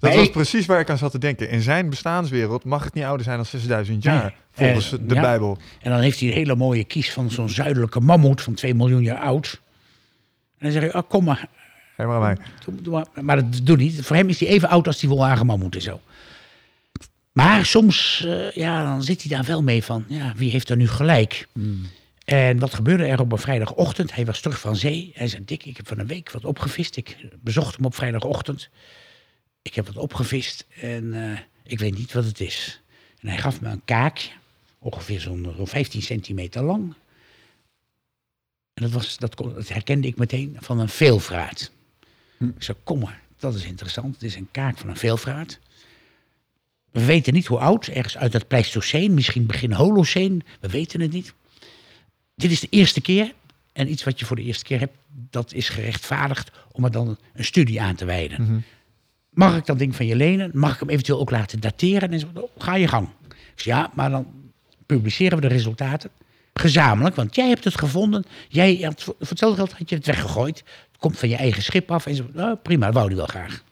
[0.00, 1.48] Dat was precies waar ik aan zat te denken.
[1.50, 4.22] In zijn bestaanswereld mag het niet ouder zijn dan 6000 jaar.
[4.22, 4.32] Nee.
[4.52, 5.20] Volgens Eh, de ja.
[5.20, 5.58] Bijbel.
[5.82, 9.02] En dan heeft hij een hele mooie kies van zo'n zuidelijke mammoet van 2 miljoen
[9.02, 9.60] jaar oud.
[10.58, 11.46] En dan zeg je, oh, kom maar.
[11.96, 12.36] Hé, maar mij.
[12.90, 13.06] Maar.
[13.20, 14.00] Maar dat doet niet.
[14.06, 16.00] Voor hem is hij even oud als die wolhagen mammoet en zo.
[17.32, 20.76] Maar soms, eh, ja, dan zit hij daar wel mee van, ja, wie heeft er
[20.76, 21.46] nu gelijk?
[22.24, 24.14] En wat gebeurde er op een vrijdagochtend?
[24.14, 25.10] Hij was terug van zee.
[25.14, 26.96] Hij zei, Dick, ik heb van een week wat opgevist.
[26.96, 28.68] Ik bezocht hem op vrijdagochtend.
[29.64, 32.80] Ik heb wat opgevist en eh, ik weet niet wat het is.
[33.20, 34.30] En hij gaf me een kaakje,
[34.78, 36.94] ongeveer zo'n zo'n 15 centimeter lang.
[38.74, 41.70] En dat, was, dat, kon- dat herkende ik meteen van een veelvraat.
[42.56, 44.14] Ik zei, kom maar, dat is interessant.
[44.14, 45.58] Het is een kaak van een veelvraat.
[46.90, 51.12] We weten niet hoe oud, ergens uit het Pleistoceen, misschien begin Holoceen, we weten het
[51.12, 51.34] niet.
[52.34, 53.34] Dit is de eerste keer,
[53.72, 54.96] en iets wat je voor de eerste keer hebt,
[55.30, 58.42] dat is gerechtvaardigd om er dan een studie aan te wijden.
[58.42, 58.58] Mhm.
[59.34, 60.50] Mag ik dat ding van je lenen?
[60.54, 62.12] Mag ik hem eventueel ook laten dateren?
[62.12, 63.08] En zo, ga je gang.
[63.54, 64.26] Zei, ja, maar dan
[64.86, 66.10] publiceren we de resultaten
[66.54, 68.24] gezamenlijk, want jij hebt het gevonden.
[68.48, 70.58] Jij had, voor hetzelfde geld had je het weggegooid.
[70.58, 72.06] Het komt van je eigen schip af.
[72.06, 73.64] En zo, nou, prima, wou hij wel graag.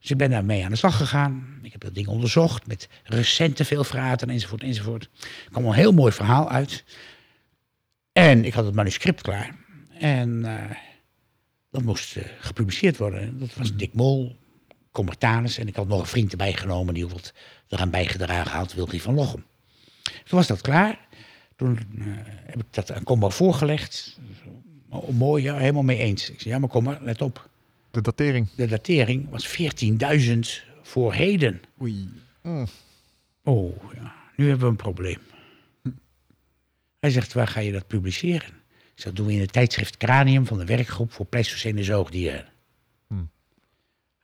[0.00, 1.58] Dus ik ben daarmee aan de slag gegaan.
[1.62, 5.08] Ik heb dat ding onderzocht met recente veelvraten enzovoort enzovoort.
[5.44, 6.84] Er kwam een heel mooi verhaal uit.
[8.12, 9.54] En ik had het manuscript klaar.
[9.98, 10.76] En eh,
[11.70, 13.38] dat moest eh, gepubliceerd worden.
[13.38, 14.36] Dat was Dick Mol,
[14.94, 15.58] Commertanus.
[15.58, 17.32] En ik had nog een vriend erbij genomen die wat
[17.68, 19.44] eraan bijgedragen had, Wilkie van Lochem.
[20.02, 20.98] Toen was dat klaar.
[21.56, 24.18] Toen eh, heb ik dat aan Combo voorgelegd.
[24.88, 26.30] Oh, mooi, ja, helemaal mee eens.
[26.30, 27.48] Ik zei, ja, maar kom maar, let op.
[27.90, 28.48] De datering.
[28.56, 29.58] De datering was
[30.26, 30.38] 14.000
[30.82, 31.62] voor heden.
[31.82, 32.08] Oei.
[33.44, 35.18] Oh, ja, nu hebben we een probleem.
[37.00, 38.48] Hij zegt, waar ga je dat publiceren?
[38.48, 42.52] Ik zeg, dat doen we in het tijdschrift Cranium van de werkgroep voor Pleistocene zoogdieren.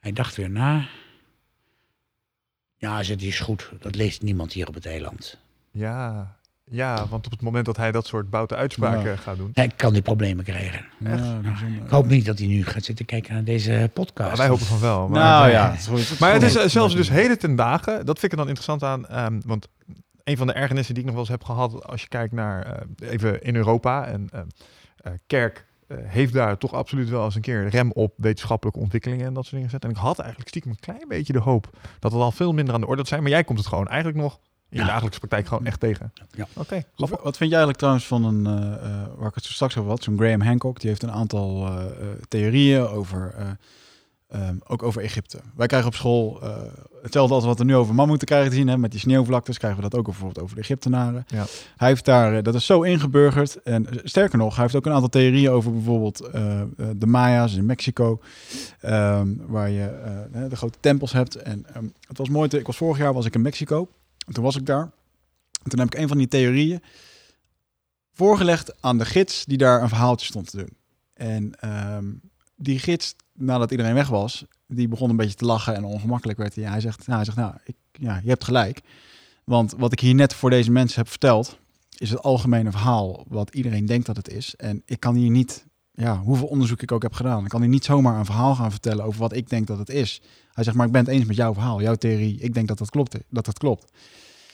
[0.00, 0.86] Hij dacht weer na.
[2.76, 3.70] Ja, het is goed.
[3.80, 5.36] Dat leest niemand hier op het eiland.
[5.70, 9.16] Ja, ja, want op het moment dat hij dat soort boute uitspraken Ja.
[9.16, 9.50] gaat doen.
[9.54, 10.84] Hij kan die problemen krijgen.
[10.98, 11.84] Ja, bijzonder.
[11.84, 14.30] Ik hoop niet dat hij nu gaat zitten kijken naar deze podcast.
[14.30, 15.08] Ja, wij hopen van wel.
[15.08, 18.18] Maar, Nou ja, het is- maar het is eh, zelfs dus heden ten dagen, dat
[18.18, 19.06] vind ik er dan interessant aan.
[19.06, 19.68] ehm, want
[20.24, 22.62] een van de ergernissen die ik nog wel eens heb gehad, als je kijkt naar
[22.66, 24.46] eh, even in Europa en ehm,
[24.96, 25.66] eh, kerk.
[25.90, 29.42] Eh, heeft daar toch absoluut wel eens een keer rem op wetenschappelijke ontwikkelingen en dat
[29.42, 29.84] soort dingen gezet.
[29.84, 32.74] En ik had eigenlijk stiekem een klein beetje de hoop dat het al veel minder
[32.74, 33.22] aan de orde zou zijn.
[33.22, 34.38] Maar jij komt het gewoon eigenlijk nog
[34.68, 34.86] in je Ja.
[34.86, 36.12] dagelijkse praktijk gewoon echt tegen.
[36.30, 36.46] Ja.
[36.54, 36.82] Oké.
[36.96, 39.76] Wat, wat vind jij eigenlijk trouwens van een, eh, eh, waar ik het zo straks
[39.76, 41.68] over had, zo'n Graham Hancock, die heeft een aantal
[42.28, 43.34] theorieën over,
[44.30, 45.38] ehm, ook over Egypte.
[45.56, 46.56] Wij krijgen op school eh,
[47.02, 49.82] hetzelfde als wat we nu over mammoeten krijgen te zien, hè, met die sneeuwvlaktes, krijgen
[49.82, 51.24] we dat ook bijvoorbeeld over de Egyptenaren.
[51.28, 51.44] Ja.
[51.76, 54.86] Hij heeft daar, eh, dat is zo ingeburgerd, en eh, sterker nog, hij heeft ook
[54.86, 56.18] een aantal theorieën over bijvoorbeeld
[56.96, 58.20] de Maya's in Mexico,
[58.80, 59.88] ehm, waar je
[60.48, 61.36] de grote tempels hebt.
[61.36, 63.88] En ehm, het was mooi, te- ik was vorig jaar was ik in Mexico,
[64.26, 64.90] en toen was ik daar.
[65.62, 66.82] En toen heb ik een van die theorieën
[68.12, 70.76] voorgelegd aan de gids die daar een verhaaltje stond te doen.
[71.14, 71.52] En
[72.62, 76.54] die gids, nadat iedereen weg was, die begon een beetje te lachen en ongemakkelijk werd
[76.54, 76.64] hij.
[76.64, 78.80] Hij zegt, nou, hij zegt, nou, ik, ja, je hebt gelijk.
[79.44, 81.58] Want wat ik hier net voor deze mensen heb verteld,
[81.98, 84.54] is het algemene verhaal wat iedereen denkt dat het is.
[84.56, 87.70] En ik kan hier niet, ja, hoeveel onderzoek ik ook heb gedaan, ik kan hier
[87.70, 90.22] niet zomaar een verhaal gaan vertellen over wat ik denk dat het is.
[90.52, 92.40] Hij zegt, maar ik ben het eens met jouw verhaal, jouw theorie.
[92.40, 93.16] Ik denk dat dat klopt.
[93.28, 93.92] Dat dat klopt.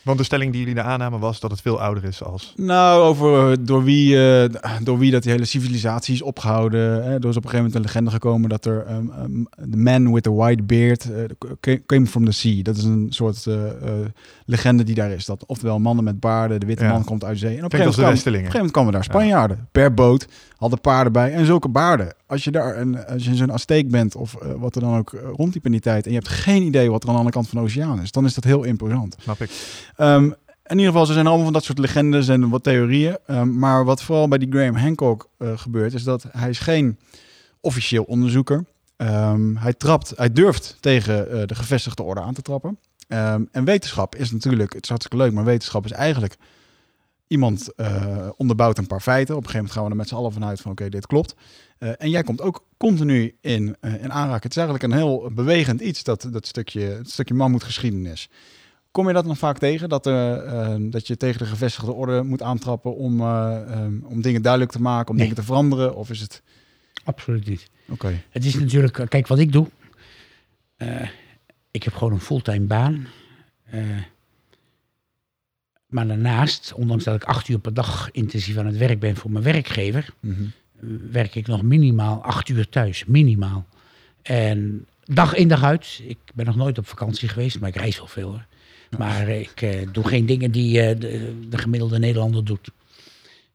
[0.06, 2.52] Want de stelling die jullie daar aannamen was dat het veel ouder is als...
[2.56, 4.50] Nou, over eh, door wie, eh,
[4.82, 6.80] door wie dat die hele civilisatie is opgehouden.
[6.80, 7.14] Hè.
[7.14, 10.12] Er is op een gegeven moment een legende gekomen dat er um, um, the man
[10.12, 11.22] with the white beard eh,
[11.60, 12.62] ca- came from the sea.
[12.62, 13.46] Dat is een soort
[14.44, 15.24] legende die daar is.
[15.24, 16.92] Dat oftewel mannen met baarden, de witte Ja.
[16.92, 17.56] man komt uit zee.
[17.58, 20.26] En op een gegeven moment, kwamen, op een gegeven moment kwamen daar Spanjaarden per boot,
[20.56, 22.14] hadden paarden bij en zulke baarden.
[22.26, 25.12] Als je daar een, als je zo'n Azteek bent of eh, wat er dan ook
[25.12, 27.36] eh, rondliep in die tijd en je hebt geen idee wat er aan de andere
[27.36, 29.16] kant van de oceaan is, dan is dat heel imposant.
[29.20, 29.50] Snap ik.
[29.96, 30.30] Ehm,
[30.66, 33.18] in ieder geval, er zijn allemaal van dat soort legendes en wat theorieën.
[33.26, 36.98] Um, maar wat vooral bij die Graham Hancock uh, gebeurt, is dat hij is geen
[37.60, 38.64] officieel onderzoeker.
[38.96, 42.78] Um, hij trapt, hij durft tegen uh, de gevestigde orde aan te trappen.
[43.08, 46.36] Um, en wetenschap is natuurlijk, het is hartstikke leuk, maar wetenschap is eigenlijk
[47.26, 49.36] iemand uh, onderbouwt een paar feiten.
[49.36, 51.06] Op een gegeven moment gaan we er met z'n allen vanuit van oké, okay, dit
[51.06, 51.34] klopt.
[51.78, 54.42] Uh, en jij komt ook continu in, uh, in aanraking.
[54.42, 58.28] Het is eigenlijk een heel bewegend iets, dat, dat stukje, het stukje mammoetgeschiedenis.
[58.90, 59.88] Kom je dat nog vaak tegen?
[59.88, 60.04] Dat,
[60.92, 65.10] dat je tegen de gevestigde orde moet aantrappen om, um, om dingen duidelijk te maken,
[65.10, 65.24] om nee.
[65.26, 65.96] dingen te veranderen?
[65.96, 66.42] Of is het...
[67.04, 67.70] Absoluut niet.
[67.82, 67.92] Oké.
[67.92, 68.22] Okay.
[68.30, 69.66] Het is natuurlijk, eh, kijk wat ik doe.
[71.70, 73.06] Ik heb gewoon een fulltime baan.
[75.86, 79.30] Maar daarnaast, ondanks dat ik acht uur per dag intensief aan het werk ben voor
[79.30, 80.52] mijn werkgever, mm -hmm.
[81.10, 83.04] werk ik nog minimaal acht uur thuis.
[83.04, 83.66] Minimaal.
[84.22, 86.00] En dag in dag uit.
[86.06, 88.46] Ik ben nog nooit op vakantie geweest, maar ik reis wel veel hoor.
[88.98, 92.70] Maar ik uh, doe geen dingen die uh, de, de, gemiddelde Nederlander doet.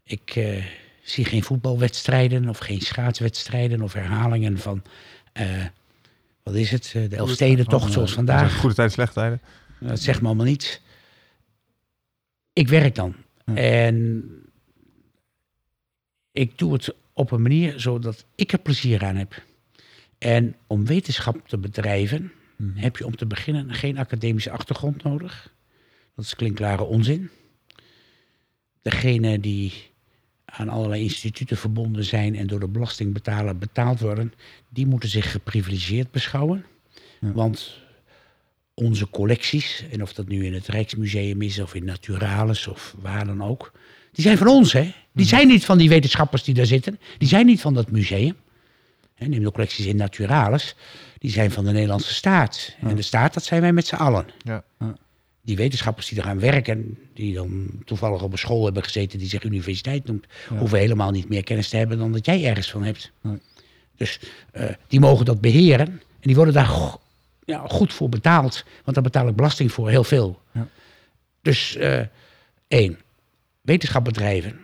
[0.04, 0.64] Ik uh,
[1.02, 4.84] zie geen voetbalwedstrijden of geen schaatswedstrijden of herhalingen van,
[6.44, 8.56] wat is het, de Elfstedentocht zoals vandaag.
[8.58, 9.42] Goede tijden, slechte tijden.
[9.80, 10.82] Dat zegt me allemaal niets.
[12.54, 13.16] Ik werk dan.
[13.46, 13.56] Ja.
[13.56, 14.24] En
[16.32, 19.44] ik doe het op een manier zodat ik er plezier aan heb.
[20.18, 22.74] En om wetenschap te bedrijven, Hmm.
[22.76, 25.54] heb je om te beginnen geen academische achtergrond nodig.
[26.16, 27.30] Dat is klinkklare onzin.
[28.82, 29.74] Degene die
[30.46, 34.34] aan allerlei instituten verbonden zijn en door de belastingbetaler betaald worden,
[34.70, 36.66] die moeten zich geprivilegeerd beschouwen.
[37.20, 37.32] Ja.
[37.32, 37.80] Want
[38.82, 43.26] onze collecties, en of dat nu in het Rijksmuseum is of in Naturalis of waar
[43.26, 43.72] dan ook,
[44.12, 44.94] die zijn van ons, hè?
[45.14, 47.00] Die zijn niet van die wetenschappers die daar zitten.
[47.18, 48.36] Die zijn niet van dat museum.
[49.18, 50.76] Neem de collecties in Naturalis.
[51.18, 52.76] Die zijn van de Nederlandse staat.
[52.82, 54.26] En de staat, dat zijn wij met z'n allen.
[54.44, 54.64] Ja.
[54.80, 54.96] Ja.
[55.42, 59.28] Die wetenschappers die er gaan werken, die dan toevallig op een school hebben gezeten die
[59.28, 60.58] zich universiteit noemt, ja.
[60.58, 63.12] hoeven helemaal niet meer kennis te hebben dan dat jij ergens van hebt.
[63.98, 64.20] Dus
[64.54, 65.88] uh, die mogen dat beheren.
[65.88, 66.66] En die worden daar
[67.52, 68.66] ja, goed voor betaald.
[68.84, 70.42] Want daar betaal ik belasting voor, heel veel.
[71.42, 72.02] Dus uh,
[72.68, 73.00] één,
[73.62, 74.60] wetenschap bedrijven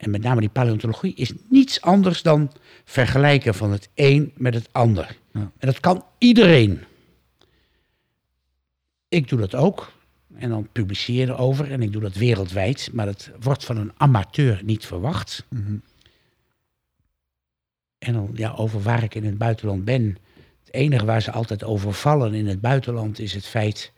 [0.00, 2.52] en met name die paleontologie, is niets anders dan
[2.84, 5.16] vergelijken van het een met het ander.
[5.32, 5.40] Ja.
[5.40, 6.80] En dat kan iedereen.
[9.08, 9.92] Ik doe dat ook.
[10.34, 11.72] En dan publiceren over.
[11.72, 12.88] En ik doe dat wereldwijd.
[12.92, 15.46] Maar dat wordt van een amateur niet verwacht.
[15.48, 15.60] Mhm.
[15.60, 15.82] Mm -hmm.
[17.98, 20.16] En dan ja, over waar ik in het buitenland ben.
[20.70, 23.92] Het enige waar ze altijd over vallen in het buitenland is het feit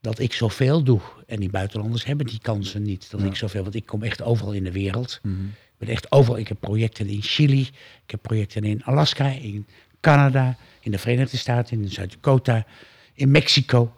[0.00, 1.00] dat ik zoveel doe.
[1.26, 3.10] En die buitenlanders hebben die kansen niet.
[3.10, 3.26] Dat ja.
[3.26, 5.18] ik zoveel, want ik kom echt overal in de wereld.
[5.22, 5.46] Mm -hmm.
[5.48, 6.38] Ik ben echt overal.
[6.38, 7.60] Ik heb projecten in Chili,
[8.04, 9.66] ik heb projecten in Alaska, in
[10.00, 12.66] Canada, in de Verenigde Staten, in Zuid-Dakota,
[13.14, 13.94] in Mexico.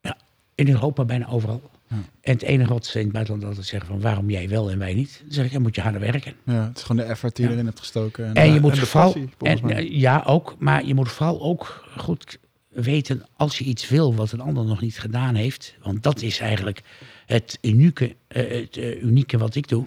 [0.00, 0.16] Ja,
[0.54, 1.70] In Europa bijna overal.
[1.94, 2.02] Ja.
[2.20, 4.78] En het enige wat ze in het buitenland altijd zeggen van waarom jij wel en
[4.78, 5.20] wij niet.
[5.24, 6.32] Dan zeg ik, dan moet je harder werken.
[6.44, 7.56] Ja, het is gewoon de effort die je Ja.
[7.56, 8.26] erin hebt gestoken.
[8.26, 11.42] En, En je en moet vooral, passie, en, eh, ja ook, maar je moet vooral
[11.42, 12.38] ook goed
[12.68, 15.74] weten als je iets wil wat een ander nog niet gedaan heeft.
[15.82, 16.82] Want dat is eigenlijk
[17.26, 19.86] het unieke, eh, het eh, unieke wat ik doe.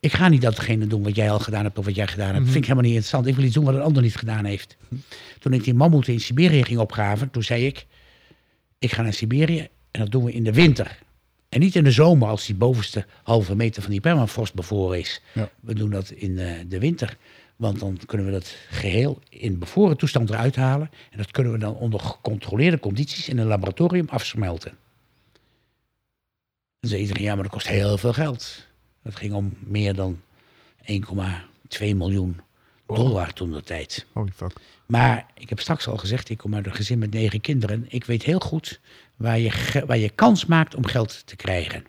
[0.00, 2.38] Ik ga niet datgene doen wat jij al gedaan hebt of wat jij gedaan hebt.
[2.38, 3.26] Dat vind ik helemaal niet interessant.
[3.26, 4.76] Ik wil iets doen wat een ander niet gedaan heeft.
[5.38, 7.86] Toen ik die mammoeten in Siberië ging opgraven, toen zei ik...
[8.78, 10.98] Ik ga naar Siberië en dat doen we in de winter.
[11.54, 15.20] En niet in de zomer als die bovenste halve meter van die permafrost bevroren is.
[15.32, 15.50] Ja.
[15.60, 17.16] We doen dat in eh, de winter.
[17.56, 20.90] Want dan kunnen we dat geheel in bevroren toestand eruit halen.
[21.10, 24.76] En dat kunnen we dan onder gecontroleerde condities in een laboratorium afsmelten.
[26.80, 28.66] Dan zei iedereen, ja, maar dat kost heel veel geld.
[29.02, 30.20] Dat ging om meer dan
[30.82, 30.96] 1,2
[31.78, 32.40] miljoen
[32.86, 34.06] dollar toen de tijd.
[34.12, 34.52] Holy fuck.
[34.86, 37.84] Maar ik heb straks al gezegd, ik kom uit een gezin met negen kinderen.
[37.88, 38.80] Ik weet heel goed
[39.16, 41.84] waar je, waar je kans maakt om geld te krijgen.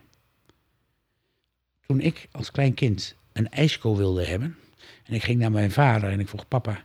[1.86, 4.56] Toen ik als klein kind een ijsko wilde hebben...
[5.04, 6.48] en ik ging naar mijn vader en ik vroeg...
[6.48, 6.84] papa,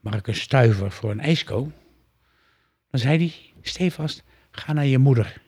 [0.00, 1.72] mag ik een stuiver voor een ijsko?
[2.90, 5.40] Dan zei hij, stevast, ga naar je moeder.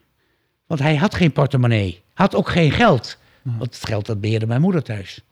[0.65, 2.01] Want hij had geen portemonnee.
[2.13, 3.17] Had ook geen geld.
[3.41, 5.23] Want het geld dat beheerde mijn moeder thuis.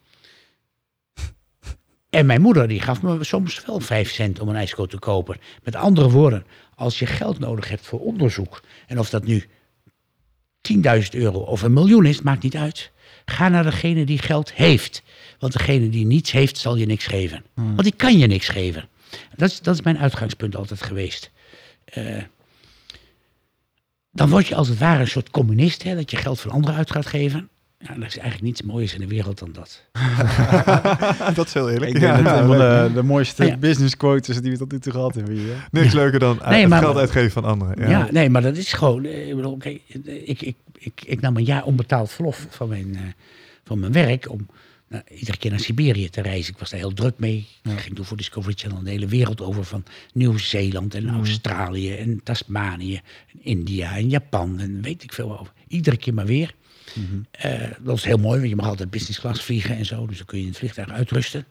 [2.09, 5.37] En mijn moeder die gaf me soms wel vijf cent om een ijsko te kopen.
[5.63, 6.45] Met andere woorden,
[6.79, 8.61] als je geld nodig hebt voor onderzoek...
[8.87, 9.45] en of dat nu
[10.73, 10.79] 10.000
[11.09, 12.91] euro of een miljoen is, maakt niet uit.
[13.25, 15.03] Ga naar degene die geld heeft.
[15.39, 17.45] Want degene die niets heeft, zal je niks geven.
[17.53, 18.89] Want die kan je niks geven.
[19.35, 21.31] Dat is, dat is mijn uitgangspunt altijd geweest.
[21.85, 22.23] Eh,
[24.11, 26.75] dan word je als het ware een soort communist, hè, dat je geld van anderen
[26.75, 27.49] uit gaat geven.
[27.81, 29.83] Ja, er is eigenlijk niets moois in de wereld dan dat.
[31.35, 31.91] dat is heel eerlijk.
[31.93, 32.87] ik denk dat Ja, van leuk.
[32.87, 33.57] de, de mooiste Ja.
[33.57, 35.67] business quotes die we tot nu toe gehad hebben hier.
[35.71, 37.81] Niks leuker dan Nee, maar- geld uitgeven van anderen.
[37.81, 37.89] Ja.
[37.89, 38.07] Ja.
[38.11, 39.05] nee, maar dat is gewoon.
[39.05, 42.69] eh, Ik, bedoel, kijk, eh, ik, ik, ik, ik nam een jaar onbetaald verlof van
[42.69, 43.01] mijn, eh,
[43.63, 44.47] van mijn werk om
[44.89, 46.53] nou, iedere keer naar Siberië te reizen.
[46.53, 47.47] Ik was daar heel druk mee.
[47.63, 49.83] Ik ging toen voor Discovery Channel de hele wereld over van
[50.13, 52.95] Nieuw-Zeeland en Australië en Tasmanië,
[53.33, 55.53] en India en Japan en weet ik veel over.
[55.67, 56.53] Iedere keer maar weer.
[57.31, 60.07] Eh, dat is heel mooi, want je mag altijd business class vliegen en zo.
[60.07, 61.45] Dus dan kun je in het vliegtuig uitrusten.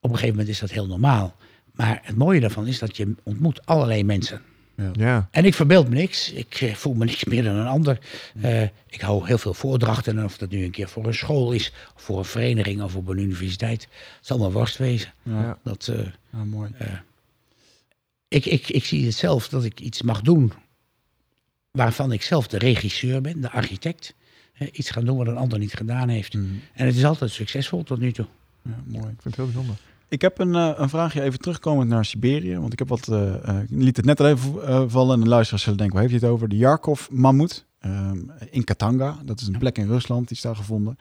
[0.00, 1.36] Op een gegeven moment is dat heel normaal.
[1.72, 4.40] Maar het mooie daarvan is dat je ontmoet allerlei mensen.
[4.92, 5.28] Ja.
[5.30, 6.32] En ik verbeeld me niks.
[6.32, 7.98] Ik eh, voel me niks meer dan een ander.
[8.40, 10.18] Eh, ik hou heel veel voordrachten.
[10.18, 12.96] En of dat nu een keer voor een school is, of voor een vereniging of
[12.96, 13.82] op een universiteit.
[13.82, 15.12] Het zal maar worst wezen.
[15.22, 16.70] Ja, Dat, eh, ja, mooi.
[18.28, 20.52] ik, ik, ik zie het zelf dat ik iets mag doen
[21.70, 24.14] waarvan ik zelf de regisseur ben, de architect.
[24.72, 26.34] Iets gaan doen wat een ander niet gedaan heeft.
[26.34, 26.44] Mhm.
[26.74, 28.26] En het is altijd succesvol tot nu toe.
[28.62, 29.04] Ja, mooi.
[29.04, 29.76] Ik vind het heel bijzonder.
[30.08, 32.58] Ik heb een, eh, een vraagje even terugkomend naar Siberië.
[32.58, 33.08] Want ik heb wat.
[33.08, 35.14] eh, eh, ik liet het net al even vallen.
[35.14, 36.48] En de luisteraars zullen denken: waar heeft hij het over?
[36.48, 37.64] De Yarkov-mammoet.
[38.50, 39.18] in Katanga.
[39.24, 40.28] Dat is een plek in Rusland.
[40.28, 40.98] Die is daar gevonden.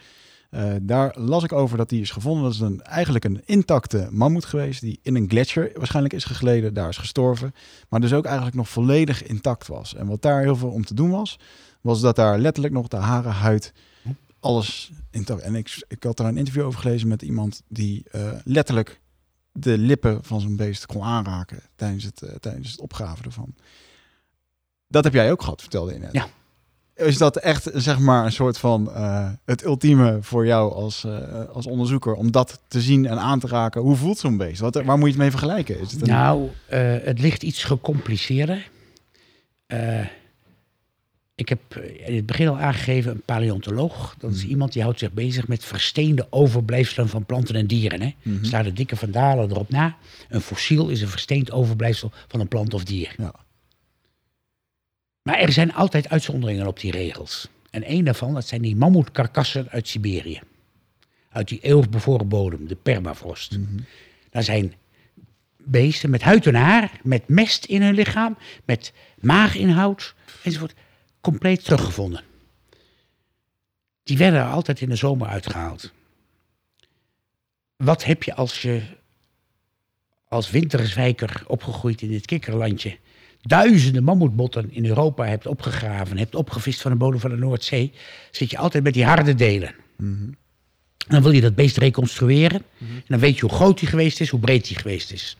[0.81, 2.43] Daar las ik over dat die is gevonden.
[2.43, 4.81] Dat is een, eigenlijk een intacte mammoet geweest.
[4.81, 6.73] Die in een gletsjer waarschijnlijk is gegleden.
[6.73, 7.53] Daar is gestorven.
[7.89, 9.95] Maar dus ook eigenlijk nog volledig intact was.
[9.95, 11.39] En wat daar heel veel om te doen was.
[11.83, 13.73] Was dat daar letterlijk nog de haren, huid.
[14.39, 15.41] Alles intact.
[15.41, 19.01] En ik, ik had daar een interview over gelezen met iemand die eh, letterlijk
[19.51, 23.55] de lippen van zo'n beest kon aanraken tijdens het, eh, tijdens het opgraven ervan.
[24.87, 26.13] Dat heb jij ook gehad, vertelde je net.
[26.13, 26.27] Ja.
[26.95, 31.07] Is dat echt zeg maar een soort van eh, het ultieme voor jou als,
[31.53, 33.81] als onderzoeker om dat te zien en aan te raken?
[33.81, 34.59] Hoe voelt zo'n beest?
[34.59, 35.79] Wat, waar moet je het mee vergelijken?
[35.79, 36.07] Is het een...
[36.07, 36.49] Nou,
[37.03, 38.69] het ligt iets gecompliceerder.
[41.35, 44.15] Ik heb eh, in het begin al aangegeven een paleontoloog.
[44.17, 48.01] Dat is iemand die houdt zich bezig met versteende overblijfselen van planten en dieren.
[48.01, 48.15] Hè.
[48.21, 48.43] Mhm.
[48.45, 49.97] Staat de dikke vandalen erop na.
[50.29, 53.15] Een fossiel is een versteend overblijfsel van een plant of dier.
[53.17, 53.33] Ja.
[55.21, 57.47] Maar er zijn altijd uitzonderingen op die regels.
[57.69, 60.41] En één daarvan, dat zijn die mammoetkarkassen uit Siberië.
[61.29, 63.57] Uit die eeuwig bevroren bodem, de permafrost.
[64.29, 64.73] Daar zijn
[65.57, 70.73] beesten met huid en haar, met mest in hun lichaam, met maaginhoud enzovoort,
[71.23, 72.23] compleet teruggevonden.
[74.03, 75.91] Die werden er altijd in de zomer uitgehaald.
[77.75, 78.81] Wat heb je als je
[80.27, 82.97] als winterswijker opgegroeid in dit kikkerlandje
[83.41, 87.91] duizenden mammoetbotten in Europa hebt opgegraven, hebt opgevist van de bodem van de Noordzee,
[88.31, 89.75] zit je altijd met die harde delen.
[91.07, 92.61] Dan wil je dat beest reconstrueren.
[92.79, 95.37] En dan weet je hoe groot hij geweest is, hoe breed hij geweest is.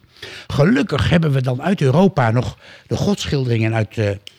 [0.47, 2.57] Gelukkig hebben we dan uit Europa nog
[2.87, 4.32] de godschilderingen uit de, eh,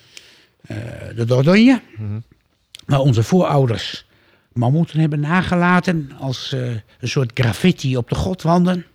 [1.15, 1.81] de Dordogne.
[2.87, 4.05] Waar onze voorouders
[4.55, 6.71] mammoeten hebben nagelaten als eh,
[7.01, 8.87] een soort graffiti op de godwanden.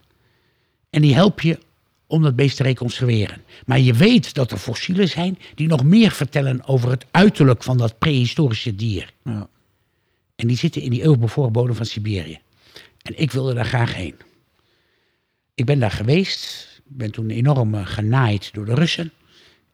[0.89, 1.59] En die help je
[2.07, 3.41] om dat beest te reconstrueren.
[3.65, 7.77] Maar je weet dat er fossielen zijn die nog meer vertellen over het uiterlijk van
[7.77, 9.13] dat prehistorische dier.
[9.23, 9.47] Ja.
[10.35, 12.39] En die zitten in die eeuwbevroren bodem van Siberië.
[13.01, 14.15] En ik wilde daar graag heen.
[15.53, 16.67] Ik ben daar geweest.
[16.89, 19.11] Ik ben toen enorm eh, genaaid door de Russen.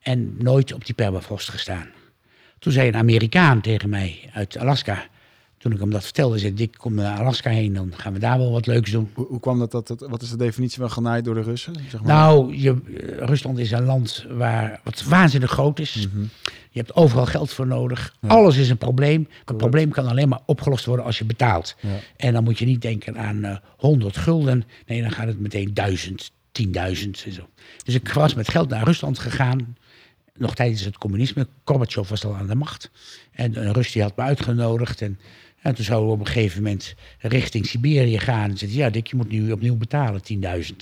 [0.05, 1.87] En nooit op die permafrost gestaan.
[2.59, 5.03] Toen zei een Amerikaan tegen mij uit Alaska.
[5.57, 7.73] Toen ik hem dat vertelde, zei Dick, kom naar Alaska heen.
[7.73, 9.09] Dan gaan we daar wel wat leuks doen.
[9.13, 11.75] Hoe, hoe kwam dat, dat, dat- Wat is de definitie van genaaid door de Russen?
[11.89, 12.15] Zeg maar?
[12.15, 15.93] Nou, je, eh, Rusland is een land waar wat waanzinnig groot is.
[16.69, 18.15] Je hebt overal geld voor nodig.
[18.27, 19.27] Alles is een probleem.
[19.45, 21.75] Het probleem kan alleen maar opgelost worden als je betaalt.
[21.79, 21.89] Ja.
[22.17, 24.63] En dan moet je niet denken aan eh 100 gulden.
[24.85, 27.49] Nee, dan gaat het meteen 1000, 10.000 en zo.
[27.83, 29.75] Dus ik was met geld naar Rusland gegaan.
[30.37, 31.47] Nog tijdens het communisme.
[31.65, 32.91] Gorbachev was al aan de macht.
[33.31, 35.01] En een Rus die had me uitgenodigd.
[35.01, 35.19] En,
[35.61, 38.49] en toen zouden we op een gegeven moment richting Siberië gaan.
[38.49, 40.21] En zei ja Dick, je moet nu opnieuw betalen.
[40.33, 40.75] 10.000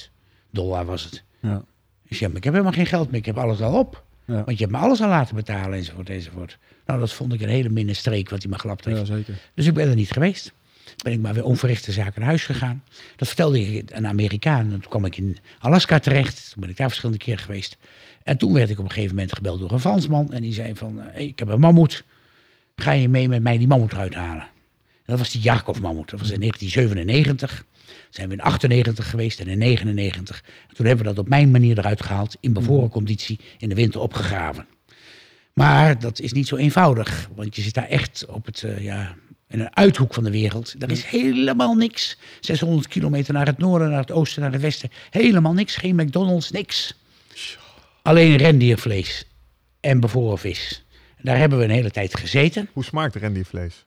[0.49, 1.23] dollar was het.
[1.39, 1.63] Ja.
[2.07, 4.03] Ik zei, maar ik heb helemaal geen geld meer, ik heb alles al op.
[4.25, 4.33] Ja.
[4.33, 6.57] Want je hebt me alles al laten betalen, enzovoort, enzovoort.
[6.85, 8.97] Nou, dat vond ik een hele minne streek wat hij me gelapt heeft.
[8.97, 9.39] ja, zeker.
[9.53, 10.53] Dus ik ben er niet geweest.
[11.03, 12.83] Ben ik maar weer onverrichte zaken naar huis gegaan.
[13.15, 14.71] Dat vertelde ik een Amerikaan.
[14.71, 16.49] En toen kwam ik in Alaska terecht.
[16.51, 17.77] Toen ben ik daar verschillende keren geweest.
[18.23, 20.33] En toen werd ik op een gegeven moment gebeld door een Fransman.
[20.33, 22.03] En die zei van, eh, hey, ik heb een mammoet.
[22.75, 24.43] Ga je mee met mij die mammoet eruit halen?
[24.43, 26.09] En dat was die Jakov-mammoet.
[26.09, 27.65] Dat was in 1997.
[28.09, 30.43] Zijn we in 98 geweest en in 99.
[30.69, 32.37] En toen hebben we dat op mijn manier eruit gehaald.
[32.39, 34.67] In bevroren conditie in de winter opgegraven.
[35.53, 37.29] Maar dat is niet zo eenvoudig.
[37.35, 39.15] Want je zit daar echt op het, eh, ja,
[39.53, 40.75] in een uithoek van de wereld.
[40.79, 42.17] Er is helemaal niks.
[42.39, 44.89] 600 kilometer naar het noorden, naar het oosten, naar het westen.
[45.09, 45.75] Helemaal niks.
[45.75, 46.95] Geen McDonald's, niks.
[48.01, 49.25] Alleen rendiervlees
[49.79, 50.85] en bevroren vis.
[51.21, 52.69] Daar hebben we een hele tijd gezeten.
[52.73, 53.85] Hoe smaakt rendiervlees?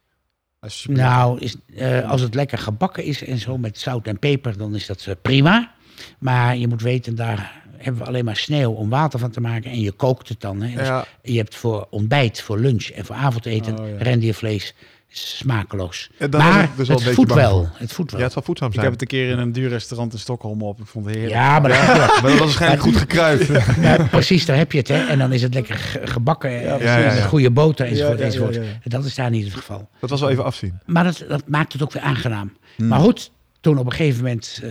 [0.60, 4.56] Als Nou, is, eh, als het lekker gebakken is en zo met zout en peper,
[4.58, 5.74] dan is dat eh, prima.
[6.18, 9.70] Maar je moet weten, daar hebben we alleen maar sneeuw om water van te maken.
[9.70, 10.62] En je kookt het dan.
[10.62, 10.76] Hè.
[10.76, 11.06] Dus Ja.
[11.22, 13.96] Je hebt voor ontbijt, voor lunch en voor avondeten Oh, ja.
[13.98, 14.74] rendiervlees.
[15.18, 16.08] Smakeloos.
[16.18, 17.68] Ja, dan ben maar ik dus wel het een voedt wel.
[17.72, 18.18] Het voedt wel.
[18.20, 18.84] Ja, het zal voedzaam ik zijn.
[18.86, 20.80] heb het een keer in een duur restaurant in Stockholm op.
[20.80, 21.34] Ik vond het heerlijk.
[21.34, 23.46] Ja, maar dat, Maar dat was waarschijnlijk goed gekruid.
[23.80, 24.88] Ja, precies, daar heb je het.
[24.88, 25.06] Hè.
[25.06, 26.84] En dan is het lekker ge- gebakken eh, precies.
[26.84, 27.26] Ja, ja, met ja.
[27.26, 28.18] goede boter enzovoort.
[28.18, 28.54] Ja, ja, ja, enzovoort.
[28.54, 28.68] ja, ja.
[28.82, 29.88] En Dat is daar niet het geval.
[30.00, 30.78] Dat was wel even afzien.
[30.86, 32.52] Maar dat, dat maakt het ook weer aangenaam.
[32.76, 32.88] Hmm.
[32.88, 33.30] Maar goed,
[33.60, 34.70] toen op een gegeven moment, eh,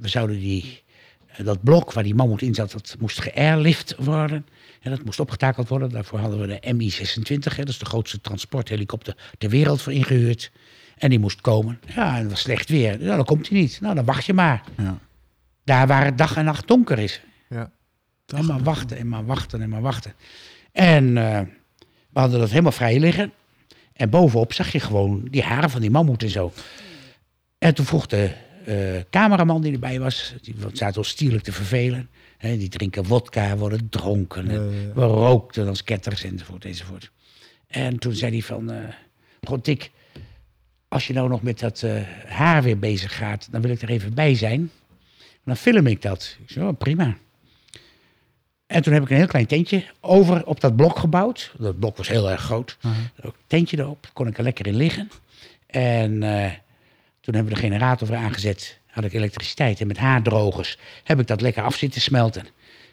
[0.00, 0.82] we zouden die,
[1.26, 4.46] eh, dat blok waar die mammoet in zat, dat moest geairlift worden.
[4.82, 5.90] En dat moest opgetakeld worden.
[5.90, 10.52] Daarvoor hadden we de Mi-26, hè, dat is de grootste transporthelikopter ter wereld voor ingehuurd.
[10.96, 11.80] En die moest komen.
[11.94, 12.98] Ja, en het was slecht weer.
[12.98, 13.80] Nou, dan komt hij niet.
[13.80, 14.62] Nou, dan wacht je maar.
[14.76, 14.98] Ja.
[15.64, 17.20] Daar waar het dag en nacht donker is.
[17.48, 17.70] Ja.
[18.26, 20.14] En maar wachten, en maar wachten, en maar wachten.
[20.72, 21.40] En eh,
[22.12, 23.32] we hadden dat helemaal vrij liggen.
[23.92, 26.52] En bovenop zag je gewoon die haren van die mammoet en zo.
[27.58, 28.30] En toen vroeg de
[28.64, 28.76] eh,
[29.10, 32.10] cameraman die erbij was, die zaten ons stierlijk te vervelen.
[32.42, 34.50] Die drinken wodka, worden dronken.
[34.50, 34.92] en.
[34.94, 37.10] We rookten als ketters enzovoort enzovoort.
[37.66, 38.78] En toen zei hij van, eh
[39.46, 39.90] God Dick,
[40.88, 43.88] als je nou nog met dat eh, haar weer bezig gaat, dan wil ik er
[43.88, 44.70] even bij zijn.
[45.44, 46.36] Dan film ik dat.
[46.42, 47.16] Ik zei, oh, prima.
[48.66, 51.52] En toen heb ik een heel klein tentje over op dat blok gebouwd.
[51.58, 52.78] Dat blok was heel erg groot.
[53.16, 55.10] Een tentje erop, kon ik er lekker in liggen.
[55.66, 56.50] En eh,
[57.20, 58.78] toen hebben we de generator weer aangezet.
[58.92, 59.80] Had ik elektriciteit.
[59.80, 62.46] En met haardrogers heb ik dat lekker af zitten smelten.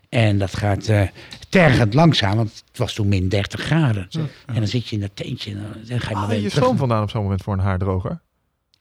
[0.10, 1.02] En dat gaat eh,
[1.50, 4.08] tergend langzaam, want het was toen min 30 graden.
[4.46, 6.78] En dan zit je in dat tentje en dan, ga je maar weer je stoom
[6.78, 8.22] vandaan op zo'n moment voor een haardroger?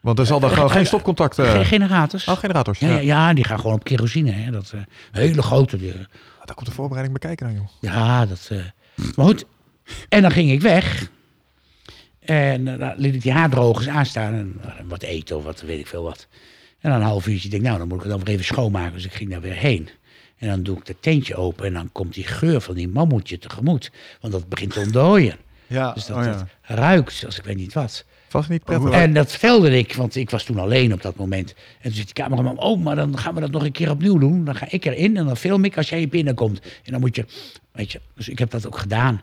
[0.01, 1.39] Want er zal dan gewoon geen stopcontact...
[1.39, 2.29] eh Geen generators.
[2.29, 2.79] Oh, generators.
[2.79, 4.31] ja, Ja, die gaan gewoon op kerosine.
[4.31, 4.51] Hè.
[4.51, 4.81] Dat, eh,
[5.13, 5.77] hele grote.
[5.77, 5.93] Die,
[6.45, 7.67] Daar komt de voorbereiding bekijken dan, joh.
[7.81, 8.49] Ja, dat.
[8.51, 8.59] eh,
[9.17, 9.45] maar goed.
[10.09, 11.11] En dan ging ik weg.
[12.21, 14.33] En eh, dan liet ik die haardrogers aanstaan.
[14.35, 16.27] En eh, wat eten of wat weet ik veel wat.
[16.81, 18.45] En dan een half uurtje denk ik, nou, dan moet ik het dan weer even
[18.45, 18.93] schoonmaken.
[18.93, 19.89] Dus ik ging daar weer heen.
[20.39, 21.67] En dan doe ik het tentje open.
[21.67, 23.91] En dan komt die geur van die mammoetje tegemoet.
[24.21, 25.37] Want dat begint te ontdooien.
[25.67, 26.33] Ja, Dus dat, oh ja.
[26.33, 28.05] dat ruikt als ik weet niet wat.
[28.29, 28.91] Vast niet prettig.
[28.91, 31.55] En dat vertelde ik, want ik was toen alleen op dat moment.
[31.55, 34.19] En toen zegt die cameraman, oh, maar dan gaan we dat nog een keer opnieuw
[34.19, 34.45] doen.
[34.45, 36.61] Dan ga ik erin en dan film ik als jij binnenkomt.
[36.85, 37.25] En dan moet je,
[37.73, 39.23] weet je, dus ik heb dat ook gedaan.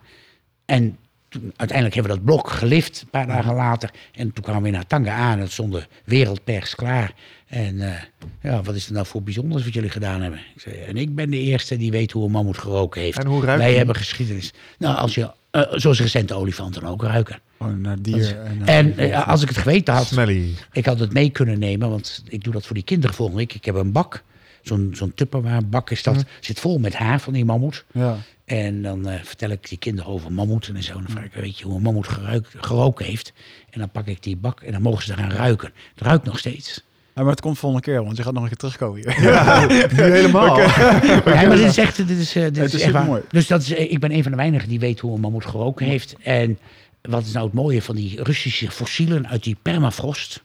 [0.65, 0.97] En
[1.39, 3.89] toen, uiteindelijk hebben we dat blok gelift, een paar dagen later.
[4.13, 7.13] En toen kwamen we in Hatanga aan, het stond de wereldpers klaar.
[7.47, 8.01] En eh,
[8.41, 10.39] ja, wat is er nou voor bijzonders wat jullie gedaan hebben?
[10.55, 13.17] Ik zei, en ik ben de eerste die weet hoe een mammoet geroken heeft.
[13.19, 13.77] En hoe ruikt Wij die?
[13.77, 14.53] hebben geschiedenis.
[14.77, 17.39] Nou, als je, eh, zoals recente olifanten ook ruiken.
[17.57, 18.37] Oh, naar dier.
[18.39, 20.53] En, naar- En eh, als ik het geweten had, Smelly.
[20.71, 23.53] ik had het mee kunnen nemen, want ik doe dat voor die kinderen volgende week.
[23.53, 24.23] Ik heb een bak,
[24.67, 26.23] zo'n zo'n tupperware bak is dat.
[26.39, 27.85] Zit vol met haar van die mammoet.
[27.91, 28.17] Ja.
[28.45, 30.91] En dan eh, vertel ik die kinderen over mammoeten en zo.
[30.97, 33.33] En dan vraag ik, weet je hoe een mammoet geruik- geroken heeft?
[33.69, 35.71] En dan pak ik die bak en dan mogen ze eraan ruiken.
[35.95, 36.83] Het ruikt nog steeds.
[37.15, 39.21] Ja, maar het komt volgende keer, want je gaat nog een keer terugkomen hier.
[39.21, 39.67] Ja,
[40.11, 40.59] helemaal.
[40.59, 43.01] Ja, maar dit is echt, dit is, eh, dit Het is is echt waar.
[43.01, 43.21] supermooi.
[43.31, 45.45] Dus dat is, eh, ik ben een van de weinigen die weet hoe een mammoet
[45.45, 46.15] geroken heeft.
[46.23, 46.57] En
[47.01, 50.43] wat is nou het mooie van die Russische fossielen uit die permafrost?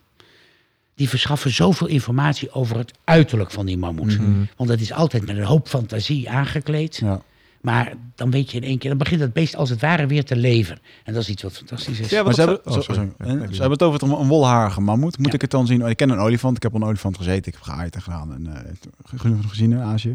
[1.01, 4.19] Die verschaffen zoveel informatie over het uiterlijk van die mammoet.
[4.57, 6.97] Want het is altijd met een hoop fantasie aangekleed.
[6.97, 7.23] Ja.
[7.61, 10.25] Maar dan weet je in één keer, dan begint het beest als het ware weer
[10.25, 10.79] te leven.
[11.05, 12.11] En dat is iets wat fantastisch is.
[12.11, 12.95] Ja, Maar ze dat hebben, oh, sorry.
[12.95, 13.13] sorry.
[13.19, 15.19] Ja, En nee, ze hebben het over het een wolharige mammoet.
[15.19, 15.33] Moet Ja.
[15.33, 15.83] ik het dan zien?
[15.83, 16.57] Oh, ik ken een olifant.
[16.57, 17.47] Ik heb een olifant gezeten.
[17.53, 18.35] Ik heb geaaid en gedaan.
[18.35, 20.15] En eh, gezien in Azië.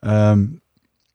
[0.00, 0.46] Ehm,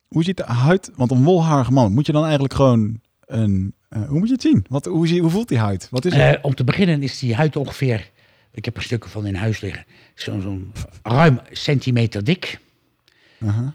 [0.08, 0.92] hoe ziet de huid?
[0.96, 3.74] Want een wolharige mammoet moet je dan eigenlijk gewoon een.
[3.90, 4.66] eh, hoe moet je het zien?
[4.70, 5.88] Wat, hoe, zie, hoe voelt die huid?
[5.92, 6.36] Wat is het?
[6.36, 8.10] Eh, om te beginnen is die huid ongeveer,
[8.56, 10.72] ik heb er stukken van in huis liggen, zo'n zo'n
[11.04, 12.60] ruim centimeter dik.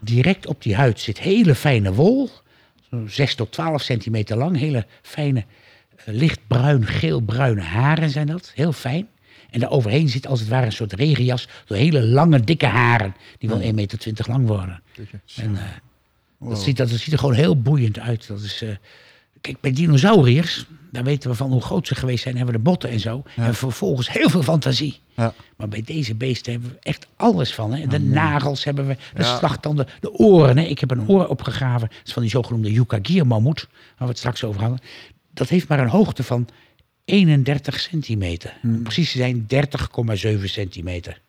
[0.01, 2.29] Direct op die huid zit hele fijne wol,
[2.89, 5.39] zo'n 6 tot 12 centimeter lang, hele fijne
[5.95, 9.07] eh, lichtbruin, geelbruine haren zijn dat, heel fijn.
[9.49, 13.49] En daaroverheen zit als het ware een soort regenjas door hele lange, dikke haren, die
[13.49, 14.81] wel 1,20 meter lang worden.
[15.35, 15.63] En, eh,
[16.37, 16.49] Wow.
[16.49, 18.27] dat, ziet, dat, dat ziet er gewoon heel boeiend uit.
[18.27, 18.69] Dat is, eh,
[19.41, 22.69] kijk, bij dinosauriërs, daar weten we van hoe groot ze geweest zijn, hebben we de
[22.69, 23.23] botten en zo.
[23.35, 24.99] En vervolgens heel veel fantasie.
[25.15, 25.33] Ja.
[25.57, 27.73] Maar bij deze beesten hebben we echt alles van.
[27.73, 27.87] Hè?
[27.87, 29.37] De nagels hebben we, de Ja.
[29.37, 30.57] slagtanden, de oren.
[30.57, 30.63] Hè?
[30.63, 31.87] Ik heb een oor opgegraven.
[31.87, 34.79] Dat is van die zogenoemde Yukagir-mammoet, waar we het straks over hadden.
[35.33, 36.47] Dat heeft maar een hoogte van
[37.05, 38.57] 31 centimeter.
[38.63, 41.21] Om Precies te zijn 30,7 centimeter.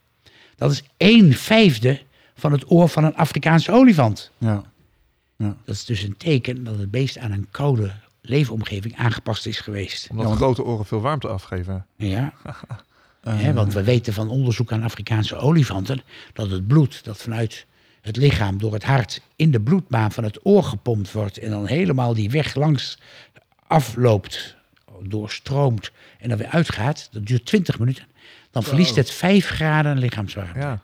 [0.57, 2.01] Dat is 1 vijfde
[2.35, 4.31] van het oor van een Afrikaanse olifant.
[4.39, 4.63] Ja.
[5.37, 7.91] Dat is dus een teken dat het beest aan een koude
[8.23, 10.09] leefomgeving aangepast is geweest.
[10.11, 11.87] Omdat grote oren veel warmte afgeven.
[11.97, 12.33] Ja,
[13.23, 17.67] Eh, want we weten van onderzoek aan Afrikaanse olifanten dat het bloed dat vanuit
[18.01, 21.67] het lichaam door het hart in de bloedbaan van het oor gepompt wordt en dan
[21.67, 22.99] helemaal die weg langs
[23.67, 24.57] afloopt,
[25.03, 28.07] doorstroomt en dan weer uitgaat, dat duurt 20 minuten,
[28.51, 30.59] dan verliest het 5 graden lichaamswarmte.
[30.59, 30.83] Ja.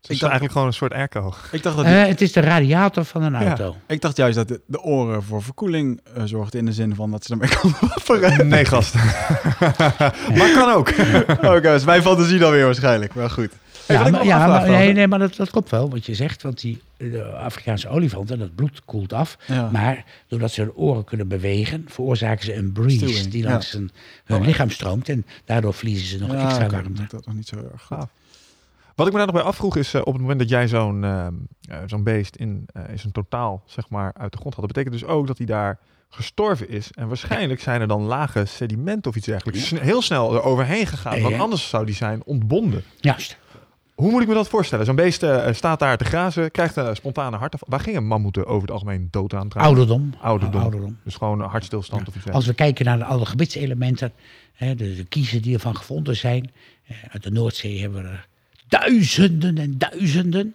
[0.00, 1.34] Het is dacht- eigenlijk gewoon een soort airco.
[1.52, 3.46] ik, dacht dat Eh, het is de radiator van een Ja.
[3.46, 3.76] auto.
[3.86, 7.10] ik dacht juist dat de, de oren voor verkoeling eh, zorgden in de zin van
[7.10, 8.48] dat ze ermee konden wapperen.
[8.48, 8.94] Nee, gast.
[10.36, 10.88] maar kan ook.
[11.28, 13.14] Oké, dat is mijn fantasie dan weer waarschijnlijk.
[13.14, 13.52] Maar goed.
[13.86, 16.42] Hey, Ja, maar, maar, nee, nee, maar dat, dat klopt wel wat je zegt.
[16.42, 19.36] Want die de Afrikaanse olifanten, dat bloed koelt af.
[19.46, 19.68] Ja.
[19.72, 23.48] Maar doordat ze hun oren kunnen bewegen, veroorzaken ze een breeze die ja.
[23.50, 23.90] langs hun,
[24.24, 25.08] hun lichaam stroomt.
[25.08, 27.02] En daardoor verliezen ze nog Ja, extra warmte.
[27.08, 27.82] Dat nog niet zo erg.
[27.86, 28.08] Gaaf.
[29.00, 31.04] Wat ik me daar nog bij afvroeg is, eh, op het moment dat jij zo'n
[31.04, 31.34] ehm,
[31.68, 35.00] eh, zo'n beest in, in zijn totaal zeg maar, uit de grond had, dat betekent
[35.00, 35.78] dus ook dat hij daar
[36.08, 36.90] gestorven is.
[36.92, 40.86] En waarschijnlijk zijn er dan lage sedimenten of iets dergelijks sne- heel snel er overheen
[40.86, 41.20] gegaan.
[41.20, 42.82] Want anders zou die zijn ontbonden.
[42.96, 43.38] Juist.
[43.94, 44.84] Hoe moet ik me dat voorstellen?
[44.84, 47.68] Zo'n beest staat daar te grazen, krijgt een spontane hartafval.
[47.70, 49.48] Waar gingen mammoeten over het algemeen dood aan?
[49.52, 50.14] Ouderdom.
[50.20, 50.60] Ouderdom.
[50.60, 50.98] Ouderdom.
[51.04, 52.46] Dus gewoon een hartstilstand of iets Als dergelijks.
[52.58, 54.12] we kijken naar de alle gebitselementen,
[54.52, 56.50] hè, de, de kiezen die ervan gevonden zijn.
[57.10, 58.28] uit de Noordzee hebben we er
[58.70, 60.54] duizenden en duizenden.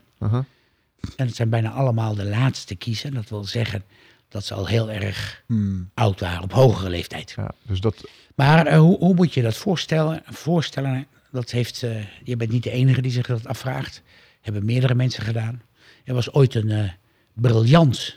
[1.16, 3.14] En het zijn bijna allemaal de laatste kiezen.
[3.14, 3.84] Dat wil zeggen
[4.28, 5.90] dat ze al heel erg Hmm.
[5.94, 7.34] oud waren, op hogere leeftijd.
[7.36, 10.22] Ja, dus dat, Maar eh, hoe, hoe moet je dat voorstellen?
[10.26, 11.08] voorstellen?
[11.32, 14.02] Dat heeft, eh, je bent niet de enige die zich dat afvraagt.
[14.42, 15.62] Hebben meerdere mensen gedaan.
[16.04, 16.90] Er was ooit een eh,
[17.34, 18.16] briljant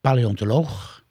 [0.00, 1.02] paleontoloog,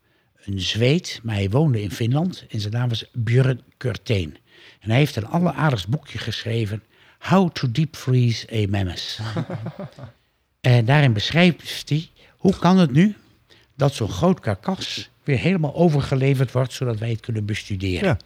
[0.45, 2.45] een Zweed, maar hij woonde in Finland.
[2.49, 4.37] En zijn naam was Björn Kurteen.
[4.79, 6.83] En hij heeft een alleraardigst boekje geschreven,
[7.19, 9.19] How to Deep Freeze a Mammoth.
[10.61, 13.15] en daarin beschrijft hij, hoe kan het nu
[13.75, 18.07] dat zo'n groot karkas weer helemaal overgeleverd wordt, zodat wij het kunnen bestuderen.
[18.07, 18.17] Ja.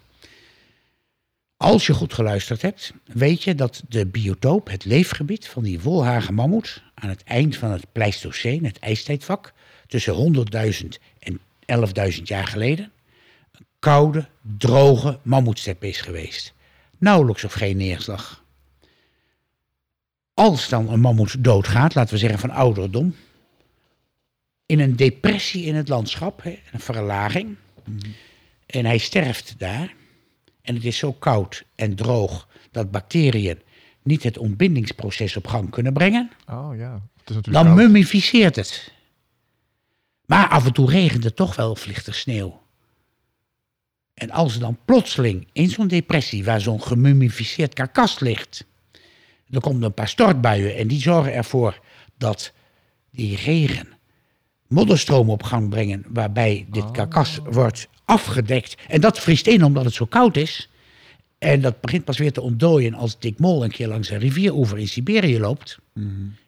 [1.58, 6.32] Als je goed geluisterd hebt, weet je dat de biotoop, het leefgebied van die wolharige
[6.32, 9.54] mammoet, aan het eind van het Pleistoceen, het ijstijdvak,
[9.88, 10.46] tussen
[10.84, 10.88] 100.000
[11.20, 11.40] en
[12.16, 12.92] 11.000 jaar geleden,
[13.52, 14.28] een koude,
[14.58, 16.54] droge mammoetsteppe is geweest.
[16.98, 18.41] Nauwelijks of geen neerslag.
[20.34, 23.16] Als dan een mammoet doodgaat, laten we zeggen van ouderdom,
[24.66, 27.56] in een depressie in het landschap, hè, een verlaging.
[28.66, 29.94] En hij sterft daar.
[30.62, 33.60] En het is zo koud en droog dat bacteriën
[34.04, 36.32] niet het ontbindingsproces op gang kunnen brengen.
[36.50, 37.76] oh ja, het is natuurlijk Dan koud.
[37.76, 38.92] mummificeert het.
[40.26, 42.62] Maar af en toe regent het toch wel er sneeuw.
[44.14, 48.66] En als er dan plotseling in zo'n depressie waar zo'n gemummificeerd karkas ligt,
[49.52, 51.80] er komen een paar stortbuien en die zorgen ervoor
[52.18, 52.52] dat
[53.12, 53.88] die regen
[54.68, 58.76] modderstromen op gang brengen, waarbij dit karkas wordt afgedekt.
[58.88, 60.70] En dat vriest in omdat het zo koud is.
[61.38, 64.80] En dat begint pas weer te ontdooien als Dick Mol een keer langs een rivieroever
[64.80, 65.78] in Siberië loopt.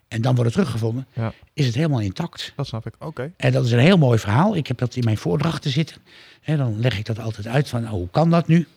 [0.08, 1.08] En dan wordt het teruggevonden.
[1.14, 1.34] Ja.
[1.54, 2.54] Is het helemaal intact.
[2.56, 2.96] Dat snap ik.
[3.00, 3.32] Oké.
[3.38, 4.56] En dat is een heel mooi verhaal.
[4.56, 5.98] Ik heb dat in mijn voordrachten zitten.
[6.42, 8.68] En dan leg ik dat altijd uit van, nou, hoe kan dat nu?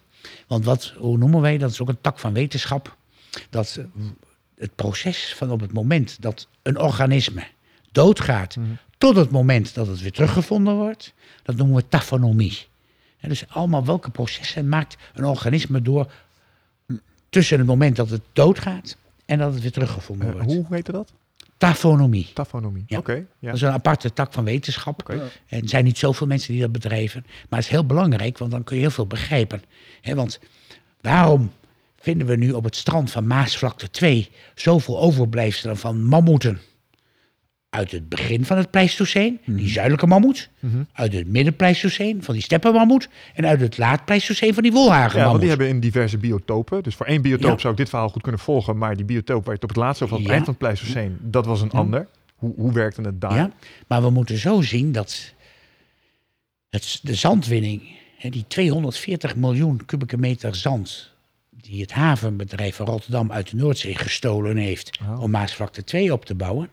[0.47, 2.97] Want wat, hoe noemen wij, dat is ook een tak van wetenschap.
[3.51, 3.79] Dat
[4.59, 7.43] het proces van op het moment dat een organisme
[7.93, 8.57] doodgaat,
[8.99, 12.67] tot het moment dat het weer teruggevonden wordt, dat noemen we tafonomie.
[13.21, 16.13] En dus allemaal welke processen maakt een organisme door
[17.29, 18.97] tussen het moment dat het doodgaat
[19.27, 20.53] en dat het weer teruggevonden Eh, wordt.
[20.53, 21.13] hoe heette dat?
[21.59, 22.31] Tafonomie.
[22.35, 22.85] Tafonomie.
[22.87, 22.99] Ja.
[22.99, 23.13] Oké.
[23.13, 23.27] ja.
[23.47, 25.01] Dat is een aparte tak van wetenschap.
[25.01, 25.31] Oké.
[25.47, 27.23] En er zijn niet zoveel mensen die dat bedrijven.
[27.27, 29.63] Maar het is heel belangrijk, want dan kun je heel veel begrijpen.
[30.01, 30.39] Hè, want
[31.01, 31.53] waarom
[32.07, 36.61] vinden we nu op het strand van Maasvlakte 2 zoveel overblijfselen van mammoeten?
[37.71, 40.51] Uit het begin van het Pleistoceen, die zuidelijke mammoet.
[40.93, 43.09] Uit het middenpleistoceen van die steppenmammoet.
[43.35, 45.41] En uit het laat Pleistoceen van die Ja, want wolhagenmammoet.
[45.41, 46.83] die hebben in diverse biotopen.
[46.83, 47.59] Dus voor één biotoop Ja.
[47.59, 48.79] zou ik dit verhaal goed kunnen volgen.
[48.79, 50.35] Maar die biotoop waar je het op het laatst over had, het Ja.
[50.35, 52.07] eind van het Pleistoceen, dat was een ander.
[52.35, 53.35] Hoe, hoe werkte het daar?
[53.35, 53.51] Ja,
[53.87, 55.35] maar we moeten zo zien dat
[56.71, 57.83] het, de zandwinning,
[58.31, 61.15] die 240 miljoen kubieke meter zand,
[61.61, 65.23] die het havenbedrijf van Rotterdam uit de Noordzee gestolen heeft Oh.
[65.23, 66.69] om Maasvlakte 2 op te bouwen,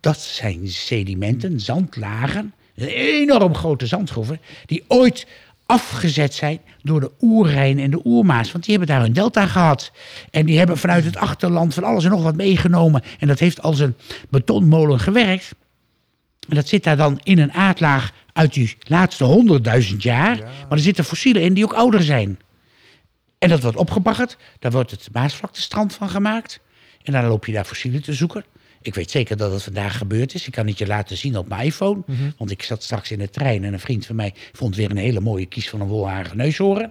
[0.00, 5.26] dat zijn sedimenten, zandlagen, enorm grote zandgroeven, die ooit
[5.66, 8.52] afgezet zijn door de Oerrijn en de Oermaas.
[8.52, 9.92] Want die hebben daar hun delta gehad.
[10.30, 13.02] En die hebben vanuit het achterland van alles en nog wat meegenomen.
[13.18, 13.94] En dat heeft als een
[14.28, 15.54] betonmolen gewerkt.
[16.48, 20.36] En dat zit daar dan in een aardlaag uit die laatste honderdduizend jaar.
[20.38, 22.38] Maar er zitten fossielen in die ook ouder zijn.
[23.38, 24.36] En dat wordt opgebaggerd.
[24.58, 26.60] Daar wordt het Maasvlaktestrand van gemaakt.
[27.02, 28.44] En dan loop je daar fossielen te zoeken.
[28.82, 30.46] Ik weet zeker dat het vandaag gebeurd is.
[30.46, 32.02] Ik kan het je laten zien op mijn iPhone.
[32.38, 34.96] Want ik zat straks in de trein en een vriend van mij vond weer een
[34.96, 36.90] hele mooie kies van een wolharige neushoorn.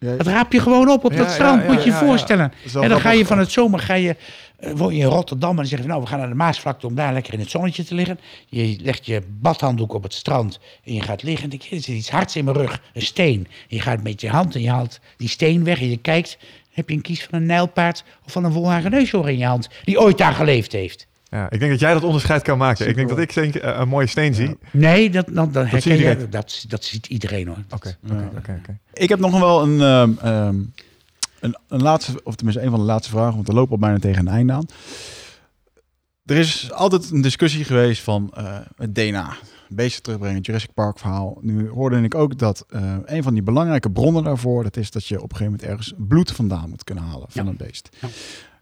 [0.00, 2.52] Ja, Dat raap je gewoon op op dat strand, moet je je voorstellen.
[2.82, 4.16] En dan ga je van het zomer, ga je,
[4.56, 6.86] eh, woon je in Rotterdam en dan zeg je, nou, we gaan naar de Maasvlakte
[6.86, 8.18] om daar lekker in het zonnetje te liggen.
[8.48, 11.44] Je legt je badhanddoek op het strand en je gaat liggen.
[11.44, 13.46] En denk je, er zit iets hards in mijn rug, een steen.
[13.46, 16.38] En je gaat met je hand en je haalt die steen weg en je kijkt.
[16.70, 19.68] Heb je een kies van een nijlpaard of van een wolhagen neushoorn in je hand,
[19.84, 21.06] die ooit daar geleefd heeft?
[21.30, 22.88] Ja, ik denk dat jij dat onderscheid kan maken.
[22.88, 24.56] Ik denk dat ik denk, eh, een mooie steen zie.
[24.70, 27.56] Nee, dat, dat, dat, je dat, dat ziet iedereen hoor.
[27.70, 27.96] Oké,
[28.36, 28.78] oké, oké.
[28.92, 30.56] Ik heb nog wel een, ehm, ehm,
[31.40, 33.98] een, een laatste, of tenminste een van de laatste vragen, want we lopen al bijna
[33.98, 34.66] tegen een einde aan.
[36.24, 39.36] Er is altijd een discussie geweest van eh, het DNA.
[39.68, 41.38] Beesten terugbrengen, Jurassic Park verhaal.
[41.40, 45.06] Nu hoorde ik ook dat eh, een van die belangrijke bronnen daarvoor, dat is dat
[45.06, 47.50] je op een gegeven moment ergens bloed vandaan moet kunnen halen van Ja.
[47.50, 47.88] een beest.
[48.00, 48.08] Ja.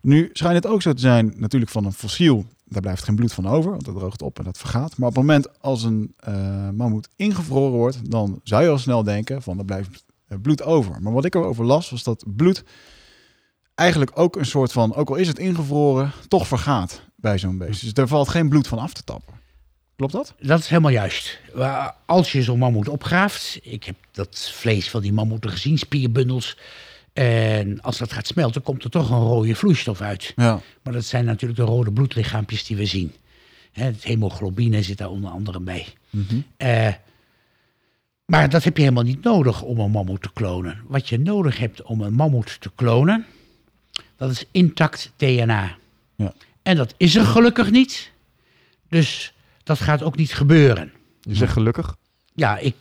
[0.01, 3.32] Nu schijnt het ook zo te zijn, natuurlijk van een fossiel, daar blijft geen bloed
[3.32, 4.97] van over, want dat droogt op en dat vergaat.
[4.97, 9.03] Maar op het moment als een eh mammoet ingevroren wordt, dan zou je al snel
[9.03, 11.03] denken van er blijft eh, bloed over.
[11.03, 12.65] Maar wat ik erover las, was dat bloed
[13.74, 17.81] eigenlijk ook een soort van, ook al is het ingevroren, toch vergaat bij zo'n beest.
[17.81, 19.35] Dus er valt geen bloed van af te tappen.
[19.97, 20.35] Klopt dat?
[20.40, 21.40] Dat is helemaal juist.
[22.07, 26.57] Als je zo'n mammoet opgraaft, ik heb dat vlees van die mammoeten gezien, spierbundels.
[27.19, 30.32] En als dat gaat smelten, komt er toch een rode vloeistof uit.
[30.36, 30.61] Ja.
[30.82, 33.12] Maar dat zijn natuurlijk de rode bloedlichaampjes die we zien.
[33.73, 35.86] Hè, het hemoglobine zit daar onder andere bij.
[36.57, 36.93] Eh,
[38.24, 40.81] maar dat heb je helemaal niet nodig om een mammoet te klonen.
[40.86, 43.27] Wat je nodig hebt om een mammoet te klonen,
[44.16, 45.77] dat is intact DNA.
[46.16, 46.32] Ja.
[46.62, 48.12] En dat is er gelukkig niet.
[48.89, 50.93] Dus dat gaat ook niet gebeuren.
[51.20, 51.97] Je zegt gelukkig.
[52.35, 52.77] Ja, ik,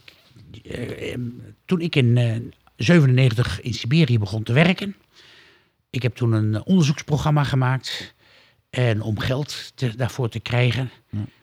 [0.63, 2.35] eh, em, toen ik in eh
[2.77, 4.95] 97 in Siberië begon te werken.
[5.89, 8.15] Ik heb toen een eh, onderzoeksprogramma gemaakt.
[8.69, 10.89] En om geld te, daarvoor te krijgen,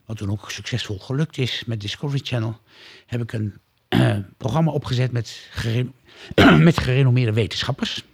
[0.07, 2.61] wat toen ook succesvol gelukt is met Discovery Channel,
[3.07, 3.55] heb ik een
[3.89, 5.93] eh, programma opgezet met, gere-
[6.69, 8.05] met gerenommeerde wetenschappers.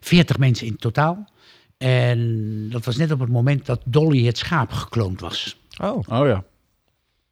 [0.00, 1.28] 40 mensen in totaal.
[1.78, 5.56] En dat was net op het moment dat Dolly het schaap gekloond was.
[5.82, 6.44] Oh, Oh ja,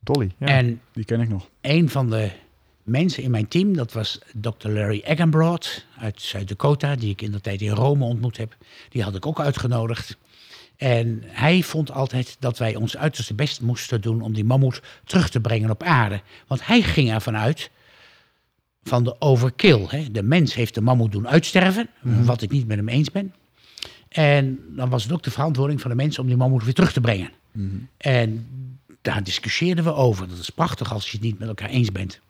[0.01, 0.31] Dolly.
[0.39, 0.47] Ja.
[0.47, 1.49] En die ken ik nog.
[1.61, 2.31] een van de
[2.83, 4.69] mensen in mijn team, dat was Dr.
[4.69, 8.57] Larry Eggenbroad uit Zuid-Dakota, die ik in de tijd in Rome ontmoet heb.
[8.89, 10.17] Die had ik ook uitgenodigd.
[10.77, 15.31] En hij vond altijd dat wij ons uiterste best moesten doen om die mammoet terug
[15.31, 16.21] te brengen op aarde.
[16.47, 17.71] Want hij ging ervan uit
[18.83, 19.87] van de overkill.
[19.89, 20.11] Hè.
[20.11, 23.35] De mens heeft de mammoet doen uitsterven, wat ik niet met hem eens ben.
[24.09, 26.93] En dan was het ook de verantwoording van de mensen om die mammoet weer terug
[26.93, 27.31] te brengen.
[27.97, 28.47] En
[29.03, 30.29] daar discussieerden we over.
[30.29, 32.21] Dat is prachtig als je het niet met elkaar eens bent.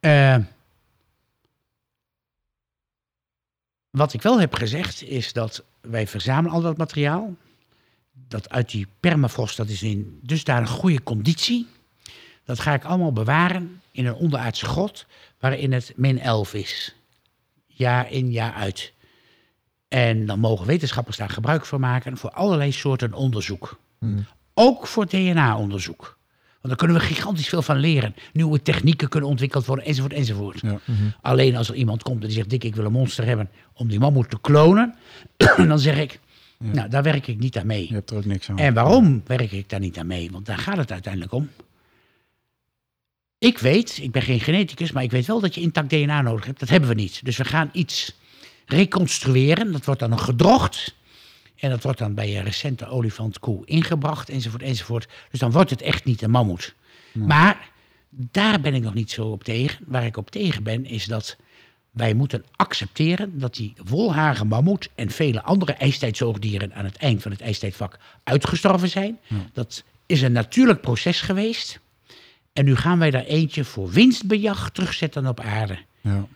[0.00, 0.36] Eh,
[3.90, 7.34] wat ik wel heb gezegd is dat wij verzamelen al dat materiaal.
[8.12, 11.66] Dat uit die permafrost, dat is in dusdanig goede conditie.
[12.44, 15.06] Dat ga ik allemaal bewaren in een onderaardse grot
[15.38, 16.94] waarin het min 11 is.
[17.66, 18.92] Jaar in, jaar uit.
[19.88, 23.78] En dan mogen wetenschappers daar gebruik van maken voor allerlei soorten onderzoek.
[24.54, 26.18] Ook voor DNA-onderzoek.
[26.60, 28.14] Want daar kunnen we gigantisch veel van leren.
[28.32, 30.60] Nieuwe technieken kunnen ontwikkeld worden, enzovoort, enzovoort.
[30.60, 30.80] Ja.
[31.20, 33.88] Alleen als er iemand komt en die zegt, Dick, ik wil een monster hebben om
[33.88, 34.94] die mammoet te klonen.
[35.68, 36.20] dan zeg ik,
[36.58, 37.88] nou, daar werk ik niet aan mee.
[37.88, 38.58] Je hebt er ook niks aan.
[38.58, 40.30] En waarom werk ik daar niet aan mee?
[40.30, 41.50] Want daar gaat het uiteindelijk om.
[43.38, 46.46] Ik weet, ik ben geen geneticus, maar ik weet wel dat je intact DNA nodig
[46.46, 46.60] hebt.
[46.60, 47.24] Dat hebben we niet.
[47.24, 48.16] Dus we gaan iets
[48.66, 49.72] reconstrueren.
[49.72, 50.94] Dat wordt dan nog gedrocht.
[51.60, 55.08] En dat wordt dan bij een recente olifantkoe ingebracht, enzovoort, enzovoort.
[55.30, 56.74] Dus dan wordt het echt niet een mammoet.
[57.12, 57.70] Maar
[58.10, 59.84] daar ben ik nog niet zo op tegen.
[59.86, 61.36] Waar ik op tegen ben, is dat
[61.90, 67.30] wij moeten accepteren dat die wolharige mammoet en vele andere ijstijdzoogdieren aan het eind van
[67.30, 69.18] het ijstijdvak uitgestorven zijn.
[69.52, 71.80] Dat is een natuurlijk proces geweest.
[72.52, 75.78] En nu gaan wij daar eentje voor winstbejag terugzetten op aarde.
[76.00, 76.26] Ja.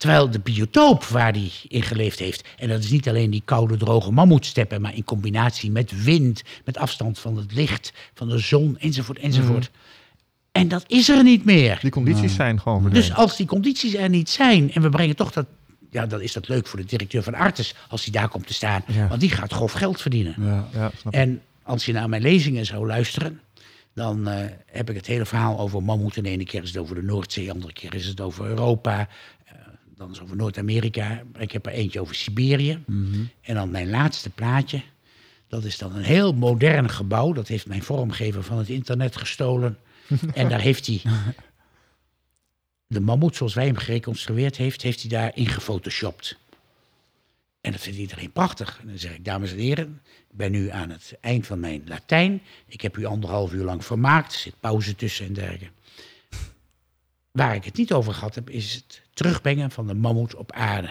[0.00, 3.76] Terwijl de biotoop waar die in geleefd heeft, en dat is niet alleen die koude,
[3.76, 8.78] droge mammoetsteppen, maar in combinatie met wind, met afstand van het licht, van de zon,
[8.78, 9.70] enzovoort, enzovoort.
[10.52, 11.78] En dat is er niet meer.
[11.82, 13.08] Die condities zijn gewoon verdwenen.
[13.08, 15.46] Dus als die condities er niet zijn en we brengen toch dat.
[15.90, 18.54] Ja, dan is dat leuk voor de directeur van Artes als hij daar komt te
[18.54, 18.82] staan.
[18.86, 19.08] Ja.
[19.08, 20.34] Want die gaat grof geld verdienen.
[20.38, 20.68] Ja.
[20.72, 21.12] ja, snap.
[21.12, 23.40] En als je naar mijn lezingen zou luisteren,
[23.94, 26.22] dan eh, heb ik het hele verhaal over mammoeten.
[26.22, 29.08] De ene keer is het over de Noordzee, de andere keer is het over Europa.
[30.00, 31.22] Dan is over Noord-Amerika.
[31.38, 32.82] Ik heb er eentje over Siberië.
[33.40, 34.82] En dan mijn laatste plaatje.
[35.48, 37.32] Dat is dan een heel modern gebouw.
[37.32, 39.78] Dat heeft mijn vormgever van het internet gestolen.
[40.34, 41.02] en daar heeft hij
[42.86, 46.38] de mammoet zoals wij hem gereconstrueerd heeft, heeft hij daarin gefotoshopt.
[47.60, 48.78] En dat vindt iedereen prachtig.
[48.80, 50.00] En dan zeg ik, dames en heren,
[50.30, 52.42] ik ben nu aan het eind van mijn Latijn.
[52.66, 55.70] Ik heb u anderhalf uur lang vermaakt, er zit pauze tussen en dergelijke.
[57.30, 60.90] Waar ik het niet over gehad heb, is het terugbrengen van de mammoet op aarde.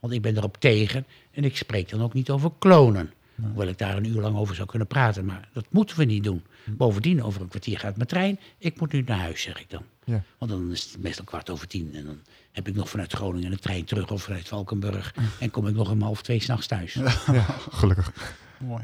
[0.00, 3.12] Want ik ben erop tegen en ik spreek dan ook niet over klonen.
[3.42, 6.24] Hoewel ik daar een uur lang over zou kunnen praten, maar dat moeten we niet
[6.24, 6.42] doen.
[6.64, 8.40] Bovendien, over een kwartier gaat mijn trein.
[8.58, 9.82] Ik moet nu naar huis, zeg ik dan.
[10.04, 10.22] Ja.
[10.38, 11.94] Want dan is het meestal kwart over tien.
[11.94, 12.18] En dan
[12.52, 15.14] heb ik nog vanuit Groningen een trein terug of vanuit Valkenburg.
[15.40, 16.94] En kom ik nog om half twee s'nachts thuis.
[17.32, 18.12] ja, gelukkig.
[18.58, 18.82] Mooi.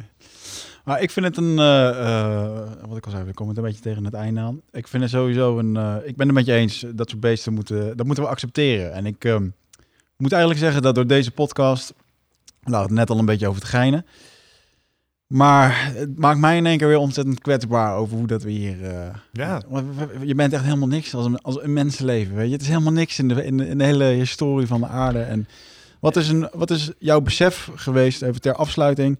[0.84, 3.70] Maar ik vind het een, eh, eh, wat ik al zei, we komen het een
[3.70, 4.60] beetje tegen het einde aan.
[4.70, 7.52] Ik vind het sowieso een, eh, ik ben het met je eens, dat soort beesten
[7.52, 8.92] moeten, dat moeten we accepteren.
[8.92, 9.48] En ik ehm,
[10.16, 11.94] moet eigenlijk zeggen dat door deze podcast,
[12.62, 14.06] nou het net al een beetje over te geinen.
[15.26, 18.76] Maar het maakt mij in één keer weer ontzettend kwetsbaar over hoe dat we hier...
[19.32, 19.62] Ja.
[20.22, 22.52] Je bent echt helemaal niks als een, als een mensenleven, weet je.
[22.52, 25.20] Het is helemaal niks in de, in de, in de hele historie van de aarde.
[25.20, 25.48] En
[26.00, 29.18] wat is, een, wat is jouw besef geweest, even ter afsluiting...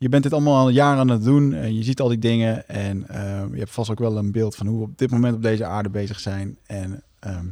[0.00, 2.68] Je bent dit allemaal al jaren aan het doen en je ziet al die dingen.
[2.68, 5.34] En ehm, je hebt vast ook wel een beeld van hoe we op dit moment
[5.34, 6.58] op deze aarde bezig zijn.
[6.66, 7.46] En ehm,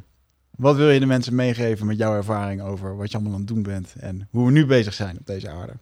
[0.51, 3.49] wat wil je de mensen meegeven met jouw ervaring over wat je allemaal aan het
[3.49, 5.73] doen bent en hoe we nu bezig zijn op deze aarde?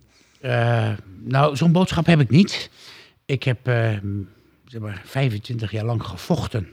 [0.41, 0.93] Eh,
[1.25, 2.71] nou, zo'n boodschap heb ik niet.
[3.25, 3.97] Ik heb eh,
[4.65, 6.69] zeg maar 25 jaar lang gevochten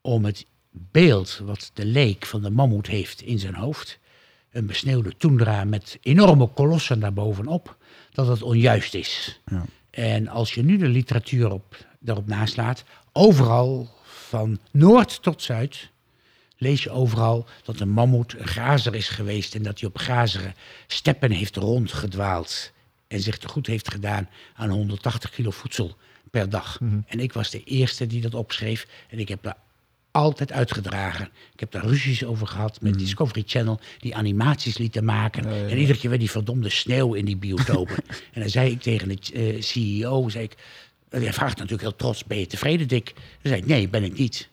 [0.00, 3.98] om het beeld wat de leek van de mammoet heeft in zijn hoofd.
[4.50, 7.78] Een besneeuwde toendra met enorme kolossen daarbovenop.
[8.12, 9.40] Dat het onjuist is.
[9.46, 9.64] Ja.
[9.90, 15.90] En als je nu de literatuur op, daarop naslaat, overal van noord tot zuid,
[16.56, 20.54] lees je overal dat een mammoet een grazer is geweest en dat hij op grazeren
[20.86, 22.72] steppen heeft rondgedwaald
[23.08, 25.96] en zich te goed heeft gedaan aan 180 kilo voedsel
[26.30, 26.80] per dag.
[27.06, 29.56] En ik was de eerste die dat opschreef en ik heb daar
[30.10, 31.28] altijd uitgedragen.
[31.52, 35.46] Ik heb daar ruzies over gehad met Discovery Channel, die animaties lieten maken.
[35.46, 37.96] En iedere keer weer die verdomde sneeuw in die biotopen.
[38.32, 40.56] en dan zei ik tegen de eh, CEO, zei ik,
[41.08, 43.12] en hij vraagt natuurlijk heel trots, ben je tevreden, Dick?
[43.14, 44.48] Dan zei ik, nee, ben ik niet.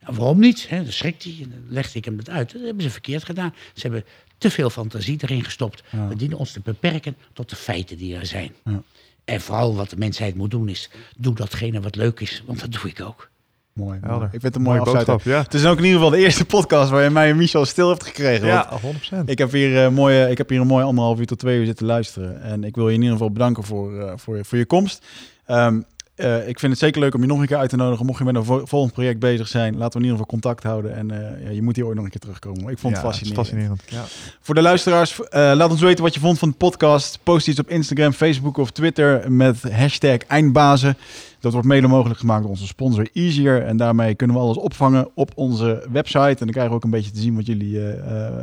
[0.00, 0.68] Ja, waarom niet?
[0.68, 2.52] Hè, dan schrikt hij en dan legde ik hem dat uit.
[2.52, 3.54] Dat hebben ze verkeerd gedaan.
[3.74, 4.04] Ze hebben
[4.38, 5.82] te veel fantasie erin gestopt.
[6.08, 8.52] We dienen ons te beperken tot de feiten die er zijn.
[8.64, 8.82] Ja.
[9.24, 12.42] En vooral wat de mensheid moet doen is, doe datgene wat leuk is.
[12.46, 13.30] Want dat doe ik ook.
[13.72, 13.98] Mooi.
[14.02, 14.24] Helder.
[14.24, 15.42] Ik vind het een mooie, Mooie boodschap, ja.
[15.42, 17.88] Het is ook in ieder geval de eerste podcast waar je mij en Michel stil
[17.88, 18.46] hebt gekregen.
[18.46, 19.16] Ja, 100%.
[19.24, 21.66] Ik heb, hier, eh, mooie, ik heb hier een mooi anderhalf uur tot twee uur
[21.66, 22.42] zitten luisteren.
[22.42, 25.06] En ik wil je in ieder geval bedanken voor, eh, voor, je- voor je komst.
[25.46, 25.80] Ehm,
[26.20, 28.06] eh, ik vind het zeker leuk om je nog een keer uit te nodigen.
[28.06, 30.62] Mocht je met een vo- volgend project bezig zijn, laten we in ieder geval contact
[30.62, 30.96] houden.
[30.96, 32.68] En eh, ja, je moet hier ooit nog een keer terugkomen.
[32.72, 33.46] Ik vond het fascinerend.
[33.46, 33.82] fascinerend.
[33.86, 34.04] Ja.
[34.40, 37.18] Voor de luisteraars, eh, laat ons weten wat je vond van de podcast.
[37.22, 40.96] Post iets op Instagram, Facebook of Twitter met hashtag Eindbazen.
[41.40, 43.62] Dat wordt mede mogelijk gemaakt door onze sponsor Easier.
[43.62, 46.18] En daarmee kunnen we alles opvangen op onze website.
[46.18, 47.80] En dan krijgen we ook een beetje te zien wat jullie,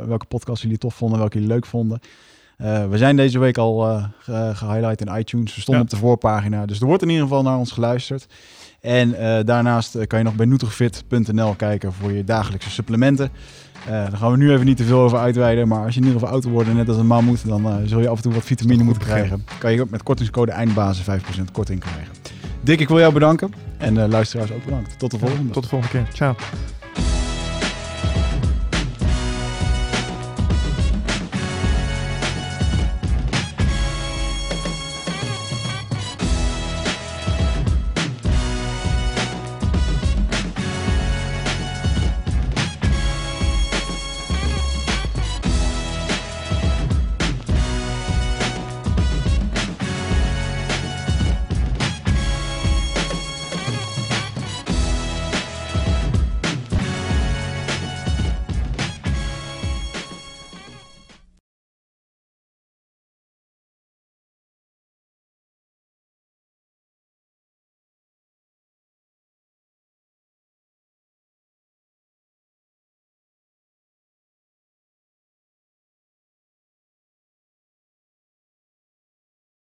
[0.06, 2.00] welke podcast jullie tof vonden, welke jullie leuk vonden.
[2.58, 5.54] Eh, we zijn deze week al eh, ge- gehighlight in iTunes.
[5.54, 5.90] We stonden Ja.
[5.90, 6.66] op de voorpagina.
[6.66, 8.26] Dus er wordt in ieder geval naar ons geluisterd.
[8.80, 13.30] En eh, daarnaast eh, kan je nog bij nutrifit.nl kijken voor je dagelijkse supplementen.
[13.86, 15.68] Eh daar gaan we nu even niet te veel over uitweiden.
[15.68, 18.00] Maar als je in ieder geval ouder wordt, net als een mammoet, dan eh, zul
[18.00, 19.44] je af en toe wat vitamine moeten krijgen.
[19.58, 22.14] Kan je ook met kortingscode eindbazen 5% korting krijgen.
[22.62, 23.52] Dick, ik wil jou bedanken.
[23.78, 24.98] En uh, luisteraars ook bedankt.
[24.98, 25.52] Tot de volgende.
[25.52, 26.14] Tot de volgende keer.
[26.14, 26.34] Ciao.